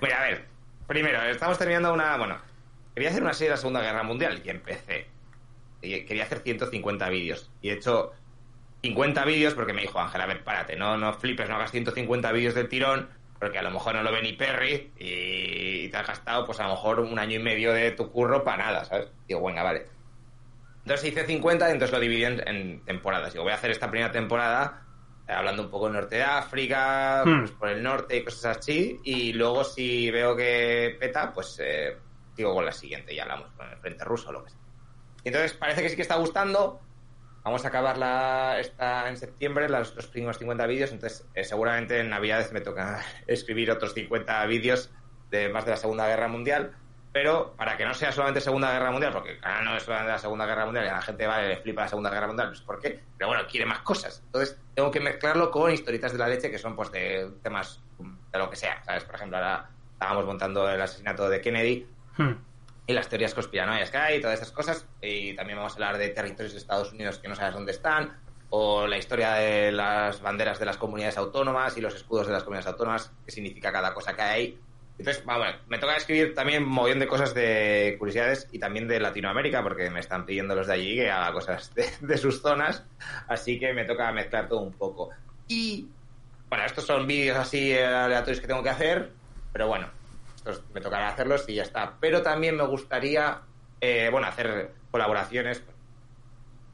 Bueno, 0.02 0.17
a 0.17 0.24
ver, 0.24 0.46
primero, 0.88 1.22
estamos 1.22 1.58
terminando 1.58 1.93
una, 1.93 2.17
bueno, 2.17 2.38
Quería 2.93 3.10
hacer 3.10 3.23
una 3.23 3.34
serie 3.34 3.49
de 3.49 3.56
la 3.56 3.58
Segunda 3.58 3.82
Guerra 3.82 4.03
Mundial 4.03 4.41
y 4.43 4.49
empecé. 4.49 5.08
quería 5.82 6.23
hacer 6.23 6.39
150 6.39 7.10
vídeos. 7.10 7.51
Y 7.62 7.69
he 7.69 7.73
hecho 7.73 8.12
50 8.84 9.25
vídeos 9.25 9.53
porque 9.53 9.73
me 9.73 9.82
dijo 9.82 9.99
Ángel, 9.99 10.21
a 10.21 10.25
ver, 10.25 10.43
párate, 10.43 10.75
no, 10.75 10.97
no 10.97 11.13
flipes, 11.13 11.49
no 11.49 11.56
hagas 11.56 11.71
150 11.71 12.32
vídeos 12.34 12.53
del 12.53 12.67
tirón, 12.67 13.10
porque 13.39 13.58
a 13.58 13.63
lo 13.63 13.71
mejor 13.71 13.95
no 13.95 14.03
lo 14.03 14.12
ve 14.12 14.21
ni 14.21 14.34
Perry 14.34 14.91
y 14.97 15.88
te 15.89 15.97
has 15.97 16.08
gastado, 16.08 16.45
pues 16.45 16.60
a 16.60 16.63
lo 16.63 16.71
mejor 16.71 16.99
un 16.99 17.17
año 17.17 17.39
y 17.39 17.43
medio 17.43 17.73
de 17.73 17.91
tu 17.91 18.12
curro 18.12 18.43
para 18.43 18.65
nada, 18.65 18.86
¿sabes? 18.86 19.08
Digo, 19.27 19.45
venga, 19.45 19.63
vale. 19.63 19.88
Entonces 20.84 21.12
hice 21.12 21.25
50 21.25 21.69
y 21.69 21.71
entonces 21.71 21.93
lo 21.93 21.99
dividí 21.99 22.25
en, 22.25 22.84
temporadas. 22.86 23.32
Digo, 23.32 23.43
voy 23.43 23.53
a 23.53 23.56
hacer 23.56 23.71
esta 23.71 23.89
primera 23.89 24.12
temporada 24.12 24.86
eh, 25.27 25.32
hablando 25.32 25.63
un 25.63 25.69
poco 25.69 25.86
del 25.86 25.93
norte 25.93 26.17
de 26.17 26.23
África, 26.23 27.23
hmm. 27.25 27.39
pues 27.39 27.51
por 27.51 27.69
el 27.69 27.82
norte 27.82 28.17
y 28.17 28.23
cosas 28.23 28.58
así. 28.58 28.99
Y 29.03 29.32
luego 29.32 29.63
si 29.63 30.12
veo 30.12 30.36
que 30.36 30.97
peta, 30.99 31.32
pues 31.34 31.58
eh, 31.63 31.97
digo 32.36 32.54
con 32.54 32.65
la 32.65 32.72
siguiente, 32.72 33.15
ya 33.15 33.24
hablamos 33.24 33.52
con 33.52 33.69
el 33.69 33.78
frente 33.78 34.04
ruso 34.04 34.30
o 34.30 34.32
lo 34.32 34.43
que 34.43 34.52
sea. 34.52 34.60
entonces 35.24 35.54
parece 35.54 35.82
que 35.82 35.89
sí 35.89 35.96
que 35.96 36.02
está 36.02 36.15
gustando. 36.15 36.82
Vamos 37.43 37.65
a 37.65 37.67
acabarla 37.67 38.58
esta 38.60 39.10
en 39.10 39.17
septiembre, 39.17 39.67
los, 39.67 39.93
los 39.96 40.08
primeros 40.08 40.38
50 40.38 40.65
vídeos. 40.65 40.91
Entonces, 40.93 41.28
eh, 41.34 41.43
seguramente 41.43 42.00
en 42.00 42.10
Navidades 42.10 42.54
me 42.54 42.62
toca 42.62 43.02
escribir 43.28 43.69
otros 43.69 43.93
50 43.93 44.46
vídeos 44.46 44.91
de 45.30 45.50
más 45.50 45.65
de 45.65 45.72
la 45.72 45.78
Segunda 45.78 46.08
Guerra 46.08 46.30
Mundial. 46.30 46.74
Pero 47.12 47.54
para 47.56 47.78
que 47.78 47.86
no 47.86 47.93
sea 47.93 48.12
solamente 48.12 48.41
Segunda 48.41 48.72
Guerra 48.72 48.91
Mundial, 48.91 49.13
porque 49.13 49.34
el 49.34 49.39
canal 49.39 49.65
no 49.65 49.78
es 49.78 49.84
solamente 49.84 50.13
la 50.13 50.17
Segunda 50.17 50.48
Guerra 50.48 50.65
Mundial 50.65 50.86
y 50.86 50.88
a 50.88 50.93
la 50.93 51.02
gente 51.02 51.28
va 51.28 51.41
le 51.41 51.58
flipa 51.58 51.82
la 51.84 51.88
Segunda 51.88 52.10
Guerra 52.10 52.28
Mundial, 52.28 52.48
pues 52.48 52.62
¿por 52.62 52.80
qué? 52.80 53.00
Pero 53.17 53.28
bueno, 53.28 53.43
quiere 53.48 53.67
más 53.67 53.80
cosas. 53.80 54.24
Entonces, 54.26 54.60
tengo 54.74 54.89
que 54.89 55.00
mezclarlo 55.00 55.52
con 55.52 55.72
historietas 55.72 56.12
de 56.12 56.17
la 56.17 56.28
leche 56.28 56.50
que 56.50 56.58
son 56.58 56.76
pues 56.76 56.91
de 56.91 57.30
temas 57.43 57.84
de 58.32 58.39
lo 58.39 58.50
que 58.50 58.56
sea, 58.56 58.84
¿sabes? 58.84 59.04
Por 59.04 59.13
ejemplo, 59.13 59.38
ahora 59.38 59.69
estábamos 59.91 60.26
montando 60.26 60.67
el 60.67 60.82
asesinato 60.82 61.30
de 61.30 61.39
Kennedy 61.39 61.88
Hmm. 62.17 62.34
Y 62.86 62.93
las 62.93 63.08
teorías 63.08 63.34
conspiranoias 63.34 63.89
que 63.91 63.97
hay, 63.97 64.21
todas 64.21 64.39
esas 64.39 64.52
cosas. 64.52 64.88
Y 65.02 65.36
también 65.36 65.58
vamos 65.58 65.73
a 65.73 65.76
hablar 65.76 65.97
de 65.97 66.10
territorios 66.10 66.54
de 66.54 66.60
Estados 66.60 66.91
Unidos 66.91 67.19
que 67.19 67.28
no 67.28 67.36
sabes 67.36 67.54
dónde 67.54 67.71
están, 67.71 68.17
o 68.49 68.86
la 68.86 68.97
historia 68.97 69.34
de 69.34 69.71
las 69.71 70.21
banderas 70.21 70.60
de 70.60 70.65
las 70.65 70.78
comunidades 70.78 71.17
autónomas 71.17 71.76
y 71.78 71.82
los 71.82 71.95
escudos 71.95 72.28
de 72.28 72.34
las 72.34 72.43
comunidades 72.43 72.67
autónomas, 72.67 73.12
qué 73.26 73.32
significa 73.32 73.71
cada 73.71 73.93
cosa 73.93 74.15
que 74.15 74.21
hay. 74.21 74.60
Entonces, 74.99 75.26
vamos, 75.26 75.47
me 75.67 75.80
toca 75.80 75.95
escribir 75.95 76.36
también 76.36 76.63
un 76.63 76.69
montón 76.69 76.99
de 76.99 77.08
cosas 77.08 77.34
de 77.34 77.95
curiosidades 77.97 78.47
y 78.52 78.60
también 78.60 78.88
de 78.88 78.99
Latinoamérica, 78.99 79.63
porque 79.63 79.89
me 79.89 80.02
están 80.02 80.26
pidiendo 80.26 80.54
los 80.54 80.67
de 80.67 80.73
allí 80.73 80.95
que 80.95 81.10
haga 81.10 81.34
cosas 81.34 81.73
de, 81.73 81.89
de 82.02 82.17
sus 82.17 82.41
zonas, 82.41 82.86
así 83.28 83.58
que 83.58 83.73
me 83.73 83.86
toca 83.86 84.12
mezclar 84.12 84.47
todo 84.47 84.60
un 84.60 84.73
poco. 84.73 85.10
Y, 85.47 85.88
bueno, 86.47 86.63
estos 86.65 86.86
son 86.86 87.08
vídeos 87.08 87.38
así 87.38 87.76
aleatorios 87.76 88.39
que 88.39 88.47
tengo 88.47 88.62
que 88.62 88.69
hacer, 88.69 89.13
pero 89.52 89.67
bueno, 89.67 89.89
me 90.73 90.82
tocará 90.82 91.10
hacerlos 91.10 91.45
y 91.47 91.56
ya 91.56 91.63
está. 91.63 91.97
Pero 91.99 92.21
también 92.21 92.56
me 92.56 92.65
gustaría, 92.65 93.41
eh, 93.79 94.10
bueno, 94.12 94.27
hacer 94.27 94.71
colaboraciones 94.91 95.63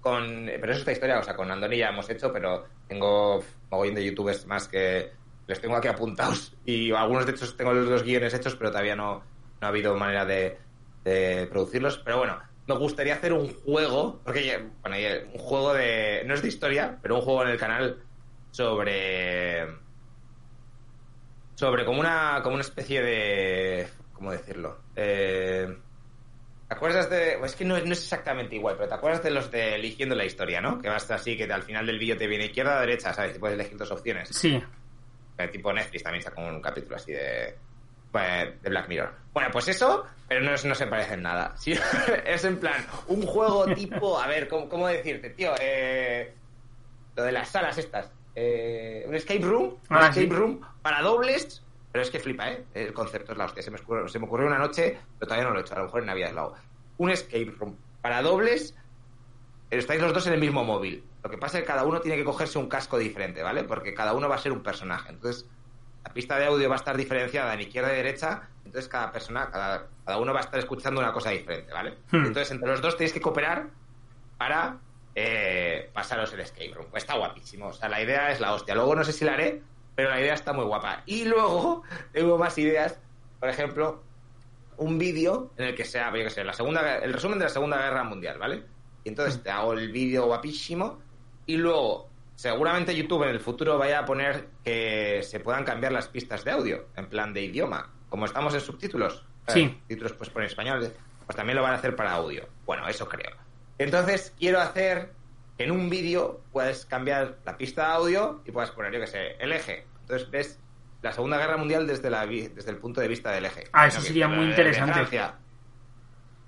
con... 0.01 0.45
Pero 0.45 0.65
eso 0.65 0.73
es 0.73 0.79
esta 0.79 0.91
historia, 0.91 1.19
o 1.19 1.23
sea, 1.23 1.35
con 1.35 1.51
Andoni 1.51 1.77
ya 1.77 1.89
hemos 1.89 2.09
hecho, 2.09 2.31
pero 2.31 2.65
tengo 2.87 3.43
mogollón 3.69 3.95
de 3.95 4.05
youtubers 4.05 4.45
más 4.47 4.67
que 4.67 5.11
les 5.47 5.59
tengo 5.59 5.75
aquí 5.75 5.87
apuntados 5.87 6.55
y 6.63 6.91
algunos 6.91 7.25
de 7.25 7.31
hecho 7.31 7.55
tengo 7.55 7.73
los 7.73 7.89
dos 7.89 8.03
guiones 8.03 8.33
hechos, 8.33 8.55
pero 8.55 8.69
todavía 8.69 8.95
no, 8.95 9.15
no 9.15 9.67
ha 9.67 9.67
habido 9.67 9.95
manera 9.95 10.25
de, 10.25 10.57
de 11.03 11.47
producirlos. 11.47 11.97
Pero 11.99 12.19
bueno, 12.19 12.39
me 12.67 12.75
gustaría 12.75 13.15
hacer 13.15 13.33
un 13.33 13.51
juego, 13.51 14.21
porque 14.23 14.69
bueno, 14.81 14.97
un 15.33 15.39
juego 15.39 15.73
de... 15.73 16.23
No 16.25 16.35
es 16.35 16.41
de 16.41 16.47
historia, 16.47 16.99
pero 17.01 17.15
un 17.15 17.21
juego 17.21 17.43
en 17.43 17.49
el 17.49 17.57
canal 17.57 18.03
sobre 18.51 19.65
sobre 21.59 21.83
como 21.83 21.99
una, 21.99 22.39
como 22.41 22.55
una 22.55 22.63
especie 22.63 23.01
de... 23.01 23.89
¿Cómo 24.13 24.31
decirlo? 24.31 24.79
Eh, 24.95 25.67
¿Te 26.69 26.73
acuerdas 26.73 27.09
de.? 27.09 27.33
Es 27.43 27.53
que 27.53 27.65
no, 27.65 27.77
no, 27.77 27.91
es 27.91 28.03
exactamente 28.03 28.55
igual, 28.55 28.75
pero 28.77 28.87
¿te 28.87 28.95
acuerdas 28.95 29.21
de 29.23 29.31
los 29.31 29.51
de 29.51 29.75
eligiendo 29.75 30.15
la 30.15 30.23
historia, 30.23 30.61
no? 30.61 30.79
Que 30.79 30.87
va 30.87 30.95
a 30.95 31.15
así, 31.15 31.35
que 31.35 31.51
al 31.51 31.63
final 31.63 31.85
del 31.85 31.99
vídeo 31.99 32.15
te 32.15 32.27
viene 32.27 32.45
izquierda 32.45 32.77
o 32.77 32.79
derecha, 32.79 33.13
¿sabes? 33.13 33.35
Y 33.35 33.39
puedes 33.39 33.55
elegir 33.55 33.77
dos 33.77 33.91
opciones. 33.91 34.29
Sí. 34.29 34.61
El 35.37 35.51
tipo 35.51 35.73
Netflix 35.73 36.03
también 36.03 36.23
sacó 36.23 36.41
un 36.41 36.61
capítulo 36.61 36.95
así 36.95 37.11
de. 37.11 37.57
Pues, 38.09 38.61
de 38.61 38.69
Black 38.69 38.87
Mirror. 38.87 39.13
Bueno, 39.33 39.49
pues 39.51 39.67
eso, 39.67 40.05
pero 40.29 40.41
no, 40.41 40.51
no 40.51 40.75
se 40.75 40.87
parece 40.87 41.15
en 41.15 41.23
nada. 41.23 41.53
Sí, 41.57 41.73
es 42.25 42.43
en 42.45 42.57
plan, 42.57 42.85
un 43.07 43.23
juego 43.23 43.65
tipo. 43.73 44.17
A 44.17 44.27
ver, 44.27 44.47
¿cómo, 44.47 44.69
cómo 44.69 44.87
decirte, 44.87 45.31
tío? 45.31 45.53
Eh, 45.59 46.33
lo 47.17 47.23
de 47.23 47.31
las 47.33 47.49
salas 47.49 47.77
estas. 47.77 48.13
Eh, 48.41 49.03
un 49.05 49.15
escape 49.15 49.41
room, 49.41 49.65
un 49.65 49.97
ah, 49.97 50.07
escape 50.07 50.33
room 50.33 50.61
para 50.81 51.01
dobles, 51.01 51.61
pero 51.91 52.01
es 52.01 52.09
que 52.09 52.19
flipa, 52.19 52.49
¿eh? 52.49 52.63
El 52.73 52.93
concepto 52.93 53.33
es 53.33 53.37
la 53.37 53.43
hostia. 53.43 53.61
Se 53.61 53.69
me, 53.69 53.77
ocurrió, 53.77 54.47
una 54.47 54.57
noche, 54.57 54.97
pero 55.17 55.27
todavía 55.27 55.45
no 55.45 55.53
lo 55.53 55.59
he 55.59 55.63
hecho, 55.63 55.75
a 55.75 55.79
lo 55.79 55.85
mejor 55.85 55.99
en 55.99 56.07
Navidad 56.07 56.31
lo 56.31 56.41
hago. 56.41 56.55
Un 56.99 57.09
escape 57.09 57.53
room 57.59 57.75
para 58.01 58.21
dobles, 58.21 58.73
estáis 59.69 60.01
los 60.01 60.13
dos 60.13 60.25
en 60.27 60.33
el 60.33 60.39
mismo 60.39 60.63
móvil. 60.63 61.03
Lo 61.21 61.29
que 61.29 61.37
pasa 61.37 61.57
es 61.57 61.63
que 61.63 61.67
cada 61.67 61.83
uno 61.83 61.99
tiene 61.99 62.15
que 62.15 62.23
cogerse 62.23 62.57
un 62.57 62.69
casco 62.69 62.97
diferente, 62.97 63.43
¿vale? 63.43 63.65
Porque 63.65 63.93
cada 63.93 64.13
uno 64.13 64.29
va 64.29 64.35
a 64.35 64.39
ser 64.39 64.53
un 64.53 64.63
personaje. 64.63 65.09
Entonces, 65.09 65.45
la 66.05 66.13
pista 66.13 66.39
de 66.39 66.45
audio 66.45 66.69
va 66.69 66.75
a 66.75 66.77
estar 66.77 66.95
diferenciada 66.95 67.53
en 67.53 67.59
izquierda 67.59 67.91
y 67.91 67.97
derecha, 67.97 68.47
entonces 68.63 68.87
cada 68.87 69.11
persona, 69.11 69.51
cada, 69.51 70.17
uno 70.17 70.31
va 70.31 70.39
a 70.39 70.43
estar 70.43 70.59
escuchando 70.59 71.01
una 71.01 71.11
cosa 71.11 71.31
diferente, 71.31 71.73
¿vale? 71.73 71.97
Hmm. 72.09 72.27
Entonces, 72.27 72.51
entre 72.51 72.69
los 72.69 72.81
dos 72.81 72.95
tenéis 72.95 73.11
que 73.11 73.19
cooperar 73.19 73.67
para 74.37 74.77
eh, 75.15 75.89
pasaros 75.93 76.33
el 76.33 76.41
escape 76.41 76.73
room. 76.73 76.87
Está 76.93 77.15
guapísimo. 77.15 77.67
O 77.67 77.73
sea, 77.73 77.89
la 77.89 78.01
idea 78.01 78.31
es 78.31 78.39
la 78.39 78.53
hostia. 78.53 78.75
Luego 78.75 78.95
no 78.95 79.03
sé 79.03 79.13
si 79.13 79.25
la 79.25 79.33
haré, 79.33 79.61
pero 79.95 80.09
la 80.09 80.21
idea 80.21 80.33
está 80.33 80.53
muy 80.53 80.65
guapa. 80.65 81.03
Y 81.05 81.25
luego 81.25 81.83
tengo 82.13 82.37
más 82.37 82.57
ideas. 82.57 82.99
Por 83.39 83.49
ejemplo, 83.49 84.03
un 84.77 84.97
vídeo 84.97 85.51
en 85.57 85.67
el 85.67 85.75
que 85.75 85.85
sea, 85.85 86.09
yo 86.09 86.23
que 86.23 86.29
sé, 86.29 86.43
la 86.43 86.53
segunda, 86.53 86.97
el 86.97 87.13
resumen 87.13 87.37
de 87.37 87.45
la 87.45 87.49
Segunda 87.49 87.77
Guerra 87.77 88.03
Mundial, 88.03 88.37
¿vale? 88.37 88.63
Y 89.03 89.09
entonces 89.09 89.41
te 89.43 89.49
hago 89.49 89.73
el 89.73 89.91
vídeo 89.91 90.25
guapísimo 90.25 90.99
y 91.45 91.57
luego 91.57 92.09
seguramente 92.35 92.95
YouTube 92.95 93.23
en 93.23 93.29
el 93.29 93.39
futuro 93.39 93.77
vaya 93.77 93.99
a 93.99 94.05
poner 94.05 94.47
que 94.63 95.21
se 95.23 95.39
puedan 95.39 95.65
cambiar 95.65 95.91
las 95.91 96.07
pistas 96.07 96.43
de 96.45 96.51
audio 96.51 96.85
en 96.95 97.07
plan 97.07 97.33
de 97.33 97.43
idioma. 97.43 97.91
como 98.09 98.25
estamos 98.25 98.53
en 98.53 98.61
subtítulos, 98.61 99.25
sí. 99.47 99.81
títulos 99.87 100.13
pues 100.13 100.29
por 100.29 100.43
español, 100.43 100.91
pues 101.25 101.35
también 101.35 101.57
lo 101.57 101.61
van 101.61 101.73
a 101.73 101.75
hacer 101.75 101.95
para 101.95 102.13
audio. 102.13 102.47
Bueno, 102.65 102.87
eso 102.87 103.07
creo. 103.07 103.35
Entonces 103.79 104.33
quiero 104.37 104.59
hacer 104.59 105.13
que 105.57 105.63
en 105.63 105.71
un 105.71 105.89
vídeo 105.89 106.41
puedes 106.51 106.85
cambiar 106.85 107.39
la 107.45 107.57
pista 107.57 107.87
de 107.87 107.93
audio 107.93 108.41
y 108.45 108.51
puedes 108.51 108.69
poner, 108.71 108.93
yo 108.93 108.99
que 108.99 109.07
sé, 109.07 109.35
el 109.39 109.51
eje. 109.51 109.87
Entonces 110.01 110.29
ves 110.29 110.59
la 111.01 111.13
Segunda 111.13 111.37
Guerra 111.37 111.57
Mundial 111.57 111.87
desde, 111.87 112.09
la, 112.09 112.25
desde 112.27 112.69
el 112.69 112.77
punto 112.77 112.99
de 113.01 113.07
vista 113.07 113.31
del 113.31 113.45
eje. 113.45 113.63
Ah, 113.71 113.87
eso 113.87 114.01
sería 114.01 114.27
muy 114.27 114.45
interesante. 114.45 115.07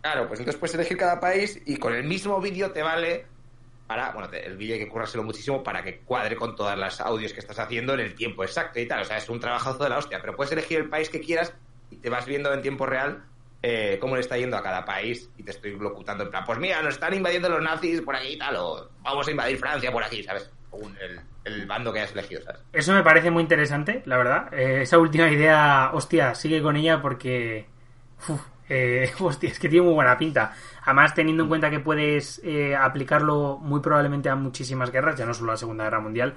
Claro, 0.01 0.27
pues 0.27 0.39
entonces 0.39 0.59
puedes 0.59 0.75
elegir 0.75 0.97
cada 0.97 1.19
país 1.19 1.61
y 1.65 1.77
con 1.77 1.93
el 1.93 2.03
mismo 2.03 2.41
vídeo 2.41 2.71
te 2.71 2.81
vale 2.81 3.27
para, 3.87 4.11
bueno, 4.11 4.29
el 4.31 4.57
vídeo 4.57 4.73
hay 4.75 4.79
que 4.79 4.89
currárselo 4.89 5.23
muchísimo 5.23 5.63
para 5.63 5.83
que 5.83 5.99
cuadre 5.99 6.35
con 6.35 6.55
todas 6.55 6.77
las 6.77 6.99
audios 6.99 7.33
que 7.33 7.39
estás 7.39 7.59
haciendo 7.59 7.93
en 7.93 8.01
el 8.01 8.15
tiempo 8.15 8.43
exacto 8.43 8.79
y 8.79 8.87
tal. 8.87 9.01
O 9.01 9.05
sea, 9.05 9.17
es 9.17 9.29
un 9.29 9.39
trabajazo 9.39 9.83
de 9.83 9.89
la 9.89 9.97
hostia, 9.97 10.19
pero 10.19 10.35
puedes 10.35 10.51
elegir 10.51 10.79
el 10.79 10.89
país 10.89 11.09
que 11.09 11.21
quieras 11.21 11.53
y 11.89 11.97
te 11.97 12.09
vas 12.09 12.25
viendo 12.25 12.53
en 12.53 12.61
tiempo 12.61 12.85
real 12.85 13.23
eh, 13.63 13.97
cómo 13.99 14.15
le 14.15 14.21
está 14.21 14.37
yendo 14.37 14.57
a 14.57 14.63
cada 14.63 14.83
país 14.83 15.29
y 15.37 15.43
te 15.43 15.51
estoy 15.51 15.77
locutando 15.77 16.23
en 16.23 16.31
plan, 16.31 16.43
pues 16.45 16.59
mira, 16.59 16.81
nos 16.81 16.95
están 16.95 17.13
invadiendo 17.13 17.49
los 17.49 17.61
nazis 17.61 18.01
por 18.01 18.15
aquí 18.15 18.29
y 18.29 18.37
tal, 18.37 18.55
o 18.55 18.89
vamos 19.01 19.27
a 19.27 19.31
invadir 19.31 19.57
Francia 19.57 19.91
por 19.91 20.03
aquí, 20.03 20.23
¿sabes? 20.23 20.49
Según 20.69 20.97
el, 21.43 21.65
bando 21.65 21.91
que 21.91 21.99
hayas 21.99 22.13
elegido, 22.13 22.41
¿sabes? 22.41 22.61
Eso 22.73 22.93
me 22.93 23.03
parece 23.03 23.29
muy 23.29 23.43
interesante, 23.43 24.01
la 24.05 24.17
verdad. 24.17 24.53
Eh, 24.53 24.81
esa 24.83 24.97
última 24.97 25.29
idea, 25.29 25.91
hostia, 25.93 26.33
sigue 26.35 26.61
con 26.61 26.75
ella 26.75 27.01
porque... 27.01 27.67
Eh, 28.73 29.11
hostia, 29.19 29.49
es 29.49 29.59
que 29.59 29.67
tiene 29.67 29.85
muy 29.85 29.93
buena 29.93 30.17
pinta. 30.17 30.53
Además, 30.83 31.13
teniendo 31.13 31.43
en 31.43 31.49
cuenta 31.49 31.69
que 31.69 31.81
puedes 31.81 32.41
eh, 32.43 32.75
aplicarlo 32.75 33.59
muy 33.61 33.81
probablemente 33.81 34.29
a 34.29 34.35
muchísimas 34.35 34.91
guerras, 34.91 35.17
ya 35.17 35.25
no 35.25 35.33
solo 35.33 35.51
a 35.51 35.53
la 35.55 35.57
Segunda 35.57 35.83
Guerra 35.83 35.99
Mundial. 35.99 36.35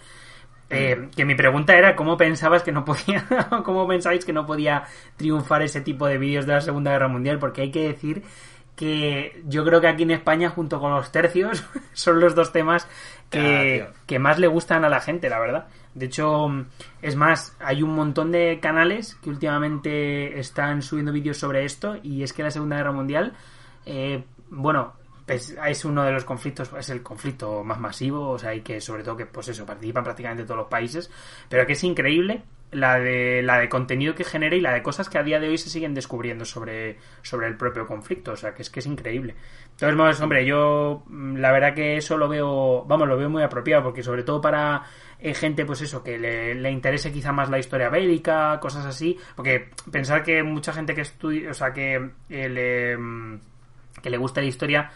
Eh, 0.71 1.09
que 1.15 1.25
mi 1.25 1.35
pregunta 1.35 1.77
era 1.77 1.95
cómo 1.95 2.17
pensabas 2.17 2.63
que 2.63 2.73
no 2.73 2.85
podía, 2.85 3.27
cómo 3.65 3.87
pensáis 3.87 4.25
que 4.25 4.33
no 4.33 4.47
podía 4.47 4.85
triunfar 5.17 5.63
ese 5.63 5.81
tipo 5.81 6.07
de 6.07 6.19
vídeos 6.19 6.47
de 6.47 6.55
la 6.55 6.61
Segunda 6.61 6.91
Guerra 6.93 7.09
Mundial, 7.09 7.39
porque 7.39 7.63
hay 7.63 7.71
que 7.71 7.89
decir 7.89 8.23
que 8.77 9.43
yo 9.47 9.65
creo 9.65 9.81
que 9.81 9.87
aquí 9.87 10.03
en 10.03 10.11
España, 10.11 10.51
junto 10.51 10.81
con 10.81 10.91
los 10.93 11.13
tercios, 11.13 11.65
son 11.93 12.21
los 12.21 12.35
dos 12.35 12.53
temas 12.53 12.89
que, 13.31 13.87
que 14.07 14.19
más 14.19 14.39
le 14.39 14.47
gustan 14.47 14.85
a 14.85 14.89
la 14.89 15.01
gente, 15.01 15.29
la 15.29 15.39
verdad. 15.39 15.67
De 15.95 16.07
hecho, 16.07 16.49
es 17.03 17.15
más, 17.15 17.57
hay 17.61 17.83
un 17.83 17.95
montón 17.95 18.33
de 18.33 18.59
canales 18.61 19.15
que 19.17 19.31
últimamente 19.31 20.41
están 20.41 20.83
subiendo 20.83 21.13
vídeos 21.13 21.37
sobre 21.37 21.65
esto 21.65 21.97
y 22.03 22.25
es 22.25 22.33
que 22.33 22.43
la 22.43 22.51
Segunda 22.51 22.77
Guerra 22.77 22.93
Mundial, 22.93 23.33
eh, 23.87 24.25
bueno, 24.51 24.95
pues, 25.27 25.57
es 25.67 25.85
uno 25.85 26.05
de 26.05 26.13
los 26.13 26.25
conflictos, 26.25 26.71
es 26.79 26.91
el 26.91 27.03
conflicto 27.03 27.65
más 27.65 27.81
masivo, 27.81 28.31
o 28.31 28.39
sea, 28.39 28.55
y 28.55 28.61
que 28.61 28.81
sobre 28.81 29.03
todo 29.03 29.17
que, 29.17 29.27
pues 29.27 29.49
eso, 29.49 29.65
participan 29.65 30.05
prácticamente 30.05 30.45
todos 30.45 30.59
los 30.59 30.69
países, 30.69 31.11
pero 31.49 31.67
que 31.67 31.73
es 31.75 31.85
increíble 31.85 32.43
la 32.75 32.99
de, 32.99 33.43
la 33.43 33.59
de 33.59 33.69
contenido 33.69 34.15
que 34.15 34.25
genera 34.25 34.57
y 34.57 34.61
la 34.61 34.73
de 34.73 34.83
cosas 34.83 35.09
que 35.09 35.19
a 35.19 35.23
día 35.23 35.39
de 35.41 35.49
hoy 35.49 35.59
se 35.59 35.71
siguen 35.71 35.95
descubriendo 35.95 36.45
sobre, 36.45 36.99
sobre 37.23 37.47
el 37.47 37.57
propio 37.57 37.87
conflicto. 37.87 38.33
O 38.33 38.37
sea, 38.37 38.55
que 38.55 38.63
es 38.63 38.71
que 38.71 38.81
es 38.81 38.87
increíble. 38.87 39.35
Entonces, 39.71 40.21
hombre, 40.21 40.45
yo 40.45 41.05
mm, 41.07 41.37
la 41.37 41.53
verdad 41.53 41.75
que 41.75 41.97
eso 41.97 42.17
lo 42.17 42.29
veo, 42.29 42.85
vamos, 42.85 43.09
lo 43.09 43.17
veo 43.17 43.31
muy 43.31 43.43
apropiado, 43.43 43.85
porque 43.85 44.03
sobre 44.03 44.25
todo 44.25 44.41
para 44.41 44.83
eh, 45.19 45.35
gente, 45.35 45.65
pues 45.65 45.81
eso, 45.83 46.03
que 46.03 46.19
le, 46.19 46.55
le, 46.55 46.71
interese 46.71 47.13
quizá 47.13 47.33
más 47.33 47.49
la 47.49 47.59
historia 47.59 47.89
bélica, 47.89 48.59
cosas 48.61 48.85
así, 48.87 49.19
porque 49.37 49.71
pensar 49.91 50.23
que 50.23 50.43
mucha 50.43 50.73
gente 50.73 50.95
que 50.95 51.03
estudia, 51.03 51.51
o 51.51 51.55
sea, 51.55 51.73
que 51.73 52.11
eh, 52.29 52.49
le, 52.49 52.97
mm, 52.97 53.41
que 54.03 54.11
le 54.11 54.19
gusta 54.19 54.41
la 54.41 54.47
historia, 54.49 54.91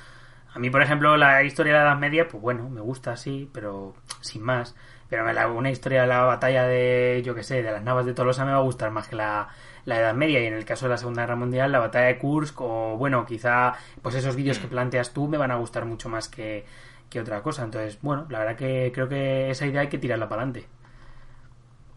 a 0.59 0.61
mí, 0.61 0.71
por 0.71 0.83
ejemplo, 0.83 1.17
la 1.17 1.45
historia 1.45 1.73
de 1.73 1.79
la 1.79 1.85
Edad 1.85 1.99
Media, 1.99 2.27
pues 2.27 2.43
bueno, 2.43 2.69
me 2.69 2.81
gusta 2.81 3.13
así, 3.13 3.49
pero 3.55 3.95
sin 4.21 4.43
más. 4.43 4.75
Pero 5.09 5.25
una 5.55 5.71
historia 5.71 6.01
de 6.01 6.09
la 6.09 6.25
batalla 6.25 6.65
de, 6.67 7.23
yo 7.25 7.33
que 7.33 7.45
sé, 7.45 7.63
de 7.63 7.71
las 7.71 7.85
navas 7.85 8.07
de 8.07 8.13
Tolosa 8.13 8.45
me 8.45 8.51
va 8.51 8.59
a 8.59 8.63
gustar 8.63 8.91
más 8.91 9.07
que 9.07 9.15
la, 9.15 9.49
la 9.85 10.01
Edad 10.01 10.15
Media. 10.15 10.41
Y 10.41 10.47
en 10.47 10.55
el 10.55 10.65
caso 10.65 10.87
de 10.87 10.91
la 10.91 10.97
Segunda 10.99 11.23
Guerra 11.23 11.37
Mundial, 11.37 11.71
la 11.71 11.79
batalla 11.79 12.07
de 12.07 12.19
Kursk 12.19 12.61
o, 12.61 12.97
bueno, 12.97 13.25
quizá, 13.25 13.75
pues 14.03 14.17
esos 14.17 14.35
vídeos 14.35 14.59
que 14.59 14.67
planteas 14.67 15.13
tú 15.15 15.29
me 15.29 15.39
van 15.39 15.53
a 15.53 15.57
gustar 15.57 15.85
mucho 15.85 16.09
más 16.09 16.29
que, 16.29 16.65
que 17.09 17.21
otra 17.21 17.41
cosa. 17.41 17.63
Entonces, 17.63 18.01
bueno, 18.03 18.27
la 18.29 18.41
verdad 18.41 18.57
que 18.57 18.91
creo 18.93 19.09
que 19.09 19.51
esa 19.51 19.65
idea 19.65 19.83
hay 19.83 19.89
que 19.89 19.99
tirarla 19.99 20.29
para 20.29 20.43
adelante. 20.43 20.69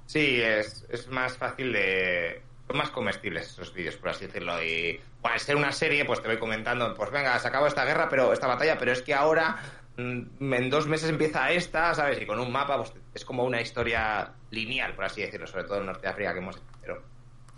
Sí, 0.06 0.40
es, 0.40 0.86
es 0.90 1.08
más 1.08 1.36
fácil 1.36 1.74
de... 1.74 2.44
Son 2.72 2.78
más 2.78 2.90
comestibles 2.90 3.50
esos 3.50 3.74
vídeos, 3.74 3.98
por 3.98 4.10
así 4.10 4.28
decirlo. 4.28 4.64
Y 4.64 5.00
para 5.22 5.38
ser 5.40 5.58
una 5.58 5.74
serie, 5.74 6.06
pues 6.06 6.22
te 6.22 6.28
voy 6.28 6.38
comentando, 6.38 6.94
pues 6.94 7.12
venga, 7.12 7.38
se 7.38 7.48
acabó 7.48 7.68
esta 7.68 7.84
guerra, 7.84 8.08
pero 8.08 8.32
esta 8.32 8.48
batalla, 8.48 8.78
pero 8.78 8.94
es 8.94 9.02
que 9.02 9.14
ahora 9.14 9.58
Mm, 9.98 10.54
en 10.54 10.70
dos 10.70 10.88
meses 10.88 11.10
empieza 11.10 11.52
esta, 11.52 11.94
¿sabes? 11.94 12.22
Y 12.22 12.26
con 12.26 12.40
un 12.40 12.52
mapa, 12.52 12.78
pues 12.78 12.94
es 13.14 13.26
como 13.26 13.44
una 13.44 13.62
historia 13.62 14.34
lineal, 14.50 14.96
por 14.96 15.06
así 15.06 15.22
decirlo, 15.22 15.48
sobre 15.48 15.66
todo 15.66 15.80
en 15.80 15.86
Norte 15.86 16.04
de 16.04 16.08
África 16.08 16.34
que 16.34 16.40
hemos 16.40 16.56
hecho. 16.82 17.02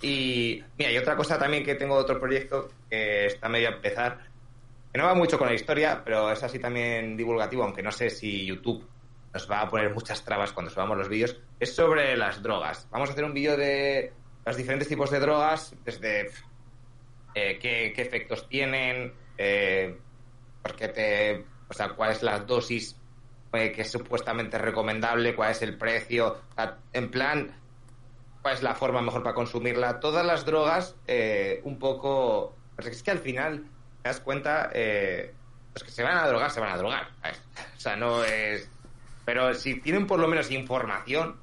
Y 0.02 0.64
mira, 0.78 0.92
y 0.92 0.98
otra 0.98 1.16
cosa 1.16 1.38
también 1.38 1.64
que 1.64 1.76
tengo 1.76 1.96
otro 1.96 2.20
proyecto 2.20 2.70
que 2.90 3.28
está 3.28 3.48
medio 3.50 3.70
a 3.70 3.74
empezar, 3.74 4.20
que 4.92 4.98
no 4.98 5.06
va 5.06 5.14
mucho 5.14 5.38
con 5.38 5.48
la 5.48 5.54
historia, 5.54 6.02
pero 6.04 6.32
es 6.32 6.44
así 6.44 6.60
también 6.60 7.16
divulgativo, 7.16 7.64
aunque 7.64 7.84
no 7.84 7.92
sé 7.92 8.10
si 8.10 8.46
YouTube 8.46 8.88
nos 9.34 9.50
va 9.50 9.62
a 9.62 9.70
poner 9.70 9.94
muchas 9.94 10.24
trabas 10.26 10.52
cuando 10.52 10.72
subamos 10.72 10.98
los 10.98 11.10
vídeos, 11.10 11.40
es 11.60 11.74
sobre 11.76 12.18
las 12.18 12.42
drogas. 12.44 12.88
Vamos 12.92 13.10
a 13.10 13.14
hacer 13.14 13.24
un 13.24 13.34
vídeo 13.34 13.56
de 13.56 14.14
los 14.46 14.58
diferentes 14.58 14.88
tipos 14.88 15.10
de 15.12 15.20
drogas, 15.20 15.76
desde 15.84 16.32
eh, 17.36 17.60
qué, 17.60 17.94
efectos 17.96 18.48
tienen, 18.48 19.14
eh, 19.38 19.98
por 20.62 20.76
qué 20.76 20.88
te 20.90 21.46
o 21.74 21.76
sea, 21.76 21.90
cuál 21.90 22.12
es 22.12 22.22
la 22.22 22.40
dosis 22.40 22.96
eh, 23.52 23.72
que 23.72 23.82
es 23.82 23.92
supuestamente 23.92 24.58
recomendable, 24.58 25.36
cuál 25.36 25.52
es 25.52 25.62
el 25.64 25.78
precio, 25.78 26.42
en 26.92 27.10
plan, 27.10 27.56
cuál 28.42 28.54
es 28.54 28.62
la 28.62 28.76
forma 28.76 29.02
mejor 29.02 29.24
para 29.24 29.34
consumirla. 29.34 30.00
Todas 30.00 30.26
las 30.26 30.46
drogas, 30.46 30.96
eh, 31.08 31.62
un 31.64 31.80
poco. 31.80 32.56
Pues 32.76 32.88
es 32.88 33.02
que 33.02 33.12
al 33.12 33.20
final 33.20 33.66
te 34.02 34.10
das 34.10 34.20
cuenta, 34.20 34.70
eh, 34.74 35.34
los 35.74 35.84
que 35.84 35.92
se 35.92 36.04
van 36.04 36.18
a 36.18 36.28
drogar, 36.28 36.52
se 36.52 36.60
van 36.60 36.74
a 36.74 36.78
drogar. 36.78 37.10
O 37.76 37.80
sea, 37.84 37.96
no 37.96 38.24
es. 38.24 38.70
Pero 39.26 39.54
si 39.54 39.82
tienen 39.82 40.08
por 40.08 40.20
lo 40.20 40.28
menos 40.28 40.52
información, 40.52 41.38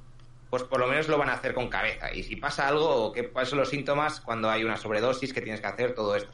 pues 0.51 0.63
por 0.63 0.81
lo 0.81 0.87
menos 0.87 1.07
lo 1.07 1.17
van 1.17 1.29
a 1.29 1.33
hacer 1.33 1.53
con 1.53 1.69
cabeza. 1.69 2.13
Y 2.13 2.23
si 2.23 2.35
pasa 2.35 2.67
algo, 2.67 3.13
¿qué, 3.13 3.29
¿cuáles 3.29 3.49
son 3.49 3.59
los 3.59 3.69
síntomas 3.69 4.19
cuando 4.19 4.49
hay 4.49 4.65
una 4.65 4.75
sobredosis 4.75 5.33
que 5.33 5.41
tienes 5.41 5.61
que 5.61 5.67
hacer? 5.67 5.95
Todo 5.95 6.15
esto. 6.15 6.31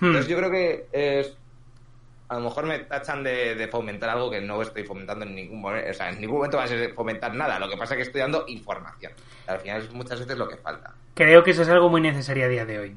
Hmm. 0.00 0.06
Entonces 0.06 0.26
yo 0.26 0.36
creo 0.36 0.50
que 0.50 0.88
es 0.92 1.38
a 2.28 2.36
lo 2.36 2.40
mejor 2.40 2.66
me 2.66 2.78
tachan 2.80 3.22
de, 3.22 3.68
fomentar 3.70 4.10
algo 4.10 4.30
que 4.30 4.40
no 4.40 4.60
estoy 4.62 4.84
fomentando 4.84 5.24
en 5.24 5.34
ningún 5.34 5.60
momento. 5.60 5.88
O 5.88 5.94
sea, 5.94 6.10
en 6.10 6.20
ningún 6.20 6.38
momento 6.38 6.56
va 6.56 6.64
a 6.64 6.66
ser 6.66 6.92
fomentar 6.92 7.34
nada. 7.34 7.60
Lo 7.60 7.68
que 7.68 7.76
pasa 7.76 7.94
es 7.94 7.98
que 7.98 8.02
estoy 8.02 8.20
dando 8.22 8.44
información. 8.48 9.12
Al 9.46 9.60
final 9.60 9.82
es 9.82 9.92
muchas 9.92 10.18
veces 10.18 10.36
lo 10.36 10.48
que 10.48 10.56
falta. 10.56 10.92
Creo 11.14 11.44
que 11.44 11.52
eso 11.52 11.62
es 11.62 11.68
algo 11.68 11.88
muy 11.88 12.00
necesario 12.00 12.46
a 12.46 12.48
día 12.48 12.64
de 12.64 12.78
hoy. 12.80 12.96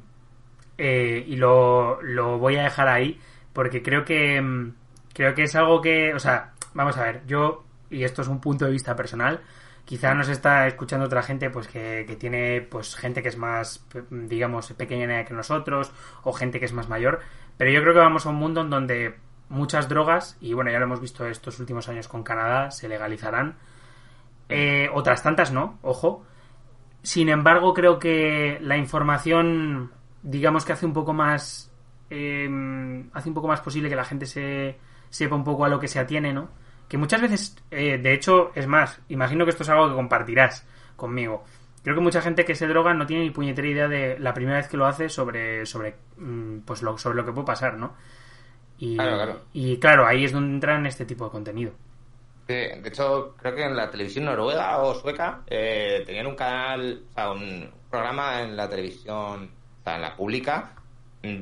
Eh, 0.79 1.25
y 1.27 1.35
lo, 1.35 1.99
voy 2.39 2.55
a 2.55 2.63
dejar 2.63 2.87
ahí 2.87 3.19
porque 3.53 3.83
creo 3.83 4.03
que 4.03 4.41
mm, 4.41 4.73
creo 5.13 5.35
que 5.35 5.43
es 5.43 5.55
algo 5.55 5.79
que, 5.81 6.13
o 6.13 6.19
sea, 6.19 6.53
vamos 6.73 6.97
a 6.97 7.03
ver, 7.03 7.21
yo 7.27 7.65
y 7.89 8.03
esto 8.03 8.21
es 8.21 8.27
un 8.27 8.41
punto 8.41 8.65
de 8.65 8.71
vista 8.71 8.95
personal, 8.95 9.41
quizá 9.85 10.13
nos 10.13 10.29
está 10.29 10.67
escuchando 10.67 11.05
otra 11.05 11.23
gente 11.23 11.49
pues 11.49 11.67
que, 11.67 12.05
que, 12.07 12.15
tiene 12.15 12.61
pues 12.61 12.95
gente 12.95 13.21
que 13.21 13.29
es 13.29 13.37
más 13.37 13.85
digamos 14.09 14.73
pequeña 14.73 15.23
que 15.25 15.33
nosotros 15.33 15.91
o 16.23 16.33
gente 16.33 16.59
que 16.59 16.65
es 16.65 16.73
más 16.73 16.89
mayor 16.89 17.21
pero 17.57 17.71
yo 17.71 17.81
creo 17.81 17.93
que 17.93 17.99
vamos 17.99 18.25
a 18.25 18.29
un 18.29 18.35
mundo 18.35 18.61
en 18.61 18.69
donde 18.69 19.15
muchas 19.49 19.87
drogas, 19.89 20.37
y 20.41 20.53
bueno, 20.53 20.71
ya 20.71 20.79
lo 20.79 20.85
hemos 20.85 21.01
visto 21.01 21.25
estos 21.27 21.59
últimos 21.59 21.87
años 21.89 22.07
con 22.07 22.23
Canadá, 22.23 22.71
se 22.71 22.87
legalizarán. 22.87 23.57
Eh, 24.49 24.89
otras 24.93 25.23
tantas 25.23 25.51
no, 25.51 25.79
ojo. 25.81 26.25
Sin 27.03 27.29
embargo, 27.29 27.73
creo 27.73 27.99
que 27.99 28.57
la 28.61 28.77
información, 28.77 29.91
digamos 30.23 30.65
que 30.65 30.73
hace 30.73 30.85
un 30.85 30.93
poco 30.93 31.13
más. 31.13 31.71
Eh, 32.09 32.47
hace 33.13 33.29
un 33.29 33.35
poco 33.35 33.47
más 33.47 33.61
posible 33.61 33.89
que 33.89 33.95
la 33.95 34.05
gente 34.05 34.25
se 34.25 34.77
sepa 35.09 35.35
un 35.35 35.43
poco 35.43 35.65
a 35.65 35.69
lo 35.69 35.79
que 35.79 35.87
se 35.87 35.99
atiene, 35.99 36.33
¿no? 36.33 36.49
Que 36.87 36.97
muchas 36.97 37.21
veces, 37.21 37.55
eh, 37.71 37.97
de 37.97 38.13
hecho, 38.13 38.51
es 38.55 38.67
más, 38.67 39.01
imagino 39.09 39.45
que 39.45 39.51
esto 39.51 39.63
es 39.63 39.69
algo 39.69 39.89
que 39.89 39.95
compartirás 39.95 40.67
conmigo. 40.95 41.43
Creo 41.83 41.95
que 41.95 42.01
mucha 42.01 42.21
gente 42.21 42.45
que 42.45 42.55
se 42.55 42.67
droga 42.67 42.93
no 42.93 43.05
tiene 43.05 43.23
ni 43.23 43.29
puñetera 43.29 43.67
idea 43.67 43.87
de 43.87 44.17
la 44.19 44.33
primera 44.33 44.57
vez 44.57 44.67
que 44.67 44.77
lo 44.77 44.85
hace 44.85 45.07
sobre, 45.07 45.65
sobre, 45.65 45.95
mm, 46.17 46.59
pues 46.59 46.81
lo, 46.81 46.97
sobre 46.97 47.17
lo 47.17 47.25
que 47.25 47.31
puede 47.31 47.45
pasar, 47.45 47.77
¿no? 47.77 47.95
Y 48.77 48.97
claro, 48.97 49.41
y 49.53 49.77
claro, 49.77 50.05
ahí 50.05 50.25
es 50.25 50.31
donde 50.31 50.53
entran 50.53 50.85
este 50.85 51.05
tipo 51.05 51.25
de 51.25 51.31
contenido. 51.31 51.73
de 52.47 52.81
hecho, 52.83 53.35
creo 53.37 53.55
que 53.55 53.63
en 53.65 53.75
la 53.75 53.89
televisión 53.89 54.25
noruega 54.25 54.77
o 54.79 54.93
sueca 54.95 55.41
eh, 55.47 56.03
tenían 56.05 56.27
un 56.27 56.35
canal, 56.35 57.03
o 57.09 57.13
sea, 57.13 57.31
un 57.31 57.71
programa 57.89 58.41
en 58.41 58.57
la 58.57 58.67
televisión, 58.69 59.51
o 59.79 59.83
sea, 59.83 59.95
en 59.95 60.01
la 60.01 60.15
pública, 60.15 60.73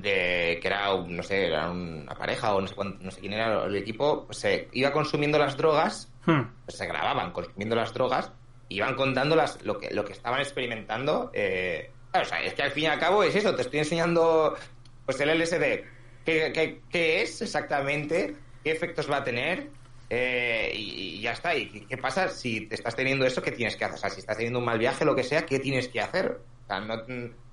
de 0.02 0.60
que 0.62 0.68
era, 0.68 0.96
no 0.96 1.24
sé, 1.24 1.48
era 1.48 1.70
una 1.70 2.16
pareja 2.16 2.54
o 2.56 2.62
no 2.62 2.68
sé, 2.68 2.76
no 2.78 3.12
sé 3.12 3.22
quién 3.22 3.34
era 3.34 3.66
el 3.66 3.76
equipo, 3.76 4.26
pues 4.26 4.40
se 4.40 4.68
iba 4.74 4.92
consumiendo 4.92 5.38
las 5.38 5.58
drogas, 5.58 6.12
hmm. 6.26 6.42
pues 6.66 6.78
se 6.78 6.88
grababan 6.88 7.32
consumiendo 7.32 7.76
las 7.76 7.94
drogas, 7.94 8.32
y 8.70 8.78
iban 8.78 8.96
contando 8.96 9.36
las, 9.36 9.64
lo, 9.64 9.78
que, 9.78 9.94
lo 9.94 10.06
que 10.06 10.14
estaban 10.14 10.40
experimentando. 10.40 11.32
Eh, 11.34 11.92
o 12.14 12.26
sea, 12.26 12.42
es 12.44 12.54
que 12.54 12.64
al 12.64 12.72
fin 12.72 12.84
y 12.84 12.88
al 12.88 13.00
cabo 13.00 13.24
es 13.24 13.36
eso, 13.36 13.56
te 13.56 13.64
estoy 13.64 13.80
enseñando 13.80 14.56
pues 15.06 15.20
el 15.20 15.38
LSD 15.38 15.84
qué, 16.26 16.82
qué, 16.90 17.22
es 17.22 17.42
exactamente, 17.42 18.36
qué 18.64 18.72
efectos 18.72 19.10
va 19.10 19.18
a 19.18 19.24
tener 19.24 19.70
eh, 20.10 20.72
y, 20.76 21.22
ya 21.22 21.32
está. 21.32 21.56
¿Y 21.56 21.86
qué 21.86 21.98
pasa 21.98 22.30
si 22.30 22.68
te 22.68 22.76
estás 22.76 22.96
teniendo 22.96 23.26
eso? 23.26 23.42
¿Qué 23.42 23.52
tienes 23.52 23.76
que 23.76 23.86
hacer? 23.86 23.96
O 23.96 24.00
sea, 24.00 24.10
si 24.10 24.20
estás 24.20 24.38
teniendo 24.38 24.60
un 24.60 24.66
mal 24.66 24.78
viaje, 24.78 25.06
lo 25.06 25.16
que 25.16 25.24
sea, 25.24 25.46
¿qué 25.46 25.60
tienes 25.60 25.88
que 25.88 26.02
hacer? 26.02 26.40
O 26.64 26.68
sea, 26.68 26.80
no, 26.82 27.02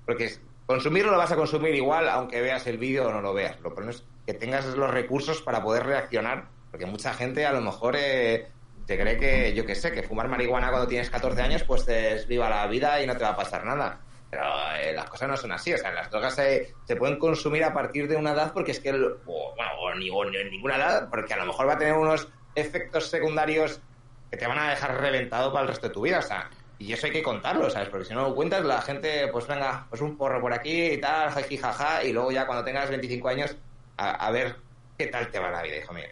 Porque 0.05 0.31
consumirlo 0.65 1.11
lo 1.11 1.17
vas 1.17 1.31
a 1.31 1.35
consumir 1.35 1.75
igual, 1.75 2.09
aunque 2.09 2.41
veas 2.41 2.65
el 2.67 2.77
vídeo 2.77 3.07
o 3.07 3.11
no 3.11 3.21
lo 3.21 3.33
veas. 3.33 3.59
Lo 3.61 3.73
primero 3.73 3.95
es 3.95 4.03
que 4.25 4.33
tengas 4.33 4.65
los 4.65 4.89
recursos 4.89 5.41
para 5.41 5.61
poder 5.63 5.85
reaccionar, 5.85 6.45
porque 6.69 6.85
mucha 6.85 7.13
gente 7.13 7.45
a 7.45 7.51
lo 7.51 7.61
mejor 7.61 7.95
eh, 7.97 8.47
te 8.85 8.97
cree 8.97 9.17
que, 9.17 9.53
yo 9.53 9.65
qué 9.65 9.75
sé, 9.75 9.91
que 9.91 10.03
fumar 10.03 10.27
marihuana 10.27 10.69
cuando 10.69 10.87
tienes 10.87 11.09
14 11.09 11.41
años, 11.41 11.63
pues 11.63 11.87
es 11.87 12.27
viva 12.27 12.49
la 12.49 12.67
vida 12.67 13.01
y 13.01 13.07
no 13.07 13.15
te 13.15 13.23
va 13.23 13.31
a 13.31 13.35
pasar 13.35 13.65
nada. 13.65 13.99
Pero 14.29 14.43
eh, 14.79 14.93
las 14.93 15.09
cosas 15.09 15.27
no 15.27 15.35
son 15.35 15.51
así, 15.51 15.73
o 15.73 15.77
sea, 15.77 15.91
las 15.91 16.09
drogas 16.09 16.35
se, 16.35 16.73
se 16.85 16.95
pueden 16.95 17.19
consumir 17.19 17.65
a 17.65 17.73
partir 17.73 18.07
de 18.07 18.15
una 18.15 18.31
edad 18.31 18.53
porque 18.53 18.71
es 18.71 18.79
que, 18.79 18.91
bueno, 18.91 19.71
o 19.79 19.93
ni, 19.95 20.09
o 20.09 20.23
ninguna 20.23 20.77
edad, 20.77 21.09
porque 21.09 21.33
a 21.33 21.37
lo 21.37 21.47
mejor 21.47 21.67
va 21.67 21.73
a 21.73 21.77
tener 21.77 21.95
unos 21.95 22.29
efectos 22.55 23.07
secundarios 23.09 23.81
que 24.29 24.37
te 24.37 24.47
van 24.47 24.57
a 24.57 24.69
dejar 24.69 25.01
reventado 25.01 25.51
para 25.51 25.63
el 25.63 25.67
resto 25.67 25.89
de 25.89 25.93
tu 25.93 26.01
vida, 26.01 26.19
o 26.19 26.21
sea, 26.21 26.49
y 26.81 26.93
eso 26.93 27.05
hay 27.07 27.11
que 27.13 27.23
contarlo, 27.23 27.69
¿sabes? 27.69 27.89
Porque 27.89 28.05
si 28.05 28.13
no 28.13 28.23
lo 28.27 28.35
cuentas, 28.35 28.63
la 28.65 28.81
gente, 28.81 29.27
pues 29.31 29.47
venga, 29.47 29.85
pues 29.89 30.01
un 30.01 30.17
porro 30.17 30.41
por 30.41 30.53
aquí 30.53 30.93
y 30.93 30.97
tal, 30.99 31.29
jaji, 31.31 31.57
jaja, 31.57 32.03
y 32.03 32.11
luego 32.13 32.31
ya 32.31 32.45
cuando 32.45 32.63
tengas 32.63 32.89
25 32.89 33.27
años, 33.29 33.55
a, 33.97 34.11
a 34.27 34.31
ver 34.31 34.55
qué 34.97 35.07
tal 35.07 35.27
te 35.29 35.39
va 35.39 35.49
la 35.51 35.61
vida, 35.61 35.77
hijo 35.77 35.93
mío. 35.93 36.05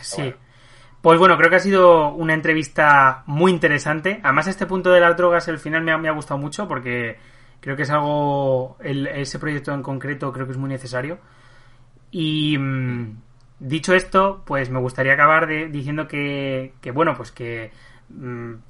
Sí. 0.00 0.22
bueno. 0.22 0.36
Pues 1.00 1.18
bueno, 1.18 1.36
creo 1.36 1.50
que 1.50 1.56
ha 1.56 1.60
sido 1.60 2.10
una 2.14 2.32
entrevista 2.34 3.24
muy 3.26 3.50
interesante. 3.50 4.20
Además, 4.22 4.46
este 4.46 4.66
punto 4.66 4.92
de 4.92 5.00
las 5.00 5.16
drogas, 5.16 5.48
el 5.48 5.58
final 5.58 5.82
me 5.82 5.90
ha, 5.92 5.98
me 5.98 6.08
ha 6.08 6.12
gustado 6.12 6.38
mucho 6.38 6.68
porque 6.68 7.16
creo 7.60 7.74
que 7.74 7.82
es 7.82 7.90
algo, 7.90 8.76
el- 8.80 9.08
ese 9.08 9.38
proyecto 9.40 9.72
en 9.74 9.82
concreto 9.82 10.32
creo 10.32 10.46
que 10.46 10.52
es 10.52 10.58
muy 10.58 10.68
necesario. 10.68 11.18
Y 12.10 12.56
mm, 12.58 13.16
dicho 13.60 13.94
esto, 13.94 14.42
pues 14.46 14.70
me 14.70 14.78
gustaría 14.78 15.14
acabar 15.14 15.46
de- 15.46 15.68
diciendo 15.68 16.06
que, 16.06 16.74
que, 16.80 16.90
bueno, 16.90 17.14
pues 17.16 17.32
que 17.32 17.72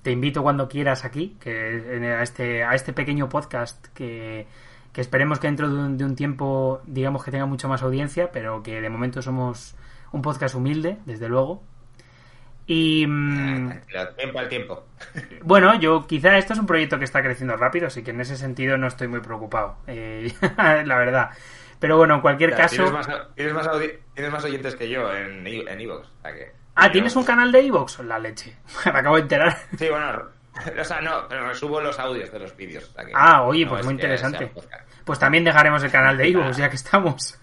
te 0.03 0.11
invito 0.11 0.43
cuando 0.43 0.68
quieras 0.68 1.05
aquí, 1.05 1.36
que 1.40 2.12
a 2.18 2.22
este, 2.22 2.64
a 2.64 2.74
este 2.74 2.93
pequeño 2.93 3.28
podcast 3.28 3.86
que, 3.95 4.47
que 4.93 5.01
esperemos 5.01 5.38
que 5.38 5.47
dentro 5.49 5.68
de 5.68 5.74
un, 5.78 5.97
de 5.99 6.05
un 6.05 6.16
tiempo, 6.16 6.80
digamos 6.86 7.24
que 7.24 7.30
tenga 7.30 7.47
mucha 7.47 7.68
más 7.68 7.82
audiencia, 7.82 8.30
pero 8.32 8.62
que 8.62 8.80
de 8.80 8.88
momento 8.90 9.20
somos 9.22 9.74
un 10.12 10.22
podcast 10.22 10.55
humilde, 10.55 10.99
desde 11.07 11.28
luego. 11.28 11.62
Y 12.66 13.07
mm, 13.09 13.68
Tranquilo, 13.68 14.09
tiempo 14.14 14.38
al 14.38 14.49
tiempo. 14.51 14.84
bueno, 15.43 15.74
yo 15.80 16.07
quizá 16.07 16.38
esto 16.38 16.53
es 16.53 16.59
un 16.61 16.66
proyecto 16.66 16.99
que 16.99 17.05
está 17.05 17.20
creciendo 17.22 17.57
rápido, 17.57 17.88
así 17.88 18.03
que 18.05 18.12
en 18.12 18.20
ese 18.20 18.36
sentido 18.36 18.78
no 18.78 18.86
estoy 18.86 19.09
muy 19.09 19.20
preocupado, 19.20 19.76
eh, 19.88 20.32
la 20.57 20.97
verdad. 20.97 21.30
Pero 21.80 21.97
bueno, 21.97 22.14
en 22.14 22.20
cualquier 22.20 22.55
caso... 22.55 22.76
Tienes 22.76 22.93
más, 22.93 23.09
tienes, 23.34 23.55
más 23.55 23.66
audi- 23.66 23.99
tienes 24.14 24.30
más 24.32 24.45
oyentes 24.45 24.76
que 24.76 24.88
yo 24.88 25.12
en, 25.12 25.45
en 25.45 25.80
Evox. 25.80 26.07
o 26.07 26.22
sea 26.22 26.32
que- 26.32 26.61
Ah, 26.75 26.91
¿tienes 26.91 27.14
un 27.16 27.25
canal 27.25 27.53
de 27.53 27.61
Evox? 27.66 27.99
La 28.01 28.18
leche. 28.18 28.57
Me 28.87 28.99
acabo 28.99 29.16
de 29.16 29.23
enterar. 29.23 29.57
Sí, 29.79 29.89
bueno, 29.91 30.23
o 30.81 30.85
sea, 30.85 31.01
no, 31.01 31.27
pero 31.29 31.49
resubo 31.49 31.81
los 31.81 31.99
audios 31.99 32.31
de 32.33 32.39
los 32.39 32.57
vídeos. 32.57 32.85
o 32.91 32.93
sea 32.93 33.05
que 33.05 33.12
Ah, 33.14 33.43
oye, 33.43 33.64
no 33.64 33.70
pues 33.70 33.81
es 33.81 33.87
muy 33.87 33.95
interesante. 33.95 34.53
Pues 35.05 35.18
también 35.18 35.45
dejaremos 35.45 35.83
el 35.83 35.91
canal 35.91 36.16
de 36.16 36.29
Evox, 36.29 36.57
ya 36.57 36.68
que 36.68 36.77
estamos. 36.77 37.39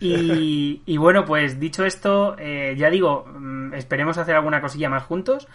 y, 0.00 0.82
y 0.84 0.96
bueno, 0.98 1.24
pues 1.24 1.58
dicho 1.58 1.84
esto, 1.84 2.36
eh, 2.38 2.74
ya 2.76 2.90
digo, 2.90 3.26
mm, 3.26 3.74
esperemos 3.74 4.18
hacer 4.18 4.34
alguna 4.36 4.60
cosilla 4.60 4.88
más 4.88 5.04
juntos. 5.04 5.48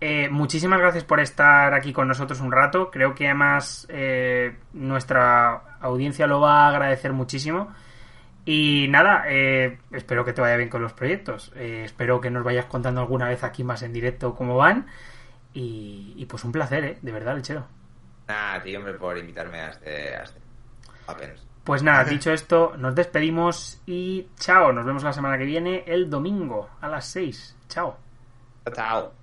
Eh, 0.00 0.28
muchísimas 0.30 0.78
gracias 0.78 1.02
por 1.02 1.18
estar 1.20 1.74
aquí 1.74 1.92
con 1.92 2.06
nosotros 2.06 2.40
un 2.40 2.52
rato. 2.52 2.90
Creo 2.90 3.14
que 3.14 3.26
además 3.26 3.86
eh, 3.90 4.56
nuestra 4.72 5.78
audiencia 5.80 6.26
lo 6.26 6.40
va 6.40 6.66
a 6.66 6.68
agradecer 6.68 7.12
muchísimo. 7.12 7.74
Y 8.50 8.86
nada, 8.88 9.24
eh, 9.26 9.76
espero 9.92 10.24
que 10.24 10.32
te 10.32 10.40
vaya 10.40 10.56
bien 10.56 10.70
con 10.70 10.80
los 10.80 10.94
proyectos. 10.94 11.52
Eh, 11.54 11.82
espero 11.84 12.18
que 12.18 12.30
nos 12.30 12.42
vayas 12.42 12.64
contando 12.64 13.02
alguna 13.02 13.28
vez 13.28 13.44
aquí 13.44 13.62
más 13.62 13.82
en 13.82 13.92
directo 13.92 14.34
cómo 14.34 14.56
van. 14.56 14.86
Y, 15.52 16.14
y 16.16 16.24
pues 16.24 16.44
un 16.44 16.52
placer, 16.52 16.82
¿eh? 16.82 16.98
De 17.02 17.12
verdad, 17.12 17.36
lechero. 17.36 17.66
Nada, 18.26 18.62
tío, 18.62 18.78
hombre, 18.78 18.94
por 18.94 19.18
invitarme 19.18 19.60
a 19.60 19.68
este. 19.68 20.16
A 20.16 20.22
este. 20.22 20.40
Apenas. 21.06 21.46
Pues 21.62 21.82
nada, 21.82 22.04
dicho 22.08 22.32
esto, 22.32 22.74
nos 22.78 22.94
despedimos 22.94 23.82
y 23.84 24.28
chao. 24.38 24.72
Nos 24.72 24.86
vemos 24.86 25.02
la 25.02 25.12
semana 25.12 25.36
que 25.36 25.44
viene, 25.44 25.84
el 25.86 26.08
domingo, 26.08 26.70
a 26.80 26.88
las 26.88 27.04
6. 27.04 27.54
Chao. 27.68 27.98
Chao. 28.72 29.17